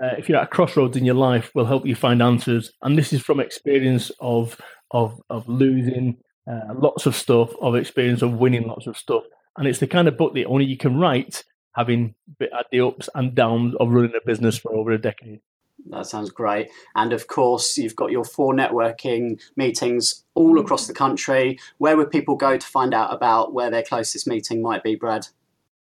uh, 0.00 0.14
if 0.16 0.28
you're 0.28 0.38
at 0.38 0.44
a 0.44 0.46
crossroads 0.46 0.96
in 0.96 1.04
your 1.04 1.16
life, 1.16 1.50
will 1.56 1.64
help 1.64 1.84
you 1.84 1.96
find 1.96 2.22
answers. 2.22 2.72
And 2.82 2.96
this 2.96 3.12
is 3.12 3.20
from 3.20 3.40
experience 3.40 4.12
of 4.20 4.60
of 4.92 5.20
of 5.28 5.48
losing 5.48 6.18
uh, 6.48 6.72
lots 6.72 7.04
of 7.04 7.16
stuff, 7.16 7.50
of 7.60 7.74
experience 7.74 8.22
of 8.22 8.34
winning 8.34 8.68
lots 8.68 8.86
of 8.86 8.96
stuff. 8.96 9.24
And 9.56 9.66
it's 9.66 9.80
the 9.80 9.88
kind 9.88 10.06
of 10.06 10.16
book 10.16 10.34
that 10.34 10.44
only 10.44 10.66
you 10.66 10.76
can 10.76 11.00
write 11.00 11.42
having 11.74 12.14
at 12.40 12.66
the 12.70 12.86
ups 12.86 13.08
and 13.16 13.34
downs 13.34 13.74
of 13.80 13.88
running 13.88 14.12
a 14.14 14.24
business 14.24 14.56
for 14.56 14.72
over 14.72 14.92
a 14.92 15.00
decade. 15.00 15.40
That 15.90 16.06
sounds 16.06 16.30
great. 16.30 16.68
And 16.94 17.12
of 17.12 17.26
course, 17.28 17.78
you've 17.78 17.96
got 17.96 18.10
your 18.10 18.24
4 18.24 18.54
Networking 18.54 19.40
meetings 19.56 20.24
all 20.34 20.50
mm-hmm. 20.50 20.64
across 20.64 20.86
the 20.86 20.94
country. 20.94 21.58
Where 21.78 21.96
would 21.96 22.10
people 22.10 22.36
go 22.36 22.56
to 22.56 22.66
find 22.66 22.92
out 22.92 23.12
about 23.12 23.52
where 23.52 23.70
their 23.70 23.82
closest 23.82 24.26
meeting 24.26 24.62
might 24.62 24.82
be, 24.82 24.96
Brad? 24.96 25.28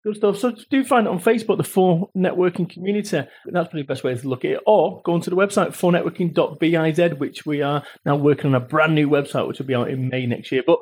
Good 0.03 0.15
stuff. 0.15 0.39
So 0.39 0.55
do 0.71 0.83
find 0.83 1.05
it 1.05 1.11
on 1.11 1.19
Facebook, 1.19 1.57
the 1.57 1.63
4 1.63 2.09
Networking 2.17 2.67
Community. 2.67 3.17
That's 3.45 3.67
probably 3.67 3.83
the 3.83 3.87
best 3.87 4.03
way 4.03 4.15
to 4.15 4.27
look 4.27 4.43
at 4.43 4.51
it. 4.51 4.59
Or 4.65 4.99
go 5.03 5.13
onto 5.13 5.29
the 5.29 5.35
website, 5.35 5.67
4networking.biz, 5.67 7.19
which 7.19 7.45
we 7.45 7.61
are 7.61 7.83
now 8.03 8.15
working 8.15 8.47
on 8.47 8.55
a 8.55 8.65
brand 8.65 8.95
new 8.95 9.07
website, 9.07 9.47
which 9.47 9.59
will 9.59 9.67
be 9.67 9.75
out 9.75 9.91
in 9.91 10.09
May 10.09 10.25
next 10.25 10.51
year. 10.51 10.63
But 10.65 10.79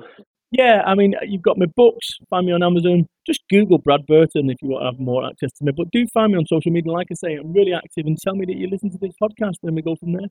yeah, 0.52 0.82
I 0.86 0.96
mean, 0.96 1.16
uh, 1.16 1.24
you've 1.26 1.42
got 1.42 1.58
my 1.58 1.68
books. 1.68 2.18
Find 2.30 2.46
me 2.46 2.54
on 2.54 2.64
Amazon. 2.64 3.08
Just 3.26 3.42
Google 3.50 3.78
Brad 3.78 4.06
Burton 4.08 4.50
if 4.50 4.62
you 4.62 4.70
want 4.70 4.82
to 4.82 4.86
have 4.88 5.00
more 5.00 5.26
access 5.26 5.52
to 5.54 5.64
me. 5.64 5.72
But 5.76 5.92
do 5.92 6.06
find 6.08 6.32
me 6.32 6.38
on 6.40 6.46
social 6.48 6.72
media. 6.72 6.92
Like 6.92 7.08
I 7.12 7.16
say, 7.16 7.36
I'm 7.36 7.54
really 7.54 7.74
active 7.74 8.06
and 8.08 8.18
tell 8.18 8.36
me 8.36 8.46
that 8.46 8.56
you 8.56 8.68
listen 8.68 8.90
to 8.92 8.98
this 8.98 9.14
podcast, 9.22 9.56
and 9.64 9.76
we 9.76 9.82
go 9.82 9.96
from 9.96 10.14
there. 10.14 10.28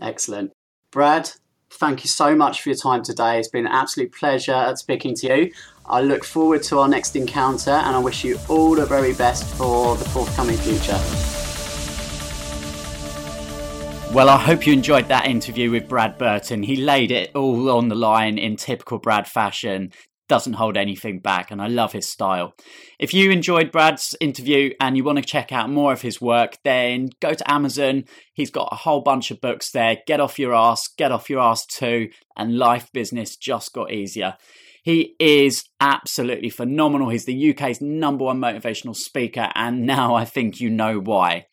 Excellent. 0.00 0.52
Brad, 0.90 1.30
thank 1.70 2.04
you 2.04 2.08
so 2.08 2.36
much 2.36 2.60
for 2.60 2.68
your 2.68 2.76
time 2.76 3.02
today. 3.02 3.38
It's 3.38 3.48
been 3.48 3.66
an 3.66 3.72
absolute 3.72 4.12
pleasure 4.12 4.74
speaking 4.76 5.14
to 5.16 5.26
you. 5.26 5.52
I 5.86 6.02
look 6.02 6.24
forward 6.24 6.62
to 6.64 6.78
our 6.78 6.88
next 6.88 7.16
encounter 7.16 7.70
and 7.70 7.96
I 7.96 7.98
wish 7.98 8.24
you 8.24 8.38
all 8.48 8.74
the 8.74 8.86
very 8.86 9.14
best 9.14 9.44
for 9.56 9.96
the 9.96 10.04
forthcoming 10.04 10.56
future. 10.58 11.41
Well, 14.12 14.28
I 14.28 14.36
hope 14.36 14.66
you 14.66 14.74
enjoyed 14.74 15.08
that 15.08 15.26
interview 15.26 15.70
with 15.70 15.88
Brad 15.88 16.18
Burton. 16.18 16.62
He 16.62 16.76
laid 16.76 17.10
it 17.10 17.34
all 17.34 17.70
on 17.70 17.88
the 17.88 17.94
line 17.94 18.36
in 18.36 18.56
typical 18.56 18.98
Brad 18.98 19.26
fashion, 19.26 19.90
doesn't 20.28 20.52
hold 20.52 20.76
anything 20.76 21.20
back, 21.20 21.50
and 21.50 21.62
I 21.62 21.68
love 21.68 21.92
his 21.92 22.10
style. 22.10 22.52
If 22.98 23.14
you 23.14 23.30
enjoyed 23.30 23.72
Brad's 23.72 24.14
interview 24.20 24.74
and 24.78 24.98
you 24.98 25.02
want 25.02 25.16
to 25.16 25.24
check 25.24 25.50
out 25.50 25.70
more 25.70 25.94
of 25.94 26.02
his 26.02 26.20
work, 26.20 26.58
then 26.62 27.08
go 27.22 27.32
to 27.32 27.50
Amazon. 27.50 28.04
He's 28.34 28.50
got 28.50 28.68
a 28.70 28.76
whole 28.76 29.00
bunch 29.00 29.30
of 29.30 29.40
books 29.40 29.70
there. 29.70 29.96
Get 30.06 30.20
off 30.20 30.38
your 30.38 30.54
ass, 30.54 30.88
get 30.98 31.10
off 31.10 31.30
your 31.30 31.40
ass 31.40 31.64
too, 31.64 32.10
and 32.36 32.58
life 32.58 32.92
business 32.92 33.34
just 33.34 33.72
got 33.72 33.90
easier. 33.90 34.36
He 34.82 35.16
is 35.20 35.64
absolutely 35.80 36.50
phenomenal. 36.50 37.08
He's 37.08 37.24
the 37.24 37.50
UK's 37.52 37.80
number 37.80 38.26
one 38.26 38.40
motivational 38.40 38.94
speaker, 38.94 39.48
and 39.54 39.86
now 39.86 40.14
I 40.14 40.26
think 40.26 40.60
you 40.60 40.68
know 40.68 41.00
why. 41.00 41.46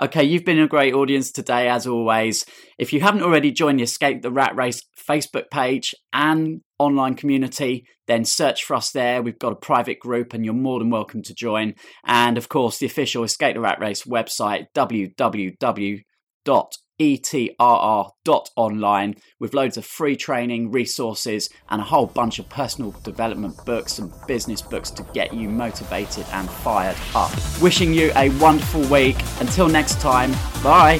Okay, 0.00 0.24
you've 0.24 0.44
been 0.44 0.58
a 0.58 0.68
great 0.68 0.94
audience 0.94 1.32
today, 1.32 1.68
as 1.68 1.86
always. 1.86 2.44
If 2.78 2.92
you 2.92 3.00
haven't 3.00 3.22
already 3.22 3.50
joined 3.50 3.78
the 3.78 3.84
Escape 3.84 4.22
the 4.22 4.30
Rat 4.30 4.54
Race 4.56 4.82
Facebook 4.96 5.50
page 5.50 5.94
and 6.12 6.60
online 6.78 7.14
community, 7.14 7.86
then 8.06 8.24
search 8.24 8.64
for 8.64 8.76
us 8.76 8.90
there. 8.90 9.22
We've 9.22 9.38
got 9.38 9.52
a 9.52 9.56
private 9.56 9.98
group, 9.98 10.34
and 10.34 10.44
you're 10.44 10.54
more 10.54 10.78
than 10.78 10.90
welcome 10.90 11.22
to 11.22 11.34
join. 11.34 11.74
And 12.04 12.38
of 12.38 12.48
course, 12.48 12.78
the 12.78 12.86
official 12.86 13.24
Escape 13.24 13.54
the 13.54 13.60
Rat 13.60 13.80
Race 13.80 14.04
website, 14.04 14.66
www 14.74 16.02
etrr.online 17.00 17.58
with 19.38 19.54
loads 19.54 19.76
of 19.76 19.84
free 19.84 20.16
training, 20.16 20.70
resources, 20.70 21.48
and 21.70 21.80
a 21.80 21.84
whole 21.84 22.06
bunch 22.06 22.38
of 22.38 22.48
personal 22.48 22.92
development 23.02 23.56
books 23.64 23.98
and 23.98 24.12
business 24.26 24.62
books 24.62 24.90
to 24.90 25.02
get 25.14 25.32
you 25.32 25.48
motivated 25.48 26.26
and 26.32 26.48
fired 26.50 26.96
up. 27.14 27.30
Wishing 27.60 27.94
you 27.94 28.10
a 28.16 28.30
wonderful 28.38 28.82
week. 28.88 29.16
Until 29.40 29.68
next 29.68 30.00
time, 30.00 30.32
bye. 30.62 30.98